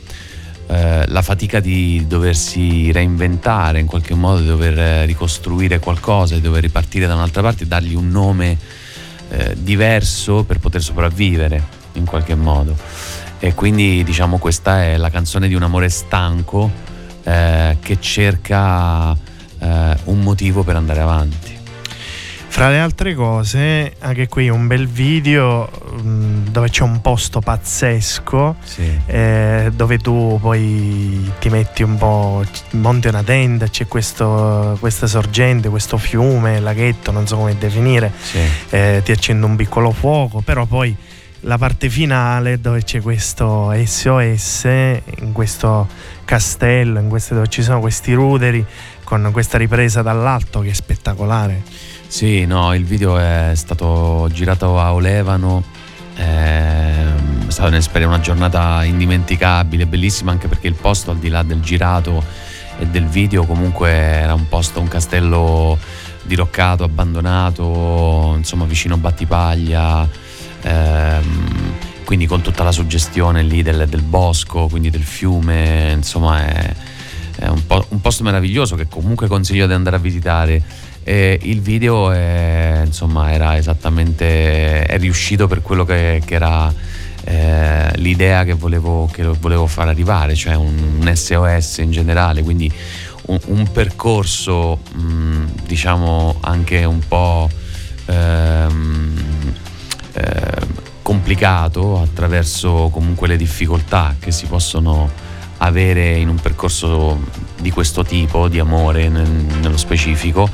Eh, 0.68 1.06
la 1.08 1.22
fatica 1.22 1.60
di 1.60 2.06
doversi 2.08 2.92
reinventare 2.92 3.80
in 3.80 3.86
qualche 3.86 4.16
modo, 4.16 4.42
di 4.42 4.48
dover 4.48 4.78
eh, 4.78 5.06
ricostruire 5.06 5.80
qualcosa, 5.80 6.36
di 6.36 6.42
dover 6.42 6.64
ripartire 6.64 7.08
da 7.08 7.14
un'altra 7.14 7.42
parte, 7.42 7.68
dargli 7.68 7.94
un 7.94 8.10
nome 8.10 8.58
eh, 9.30 9.56
diverso 9.58 10.44
per 10.44 10.60
poter 10.60 10.82
sopravvivere 10.82 11.64
in 11.94 12.06
qualche 12.06 12.36
modo. 12.36 12.76
E 13.40 13.54
quindi 13.54 14.04
diciamo 14.04 14.38
questa 14.38 14.84
è 14.84 14.98
la 14.98 15.10
canzone 15.10 15.48
di 15.48 15.54
un 15.54 15.64
amore 15.64 15.90
stanco 15.90 16.72
eh, 17.24 17.78
che 17.82 18.00
cerca 18.00 19.12
eh, 19.14 19.98
un 20.06 20.20
motivo 20.22 20.64
per 20.64 20.76
andare 20.76 21.02
avanti. 21.02 21.55
Fra 22.56 22.70
le 22.70 22.80
altre 22.80 23.14
cose, 23.16 23.96
anche 24.00 24.30
qui 24.30 24.48
un 24.48 24.66
bel 24.66 24.88
video 24.88 25.70
mm, 26.02 26.48
dove 26.48 26.70
c'è 26.70 26.84
un 26.84 27.02
posto 27.02 27.42
pazzesco. 27.42 28.56
Sì. 28.64 28.98
eh, 29.08 29.72
dove 29.76 29.98
tu 29.98 30.38
poi 30.42 31.34
ti 31.38 31.50
metti 31.50 31.84
un 31.84 31.98
po', 31.98 32.46
monti 32.72 33.10
una 33.10 33.24
tenda, 33.24 33.68
c'è 33.68 33.88
questo, 33.88 34.78
questa 34.80 35.06
sorgente, 35.06 35.68
questo 35.68 35.98
fiume, 35.98 36.62
laghetto, 36.62 37.12
non 37.12 37.28
so 37.28 37.36
come 37.36 37.58
definire, 37.58 38.10
Sì. 38.22 38.40
eh, 38.70 39.02
ti 39.04 39.12
accende 39.12 39.46
un 39.46 39.58
piccolo 39.58 39.92
fuoco, 39.92 40.40
però 40.40 40.64
poi 40.66 40.96
la 41.42 41.58
parte 41.58 41.90
finale 41.90 42.62
dove 42.62 42.84
c'è 42.84 43.02
questo 43.02 43.74
SOS 43.84 44.64
in 44.64 45.34
questo 45.34 45.90
castello, 46.24 47.00
in 47.02 47.10
questo, 47.10 47.34
dove 47.34 47.50
ci 47.50 47.62
sono 47.62 47.82
questi 47.82 48.14
ruderi 48.14 48.66
con 49.04 49.30
questa 49.34 49.58
ripresa 49.58 50.02
dall'alto 50.02 50.62
che 50.62 50.70
è 50.70 50.74
spettacolare. 50.74 51.62
Sì, 52.16 52.46
no, 52.46 52.74
il 52.74 52.86
video 52.86 53.18
è 53.18 53.52
stato 53.56 54.30
girato 54.32 54.80
a 54.80 54.94
Olevano, 54.94 55.62
ehm, 56.16 57.46
è 57.46 57.52
stata 57.52 58.08
una 58.08 58.20
giornata 58.22 58.86
indimenticabile, 58.86 59.86
bellissima 59.86 60.32
anche 60.32 60.48
perché 60.48 60.68
il 60.68 60.76
posto 60.76 61.12
al 61.12 61.18
di 61.18 61.28
là 61.28 61.44
del 61.44 61.60
girato 61.60 62.24
e 62.80 62.86
del 62.88 63.06
video 63.06 63.44
comunque 63.44 63.90
era 63.90 64.34
un 64.34 64.48
posto, 64.48 64.80
un 64.80 64.88
castello 64.88 65.78
diroccato, 66.24 66.86
abbandonato, 66.86 68.36
insomma 68.38 68.64
vicino 68.64 68.96
Battipaglia, 68.96 70.08
ehm, 70.62 71.74
quindi 72.06 72.28
con 72.28 72.40
tutta 72.40 72.64
la 72.64 72.72
suggestione 72.72 73.44
lì 73.44 73.62
del, 73.62 73.90
del 73.90 74.04
bosco, 74.04 74.68
quindi 74.70 74.90
del 74.90 75.04
fiume, 75.04 75.92
insomma 75.92 76.46
è, 76.46 76.74
è 77.40 77.48
un, 77.48 77.66
po- 77.68 77.88
un 77.90 78.00
posto 78.00 78.24
meraviglioso 78.24 78.78
che 78.78 78.88
comunque 78.88 79.28
consiglio 79.28 79.68
di 79.68 79.74
andare 79.74 79.98
a 79.98 80.00
visitare. 80.00 80.64
E 81.08 81.38
il 81.44 81.62
video 81.62 82.10
è, 82.10 82.82
insomma, 82.84 83.32
era 83.32 83.58
esattamente 83.58 84.82
è 84.82 84.98
riuscito 84.98 85.46
per 85.46 85.62
quello 85.62 85.86
che, 85.86 86.20
che 86.26 86.34
era 86.34 86.74
eh, 87.26 87.92
l'idea 87.98 88.44
che 88.44 88.54
volevo, 88.54 89.08
che 89.12 89.24
volevo 89.24 89.68
far 89.68 89.88
arrivare, 89.88 90.34
cioè 90.34 90.56
un, 90.56 90.98
un 91.00 91.16
SOS 91.16 91.78
in 91.78 91.92
generale, 91.92 92.42
quindi 92.42 92.72
un, 93.28 93.40
un 93.46 93.72
percorso 93.72 94.80
mh, 94.94 95.66
diciamo 95.68 96.38
anche 96.40 96.84
un 96.84 97.00
po' 97.08 97.50
ehm, 98.06 99.54
ehm, 100.14 100.68
complicato 101.04 102.02
attraverso 102.02 102.90
comunque 102.92 103.28
le 103.28 103.38
difficoltà 103.38 104.16
che 104.20 104.32
si 104.32 104.48
possono 104.48 105.10
avere 105.58 106.16
in 106.16 106.30
un 106.30 106.38
percorso 106.38 107.20
di 107.60 107.72
questo 107.72 108.04
tipo, 108.04 108.48
di 108.48 108.60
amore 108.60 109.08
nel- 109.08 109.30
nello 109.62 109.78
specifico, 109.78 110.50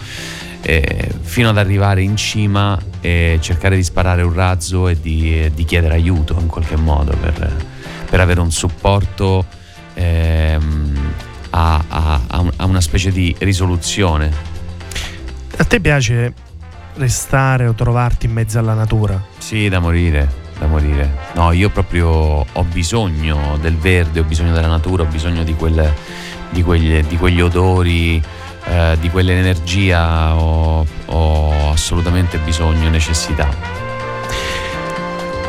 eh, 0.62 1.10
fino 1.22 1.50
ad 1.50 1.58
arrivare 1.58 2.02
in 2.02 2.16
cima 2.16 2.78
e 3.02 3.38
cercare 3.42 3.76
di 3.76 3.84
sparare 3.84 4.22
un 4.22 4.34
razzo 4.34 4.88
e 4.88 5.00
di, 5.00 5.44
e 5.46 5.52
di 5.54 5.64
chiedere 5.66 5.94
aiuto 5.96 6.38
in 6.40 6.48
qualche 6.48 6.76
modo 6.76 7.16
per, 7.20 7.52
per 8.10 8.20
avere 8.20 8.40
un 8.42 8.52
supporto 8.52 9.46
ehm, 9.94 11.14
a, 11.52 11.84
a- 11.88 12.22
a 12.28 12.40
un- 12.40 12.52
a 12.58 12.66
una 12.66 12.82
specie 12.82 13.12
di 13.12 13.36
risoluzione. 13.40 14.32
A 15.58 15.64
te 15.66 15.80
piace 15.80 16.34
restare 16.96 17.68
o 17.68 17.74
trovarti 17.74 18.26
in 18.26 18.34
mezzo 18.34 18.60
alla 18.60 18.74
natura? 18.74 19.22
Sì, 19.38 19.70
da 19.70 19.80
morire, 19.80 20.30
da 20.60 20.68
morire. 20.68 21.10
No, 21.36 21.52
io 21.52 21.70
proprio 21.70 22.08
ho 22.52 22.64
bisogno 22.72 23.58
del 23.62 23.76
verde, 23.78 24.20
ho 24.20 24.24
bisogno 24.24 24.54
della 24.54 24.68
natura, 24.68 25.04
ho 25.04 25.08
bisogno 25.08 25.44
di, 25.44 25.54
quel- 25.56 25.94
di 26.50 26.64
quegli, 26.64 27.02
di 27.04 27.18
quegli 27.18 27.42
odori, 27.42 28.22
eh, 28.66 28.98
di 29.00 29.10
quell'energia, 29.10 30.36
ho, 30.36 30.86
ho 31.06 31.72
assolutamente 31.72 32.38
bisogno 32.40 32.88
e 32.88 32.90
necessità. 32.90 33.50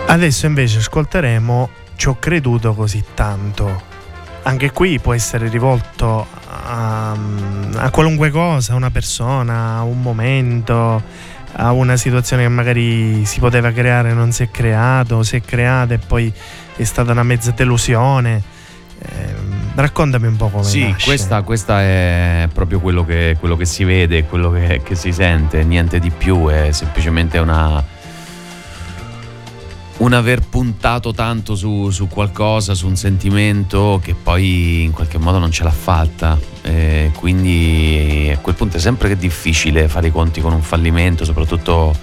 Adesso 0.06 0.46
invece 0.46 0.78
ascolteremo 0.78 1.70
Ci 1.96 2.08
ho 2.08 2.18
creduto 2.18 2.74
così 2.74 3.02
tanto. 3.14 3.90
Anche 4.42 4.72
qui 4.72 4.98
può 4.98 5.14
essere 5.14 5.48
rivolto 5.48 6.26
a, 6.48 7.16
a 7.76 7.90
qualunque 7.90 8.30
cosa, 8.30 8.72
a 8.72 8.76
una 8.76 8.90
persona, 8.90 9.76
a 9.76 9.82
un 9.82 10.02
momento, 10.02 11.02
a 11.52 11.72
una 11.72 11.96
situazione 11.96 12.42
che 12.42 12.48
magari 12.48 13.24
si 13.24 13.38
poteva 13.38 13.70
creare 13.70 14.12
non 14.12 14.32
si 14.32 14.42
è 14.42 14.50
creato, 14.50 15.22
si 15.22 15.36
è 15.36 15.42
creata 15.42 15.94
e 15.94 15.98
poi 15.98 16.32
è 16.74 16.84
stata 16.84 17.12
una 17.12 17.22
mezza 17.22 17.52
delusione. 17.52 18.42
Eh, 18.98 19.34
raccontami 19.74 20.26
un 20.26 20.36
po' 20.36 20.48
come 20.48 20.64
Sì, 20.64 20.94
questa, 21.02 21.42
questa 21.42 21.80
è 21.80 22.48
proprio 22.52 22.80
quello 22.80 23.04
che, 23.04 23.36
quello 23.38 23.56
che 23.56 23.64
si 23.64 23.84
vede, 23.84 24.24
quello 24.24 24.50
che, 24.50 24.80
che 24.84 24.94
si 24.94 25.12
sente, 25.12 25.64
niente 25.64 25.98
di 25.98 26.10
più, 26.10 26.48
è 26.48 26.72
semplicemente 26.72 27.38
una, 27.38 27.82
un 29.98 30.12
aver 30.12 30.40
puntato 30.40 31.12
tanto 31.12 31.54
su, 31.54 31.90
su 31.90 32.08
qualcosa, 32.08 32.74
su 32.74 32.86
un 32.86 32.96
sentimento 32.96 34.00
che 34.02 34.14
poi 34.14 34.82
in 34.82 34.90
qualche 34.90 35.18
modo 35.18 35.38
non 35.38 35.50
ce 35.50 35.64
l'ha 35.64 35.70
fatta. 35.70 36.38
E 36.62 37.10
quindi 37.16 38.30
a 38.34 38.38
quel 38.38 38.54
punto 38.54 38.76
è 38.76 38.80
sempre 38.80 39.08
che 39.08 39.16
difficile 39.16 39.88
fare 39.88 40.08
i 40.08 40.10
conti 40.10 40.40
con 40.40 40.52
un 40.52 40.62
fallimento, 40.62 41.24
soprattutto 41.24 41.94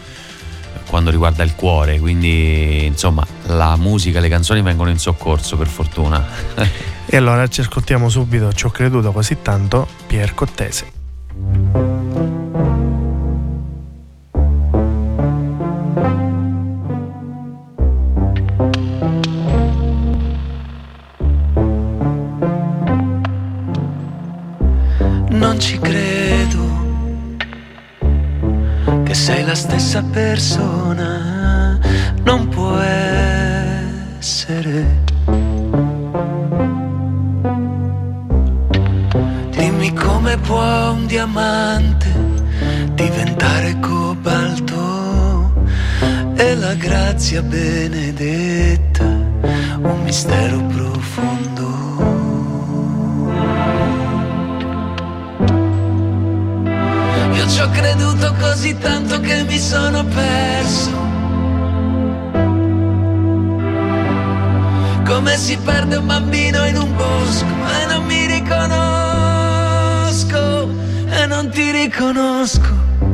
quando 0.87 1.09
riguarda 1.11 1.43
il 1.43 1.55
cuore. 1.55 1.99
Quindi 1.99 2.85
insomma 2.85 3.25
la 3.47 3.75
musica, 3.75 4.19
le 4.19 4.29
canzoni 4.29 4.61
vengono 4.61 4.89
in 4.89 4.97
soccorso 4.97 5.57
per 5.57 5.67
fortuna. 5.67 6.25
E 7.11 7.17
allora 7.17 7.47
ci 7.47 7.61
ascoltiamo 7.61 8.07
subito, 8.07 8.53
ci 8.53 8.67
ho 8.67 8.69
creduto 8.69 9.11
così 9.11 9.41
tanto, 9.41 9.87
Pier 10.05 10.35
Cottese. 10.35 10.91
Non 25.29 25.59
ci 25.59 25.79
credo 25.79 26.67
che 29.03 29.15
sei 29.15 29.43
la 29.43 29.55
stessa 29.55 30.03
persona, 30.03 31.79
non 32.21 32.47
può 32.49 32.77
essere. 34.19 34.27
Come 40.29 40.37
può 40.45 40.91
un 40.91 41.07
diamante 41.07 42.07
diventare 42.93 43.79
cobalto 43.79 45.51
e 46.35 46.55
la 46.55 46.75
grazia 46.75 47.41
benedetta, 47.41 49.05
un 49.05 50.01
mistero 50.03 50.61
profondo. 50.65 51.67
Io 57.33 57.47
ci 57.47 57.61
ho 57.61 57.69
creduto 57.71 58.35
così 58.39 58.77
tanto 58.77 59.19
che 59.21 59.43
mi 59.45 59.57
sono 59.57 60.03
perso. 60.03 61.07
Come 65.05 65.37
si 65.37 65.57
perde 65.57 65.95
un 65.95 66.05
bambino 66.05 66.67
in 66.67 66.77
un 66.77 66.95
bosco 66.95 67.45
e 67.45 67.85
non 67.87 68.05
mi 68.05 68.27
riconosco 68.27 68.78
ti 71.59 71.71
riconosco. 71.71 73.08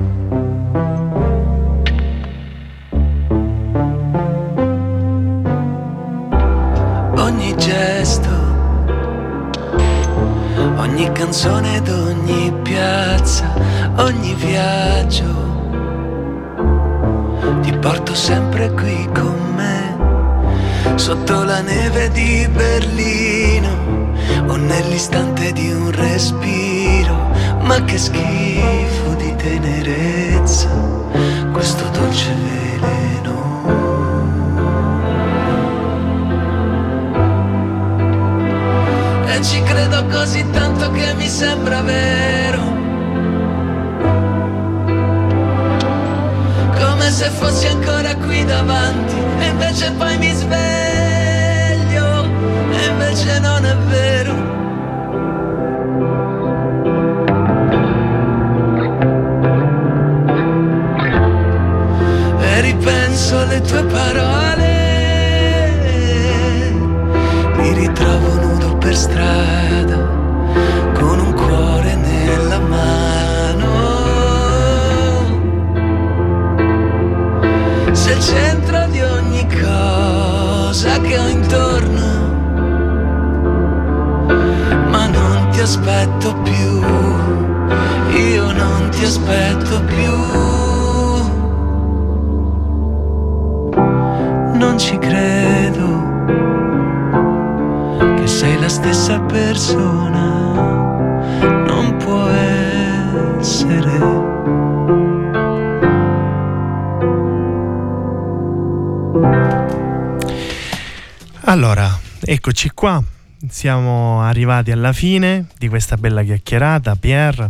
Qua, 112.75 113.01
siamo 113.49 114.21
arrivati 114.21 114.69
alla 114.69 114.93
fine 114.93 115.47
di 115.57 115.67
questa 115.67 115.95
bella 115.95 116.21
chiacchierata, 116.21 116.95
Pier. 116.95 117.49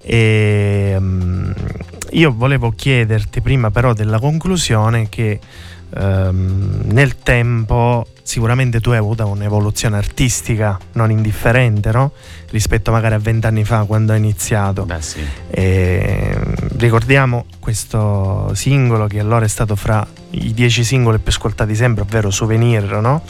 E, 0.00 0.96
mm, 0.98 1.50
io 2.12 2.32
volevo 2.34 2.70
chiederti 2.70 3.40
prima 3.40 3.70
però 3.70 3.92
della 3.92 4.18
conclusione 4.18 5.08
che 5.08 5.38
ehm, 5.94 6.82
nel 6.86 7.18
tempo 7.18 8.06
sicuramente 8.22 8.80
tu 8.80 8.90
hai 8.90 8.98
avuto 8.98 9.26
un'evoluzione 9.26 9.96
artistica 9.96 10.78
non 10.92 11.10
indifferente, 11.10 11.90
no? 11.90 12.12
Rispetto 12.50 12.92
magari 12.92 13.14
a 13.14 13.18
vent'anni 13.18 13.64
fa 13.64 13.84
quando 13.84 14.12
hai 14.12 14.18
iniziato. 14.18 14.84
Beh 14.84 15.02
sì. 15.02 15.20
E, 15.50 16.34
mm, 16.36 16.78
ricordiamo 16.78 17.46
questo 17.58 18.52
singolo 18.54 19.06
che 19.06 19.18
allora 19.18 19.44
è 19.44 19.48
stato 19.48 19.74
fra 19.76 20.06
i 20.30 20.54
dieci 20.54 20.84
singoli 20.84 21.18
più 21.18 21.32
ascoltati 21.32 21.74
sempre, 21.74 22.02
ovvero 22.02 22.30
Souvenir, 22.30 23.00
no? 23.00 23.22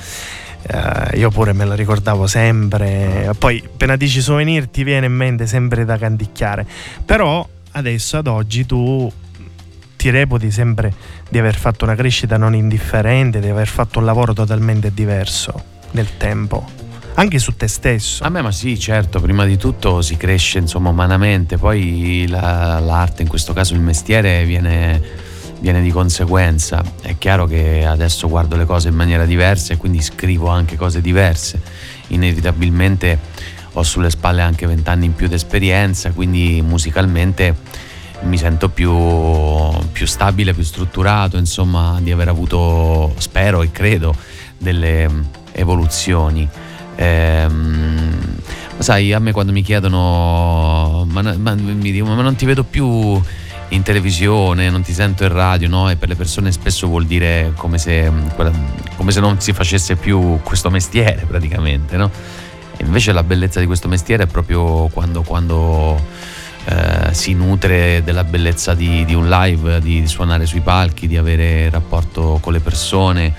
Eh, 0.65 1.19
io 1.19 1.31
pure 1.31 1.53
me 1.53 1.65
lo 1.65 1.75
ricordavo 1.75 2.27
sempre. 2.27 3.33
Poi, 3.39 3.63
appena 3.65 3.97
dici 3.97 4.21
Souvenir, 4.21 4.69
ti 4.69 4.85
viene 4.85 5.07
in 5.07 5.15
mente 5.15 5.47
sempre 5.47 5.85
da 5.85 5.97
canticchiare. 5.99 6.67
Però 7.05 7.47
adesso, 7.73 8.19
ad 8.19 8.27
oggi, 8.27 8.65
tu 8.67 9.11
ti 9.97 10.11
reputi 10.11 10.51
sempre 10.51 10.93
di 11.29 11.39
aver 11.39 11.55
fatto 11.55 11.85
una 11.85 11.95
crescita 11.95 12.37
non 12.37 12.55
indifferente, 12.55 13.39
di 13.41 13.49
aver 13.49 13.69
fatto 13.69 14.01
un 14.01 14.05
lavoro 14.05 14.33
totalmente 14.33 14.93
diverso 14.93 15.53
nel 15.93 16.17
tempo, 16.17 16.67
anche 17.15 17.39
su 17.39 17.55
te 17.55 17.69
stesso. 17.69 18.25
A 18.25 18.29
me 18.29 18.43
ma 18.43 18.51
sì, 18.51 18.77
certo, 18.81 19.21
prima 19.21 19.45
di 19.45 19.57
tutto 19.57 20.03
si 20.03 20.17
cresce 20.17 20.59
insomma 20.59 20.89
umanamente, 20.89 21.57
poi 21.57 22.27
la- 22.29 22.81
l'arte, 22.81 23.23
in 23.23 23.29
questo 23.29 23.53
caso 23.53 23.75
il 23.75 23.81
mestiere, 23.81 24.45
viene, 24.45 25.01
viene 25.63 25.81
di 25.81 25.93
conseguenza. 25.93 26.83
È 27.01 27.17
chiaro 27.19 27.47
che 27.47 27.87
adesso 27.87 28.29
guardo 28.29 28.57
le 28.57 28.67
cose 28.67 28.89
in 28.89 28.97
maniera 28.97 29.25
diversa 29.25 29.73
e 29.73 29.77
quindi 29.77 30.03
scrivo 30.03 30.49
anche 30.49 30.77
cose 30.77 31.01
diverse. 31.01 31.61
Inevitabilmente 32.09 33.17
ho 33.75 33.83
sulle 33.85 34.11
spalle 34.11 34.43
anche 34.43 34.67
vent'anni 34.67 35.07
in 35.07 35.15
più 35.15 35.29
di 35.29 35.35
esperienza, 35.35 36.11
quindi 36.11 36.61
musicalmente 36.67 37.55
mi 38.23 38.37
sento 38.37 38.69
più, 38.71 38.93
più 39.93 40.05
stabile, 40.05 40.53
più 40.53 40.65
strutturato, 40.65 41.37
insomma, 41.37 41.99
di 42.03 42.11
aver 42.11 42.29
avuto, 42.29 43.15
spero 43.19 43.63
e 43.63 43.71
credo, 43.71 44.15
delle 44.59 45.09
evoluzioni. 45.53 46.47
Ehm, 46.97 48.37
sai, 48.79 49.13
a 49.13 49.21
me 49.21 49.31
quando 49.31 49.53
mi 49.53 49.63
chiedono, 49.63 51.07
ma, 51.09 51.23
ma- 51.37 51.55
mi 51.55 51.93
dicono, 51.93 52.17
ma 52.17 52.23
non 52.23 52.35
ti 52.35 52.47
vedo 52.47 52.65
più 52.65 53.21
in 53.73 53.83
televisione, 53.83 54.71
non 54.71 54.83
ti 54.83 54.93
sento 54.93 55.25
in 55.25 55.33
radio, 55.33 55.69
no? 55.69 55.91
E 55.91 55.97
per 55.97 56.09
le 56.09 56.15
persone 56.15 56.53
spesso 56.53 56.87
vuol 56.87 57.05
dire 57.07 57.53
come 57.57 57.79
se, 57.79 58.11
come 58.97 59.13
se 59.13 59.21
non 59.21 59.41
si 59.41 59.53
facesse 59.53 59.97
più 59.97 60.41
questo 60.43 60.71
mestiere 60.71 61.25
praticamente, 61.29 61.97
no? 61.97 62.11
E 62.77 62.85
invece 62.85 63.13
la 63.13 63.23
bellezza 63.23 63.61
di 63.61 63.67
questo 63.67 63.89
mestiere 63.89 64.25
è 64.25 64.27
proprio 64.27 64.89
quando, 64.89 65.23
quando 65.23 66.01
eh, 66.65 67.13
si 67.13 67.35
nutre 67.35 68.03
della 68.05 68.25
bellezza 68.25 68.75
di, 68.75 69.05
di 69.05 69.15
un 69.15 69.29
live, 69.29 69.81
di, 69.81 70.01
di, 70.01 70.07
suonare 70.07 70.47
sui 70.47 70.61
palchi, 70.61 71.07
di 71.07 71.17
avere 71.17 71.69
rapporto 71.71 72.39
con 72.41 72.53
le 72.53 72.61
persone. 72.61 73.35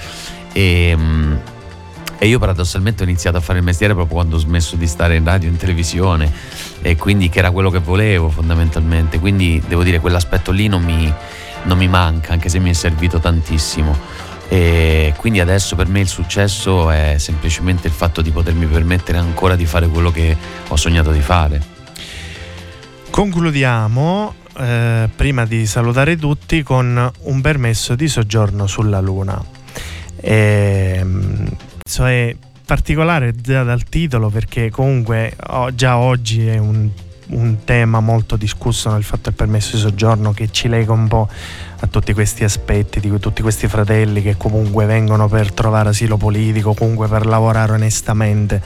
E, 0.52 0.94
mm, 0.96 1.36
e 2.18 2.28
io 2.28 2.40
paradossalmente 2.40 3.04
ho 3.04 3.06
iniziato 3.06 3.38
a 3.38 3.42
fare 3.42 3.60
il 3.60 3.66
mestiere 3.66 3.94
proprio 3.94 4.16
quando 4.16 4.36
ho 4.36 4.40
smesso 4.40 4.76
di 4.76 4.88
stare 4.88 5.16
in 5.16 5.26
radio 5.26 5.50
in 5.50 5.58
televisione 5.58 6.32
e 6.82 6.96
quindi 6.96 7.30
che 7.30 7.40
era 7.40 7.52
quello 7.52 7.70
che 7.70 7.80
volevo 7.80 8.30
fondamentalmente. 8.30 9.20
Quindi 9.20 9.62
devo 9.68 9.84
dire 9.84 10.00
quell'aspetto 10.00 10.52
lì 10.52 10.68
non 10.68 10.84
mi, 10.84 11.12
non 11.64 11.78
mi 11.78 11.88
manca, 11.88 12.34
anche 12.34 12.50
se 12.50 12.60
mi 12.60 12.70
è 12.70 12.74
servito 12.74 13.20
tantissimo. 13.20 13.98
E 14.48 15.14
quindi 15.18 15.40
adesso 15.40 15.76
per 15.76 15.88
me 15.88 16.02
il 16.02 16.08
successo 16.08 16.92
è 16.92 17.16
semplicemente 17.18 17.88
il 17.88 17.94
fatto 17.94 18.22
di 18.22 18.32
potermi 18.32 18.68
permettere 18.68 19.18
ancora 19.18 19.56
di 19.56 19.66
fare 19.66 19.88
quello 19.88 20.12
che 20.12 20.36
ho 20.68 20.76
sognato 20.76 21.12
di 21.12 21.22
fare. 21.22 21.62
Concludiamo 23.10 24.34
eh, 24.58 25.10
prima 25.16 25.46
di 25.46 25.66
salutare 25.66 26.18
tutti 26.18 26.62
con 26.64 27.12
un 27.22 27.42
permesso 27.42 27.96
di 27.96 28.08
soggiorno 28.08 28.68
sulla 28.68 29.00
Luna. 29.00 29.44
E, 30.16 31.06
ehm, 31.84 32.06
è 32.06 32.36
particolare 32.66 33.36
già 33.36 33.64
dal 33.64 33.84
titolo 33.84 34.30
perché 34.30 34.70
comunque 34.70 35.36
oh, 35.48 35.74
già 35.76 35.98
oggi 35.98 36.48
è 36.48 36.58
un, 36.58 36.90
un, 37.28 37.58
tema 37.66 38.00
molto 38.00 38.36
discusso 38.36 38.92
nel 38.92 39.04
fatto 39.04 39.24
del 39.26 39.34
permesso 39.34 39.76
di 39.76 39.82
soggiorno 39.82 40.32
che 40.32 40.50
ci 40.50 40.68
lega 40.68 40.94
un 40.94 41.08
po' 41.08 41.28
a 41.80 41.88
tutti 41.88 42.14
questi 42.14 42.44
aspetti 42.44 43.00
di 43.00 43.20
tutti 43.20 43.42
questi 43.42 43.68
fratelli 43.68 44.22
che 44.22 44.38
comunque 44.38 44.86
vengono 44.86 45.28
per 45.28 45.52
trovare 45.52 45.90
asilo 45.90 46.18
politico, 46.18 46.74
comunque 46.74 47.08
per 47.08 47.26
lavorare 47.26 47.74
onestamente. 47.74 48.62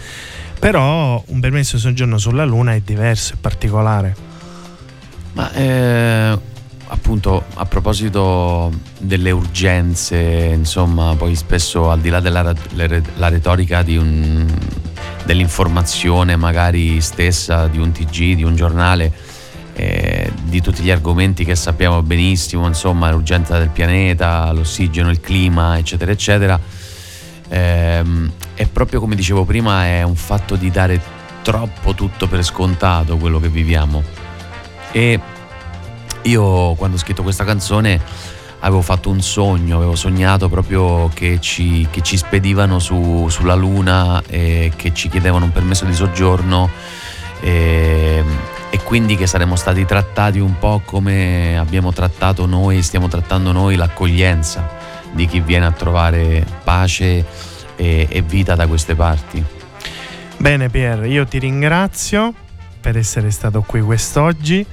Però 0.59 1.21
un 1.25 1.39
permesso 1.39 1.75
di 1.75 1.81
soggiorno 1.81 2.17
sulla 2.17 2.45
Luna 2.45 2.73
è 2.73 2.79
diverso, 2.79 3.33
è 3.33 3.37
particolare. 3.39 4.15
Ma 5.33 5.51
eh, 5.53 6.39
appunto 6.87 7.45
a 7.55 7.65
proposito 7.65 8.71
delle 8.99 9.31
urgenze, 9.31 10.51
insomma, 10.53 11.15
poi 11.15 11.35
spesso 11.35 11.89
al 11.89 11.99
di 11.99 12.09
là 12.09 12.19
della 12.19 12.53
la 13.15 13.29
retorica 13.29 13.81
di 13.81 13.97
un, 13.97 14.45
dell'informazione 15.25 16.35
magari 16.35 17.01
stessa 17.01 17.67
di 17.67 17.77
un 17.77 17.91
TG, 17.91 18.35
di 18.35 18.43
un 18.43 18.55
giornale, 18.55 19.11
eh, 19.73 20.31
di 20.43 20.61
tutti 20.61 20.81
gli 20.81 20.89
argomenti 20.89 21.43
che 21.43 21.55
sappiamo 21.55 22.01
benissimo, 22.01 22.65
insomma, 22.65 23.11
l'urgenza 23.11 23.57
del 23.57 23.69
pianeta, 23.69 24.51
l'ossigeno, 24.51 25.09
il 25.09 25.19
clima, 25.19 25.77
eccetera, 25.77 26.11
eccetera, 26.11 26.59
ehm, 27.49 28.31
è 28.55 28.65
proprio 28.67 28.99
come 28.99 29.15
dicevo 29.15 29.43
prima, 29.43 29.85
è 29.85 30.03
un 30.03 30.15
fatto 30.15 30.55
di 30.55 30.71
dare 30.71 30.99
troppo 31.43 31.93
tutto 31.93 32.27
per 32.27 32.43
scontato 32.43 33.17
quello 33.17 33.39
che 33.39 33.49
viviamo. 33.49 34.03
E 34.91 35.19
io 36.27 36.73
quando 36.75 36.97
ho 36.97 36.99
scritto 36.99 37.23
questa 37.23 37.43
canzone 37.43 37.99
avevo 38.59 38.81
fatto 38.81 39.09
un 39.09 39.21
sogno, 39.21 39.77
avevo 39.77 39.95
sognato 39.95 40.49
proprio 40.49 41.09
che 41.13 41.39
ci, 41.39 41.87
che 41.89 42.01
ci 42.01 42.17
spedivano 42.17 42.79
su, 42.79 43.27
sulla 43.29 43.55
Luna 43.55 44.21
e 44.27 44.71
che 44.75 44.93
ci 44.93 45.09
chiedevano 45.09 45.45
un 45.45 45.51
permesso 45.51 45.85
di 45.85 45.93
soggiorno 45.93 46.69
e, 47.39 48.23
e, 48.69 48.79
quindi 48.83 49.15
che 49.15 49.27
saremmo 49.27 49.55
stati 49.55 49.85
trattati 49.85 50.39
un 50.39 50.57
po' 50.57 50.81
come 50.83 51.57
abbiamo 51.57 51.93
trattato 51.93 52.45
noi, 52.45 52.81
stiamo 52.81 53.07
trattando 53.07 53.51
noi 53.51 53.75
l'accoglienza 53.75 54.67
di 55.11 55.27
chi 55.27 55.39
viene 55.39 55.65
a 55.65 55.71
trovare 55.71 56.45
pace 56.63 57.25
e, 57.75 58.07
e 58.09 58.21
vita 58.23 58.55
da 58.55 58.65
queste 58.67 58.95
parti. 58.95 59.43
Bene 60.37 60.69
Pier, 60.69 61.05
io 61.05 61.25
ti 61.25 61.37
ringrazio 61.37 62.33
per 62.81 62.97
essere 62.97 63.31
stato 63.31 63.61
qui 63.61 63.81
quest'oggi. 63.81 64.65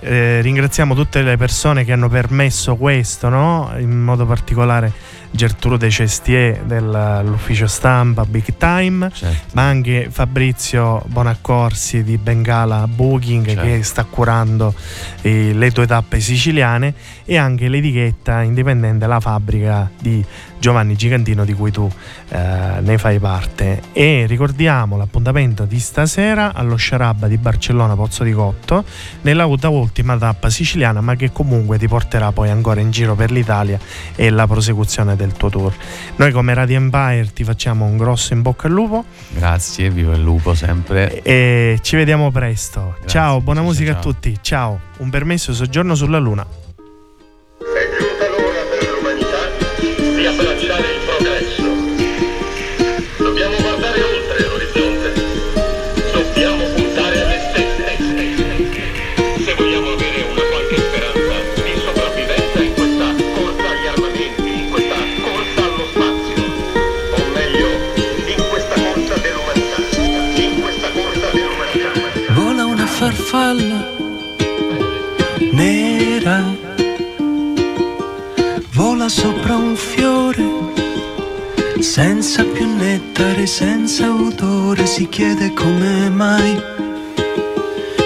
Eh, 0.00 0.40
ringraziamo 0.40 0.94
tutte 0.94 1.22
le 1.22 1.36
persone 1.36 1.84
che 1.84 1.92
hanno 1.92 2.08
permesso 2.08 2.76
questo, 2.76 3.28
no? 3.28 3.72
in 3.78 3.90
modo 4.00 4.26
particolare 4.26 4.92
Gertrude 5.30 5.90
Cestier 5.90 6.62
dell'ufficio 6.62 7.66
stampa 7.66 8.24
Big 8.24 8.54
Time, 8.56 9.10
certo. 9.12 9.48
ma 9.52 9.62
anche 9.62 10.08
Fabrizio 10.10 11.02
Bonaccorsi 11.06 12.02
di 12.02 12.16
Bengala 12.16 12.86
Booking 12.86 13.46
certo. 13.46 13.62
che 13.62 13.82
sta 13.82 14.04
curando 14.04 14.72
eh, 15.22 15.52
le 15.52 15.70
tue 15.70 15.86
tappe 15.86 16.20
siciliane 16.20 16.94
e 17.24 17.36
anche 17.36 17.68
l'etichetta 17.68 18.42
indipendente 18.42 19.06
La 19.06 19.20
Fabbrica 19.20 19.90
di 20.00 20.24
Giovanni 20.58 20.96
Gigantino 20.96 21.44
di 21.44 21.52
cui 21.52 21.70
tu 21.70 21.90
eh, 22.28 22.80
ne 22.80 22.98
fai 22.98 23.18
parte. 23.18 23.82
E 23.92 24.26
ricordiamo 24.26 24.96
l'appuntamento 24.96 25.64
di 25.64 25.78
stasera 25.78 26.52
allo 26.54 26.76
Sciarabba 26.76 27.28
di 27.28 27.36
Barcellona 27.36 27.94
Pozzo 27.94 28.24
di 28.24 28.32
Cotto 28.32 28.84
nella 29.22 29.46
ultima 29.46 30.16
tappa 30.16 30.50
siciliana 30.50 31.00
ma 31.00 31.14
che 31.14 31.32
comunque 31.32 31.78
ti 31.78 31.88
porterà 31.88 32.32
poi 32.32 32.50
ancora 32.50 32.80
in 32.80 32.90
giro 32.90 33.14
per 33.14 33.30
l'Italia 33.30 33.78
e 34.14 34.30
la 34.30 34.46
prosecuzione 34.46 35.16
del 35.16 35.32
tuo 35.32 35.50
tour. 35.50 35.74
Noi 36.16 36.32
come 36.32 36.54
Radio 36.54 36.76
Empire 36.76 37.32
ti 37.32 37.44
facciamo 37.44 37.84
un 37.84 37.96
grosso 37.96 38.32
in 38.32 38.42
bocca 38.42 38.66
al 38.66 38.72
lupo. 38.72 39.04
Grazie, 39.30 39.90
viva 39.90 40.14
il 40.14 40.22
lupo 40.22 40.54
sempre. 40.54 41.22
E 41.22 41.78
ci 41.82 41.96
vediamo 41.96 42.30
presto. 42.30 42.94
Grazie, 42.98 43.08
ciao, 43.08 43.40
buona 43.40 43.62
musica 43.62 43.92
ciao. 43.92 44.00
a 44.00 44.02
tutti. 44.02 44.38
Ciao, 44.40 44.80
un 44.98 45.10
permesso 45.10 45.52
soggiorno 45.52 45.94
sulla 45.94 46.18
Luna. 46.18 46.67
Senza 82.00 82.44
più 82.44 82.64
nettare, 82.76 83.44
senza 83.48 84.08
odore, 84.08 84.86
si 84.86 85.08
chiede 85.08 85.52
come 85.52 86.08
mai. 86.08 86.62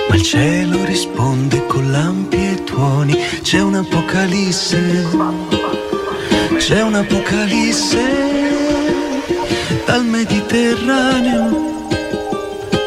Ma 0.09 0.15
il 0.15 0.23
cielo 0.23 0.83
risponde 0.87 1.67
con 1.67 1.91
lampi 1.91 2.37
e 2.37 2.65
tuoni, 2.65 3.15
c'è 3.43 3.61
un'apocalisse, 3.61 5.07
c'è 6.57 6.83
un'apocalisse 6.83 8.01
dal 9.85 10.07
Mediterraneo 10.07 11.87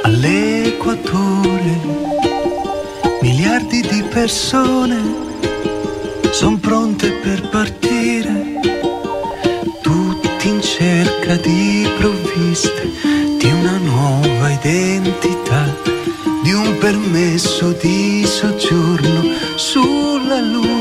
all'equatore. 0.01 1.81
Miliardi 3.21 3.81
di 3.81 4.01
persone 4.09 4.97
sono 6.31 6.57
pronte 6.57 7.11
per 7.11 7.47
partire, 7.49 8.44
cerca 11.25 11.35
di 11.37 11.89
provviste 11.97 12.91
di 13.39 13.51
una 13.51 13.77
nuova 13.77 14.51
identità, 14.51 15.75
di 16.43 16.53
un 16.53 16.77
permesso 16.77 17.71
di 17.71 18.23
soggiorno 18.25 19.23
sulla 19.55 20.39
luna. 20.39 20.73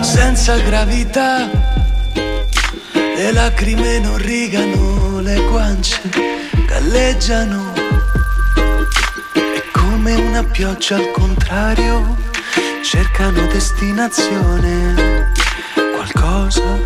senza 0.00 0.56
gravità. 0.58 1.50
Le 3.16 3.32
lacrime 3.32 3.98
non 3.98 4.16
rigano, 4.16 4.87
le 5.28 5.42
guance 5.50 6.00
galleggiano. 6.66 7.74
È 9.34 9.62
come 9.72 10.14
una 10.14 10.42
pioggia 10.42 10.96
al 10.96 11.10
contrario, 11.10 12.16
cercano 12.82 13.46
destinazione. 13.46 15.30
Qualcosa, 15.94 16.78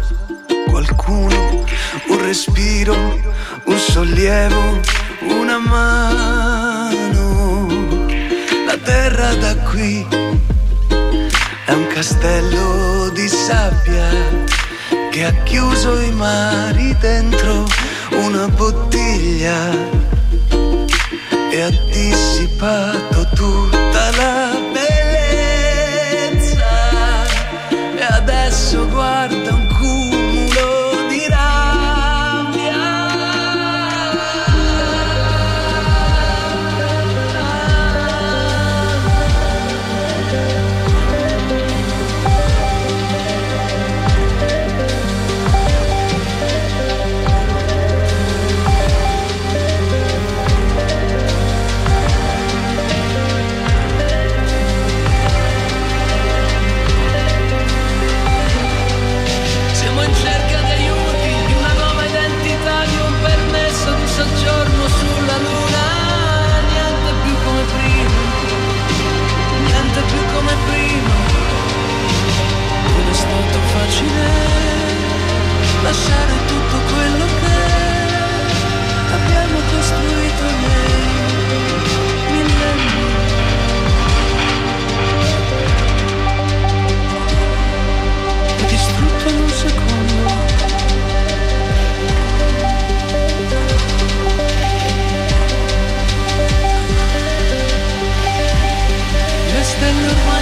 qualcuno, 0.68 1.64
un 2.09 2.22
respiro, 2.22 2.97
un 3.64 3.78
sollievo, 3.78 4.80
una 5.20 5.59
mano. 5.59 7.11
La 8.66 8.76
terra 8.76 9.34
da 9.34 9.55
qui 9.70 10.05
è 11.64 11.72
un 11.72 11.86
castello 11.86 13.09
di 13.11 13.28
sabbia 13.28 14.11
che 15.12 15.24
ha 15.26 15.32
chiuso 15.45 16.01
i 16.01 16.11
mari 16.11 16.97
dentro 16.99 17.91
e 21.51 21.62
ha 21.62 21.70
dissipato 21.90 23.26
tutta 23.34 24.11
la 24.16 24.41
Le 100.12 100.18
stelle 100.18 100.26
ormai 100.26 100.32
non 100.32 100.36
sono 100.36 100.41